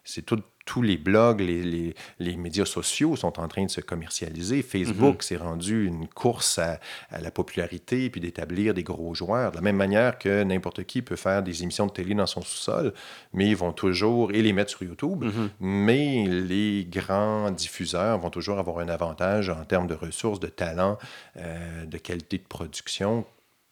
C'est 0.03 0.25
tout. 0.25 0.41
Tous 0.71 0.83
les 0.83 0.97
blogs, 0.97 1.41
les, 1.41 1.63
les- 1.63 1.95
les 2.19 2.35
médias 2.37 2.65
sociaux 2.65 3.15
sont 3.15 3.39
en 3.39 3.47
train 3.47 3.65
de 3.65 3.71
se 3.71 3.81
commercialiser. 3.81 4.61
Facebook 4.61 5.23
s'est 5.23 5.37
rendu 5.37 5.87
une 5.87 6.07
course 6.07 6.59
à, 6.59 6.79
à 7.09 7.19
la 7.21 7.31
popularité 7.31 8.09
puis 8.11 8.21
d'établir 8.21 8.75
des 8.75 8.83
gros 8.83 9.15
joueurs. 9.15 9.49
De 9.51 9.55
la 9.55 9.61
même 9.63 9.77
manière 9.77 10.19
que 10.19 10.43
n'importe 10.43 10.83
qui 10.83 11.01
peut 11.01 11.15
faire 11.15 11.41
des 11.41 11.63
émissions 11.63 11.87
de 11.87 11.91
télé 11.91 12.13
dans 12.13 12.27
son 12.27 12.41
sous-sol, 12.41 12.93
mais 13.33 13.47
ils 13.47 13.55
vont 13.55 13.71
toujours, 13.73 14.31
et 14.31 14.43
les 14.43 14.53
mettre 14.53 14.69
sur 14.69 14.83
YouTube, 14.83 15.23
Mhm. 15.23 15.49
mais 15.59 16.25
les 16.27 16.85
grands 16.87 17.49
diffuseurs 17.49 18.19
vont 18.19 18.29
toujours 18.29 18.59
avoir 18.59 18.77
un 18.79 18.89
avantage 18.89 19.49
en 19.49 19.65
termes 19.65 19.87
de 19.87 19.95
ressources, 19.95 20.39
de 20.39 20.47
talent, 20.47 20.99
euh, 21.37 21.85
de 21.85 21.97
qualité 21.97 22.37
de 22.37 22.43
production. 22.47 23.25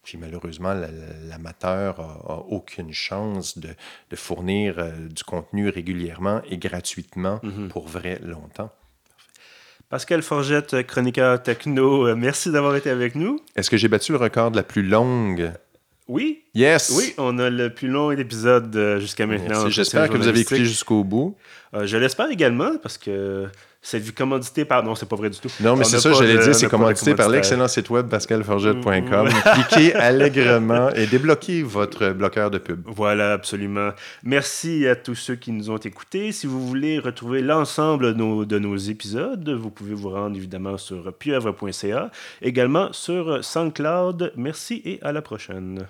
Puis 0.07 0.17
malheureusement, 0.17 0.73
la- 0.73 0.87
la- 0.87 1.19
l'amateur 1.31 1.99
a, 1.99 2.31
a 2.33 2.35
aucune 2.47 2.93
chance 2.93 3.57
de, 3.57 3.67
de 4.09 4.15
fournir 4.15 4.75
euh, 4.79 4.91
du 5.09 5.25
contenu 5.25 5.67
régulièrement 5.67 6.41
et 6.49 6.57
gratuitement 6.57 7.41
Mhm. 7.43 7.67
pour 7.67 7.89
vrai 7.89 8.17
longtemps. 8.23 8.71
Pascal 9.89 10.21
Forgette, 10.21 10.87
chroniqueur 10.87 11.43
techno, 11.43 12.07
euh, 12.07 12.15
merci 12.15 12.51
d'avoir 12.51 12.77
été 12.77 12.89
avec 12.89 13.15
nous. 13.15 13.41
Est-ce 13.57 13.69
que 13.69 13.75
j'ai 13.75 13.89
battu 13.89 14.13
le 14.13 14.17
record 14.17 14.51
de 14.51 14.55
la 14.55 14.63
plus 14.63 14.83
longue? 14.83 15.51
Oui, 16.07 16.43
Yes! 16.53 16.93
oui, 16.97 17.13
on 17.17 17.37
a 17.37 17.49
le 17.49 17.73
plus 17.73 17.89
long 17.89 18.11
épisode 18.11 18.73
euh, 18.77 18.99
jusqu'à 19.01 19.25
maintenant. 19.25 19.69
J'espère 19.69 20.09
que 20.09 20.15
vous 20.15 20.29
avez 20.29 20.39
écouté 20.39 20.63
jusqu'au 20.63 21.03
bout. 21.03 21.35
Euh, 21.73 21.85
je 21.85 21.97
l'espère 21.97 22.29
également 22.31 22.77
parce 22.81 22.97
que 22.97 23.47
c'est 23.89 24.01
du 24.01 24.11
commandité 24.11 24.65
par. 24.65 24.83
Non, 24.83 24.95
c'est 24.95 25.07
pas 25.07 25.15
vrai 25.15 25.29
du 25.29 25.39
tout. 25.39 25.49
Non, 25.61 25.77
mais 25.77 25.85
c'est 25.85 25.99
ça, 25.99 26.11
j'allais 26.11 26.37
dire, 26.39 26.53
c'est 26.53 26.67
commandité 26.67 27.15
par 27.15 27.29
l'excellent 27.29 27.69
site 27.69 27.89
web 27.89 28.09
pascalforget.com. 28.09 29.29
Mm. 29.29 29.53
Cliquez 29.53 29.95
allègrement 29.95 30.89
et 30.89 31.07
débloquez 31.07 31.63
votre 31.63 32.09
bloqueur 32.09 32.51
de 32.51 32.57
pub. 32.57 32.81
Voilà, 32.85 33.31
absolument. 33.31 33.91
Merci 34.23 34.85
à 34.87 34.97
tous 34.97 35.15
ceux 35.15 35.35
qui 35.35 35.53
nous 35.53 35.69
ont 35.69 35.77
écoutés. 35.77 36.33
Si 36.33 36.47
vous 36.47 36.67
voulez 36.67 36.99
retrouver 36.99 37.41
l'ensemble 37.41 38.13
de 38.13 38.17
nos, 38.17 38.43
de 38.43 38.59
nos 38.59 38.75
épisodes, 38.75 39.49
vous 39.49 39.69
pouvez 39.69 39.93
vous 39.93 40.09
rendre 40.09 40.35
évidemment 40.35 40.77
sur 40.77 41.13
pieuvre.ca, 41.13 42.11
également 42.41 42.91
sur 42.91 43.41
SoundCloud. 43.41 44.33
Merci 44.35 44.81
et 44.83 44.99
à 45.01 45.13
la 45.13 45.21
prochaine. 45.21 45.87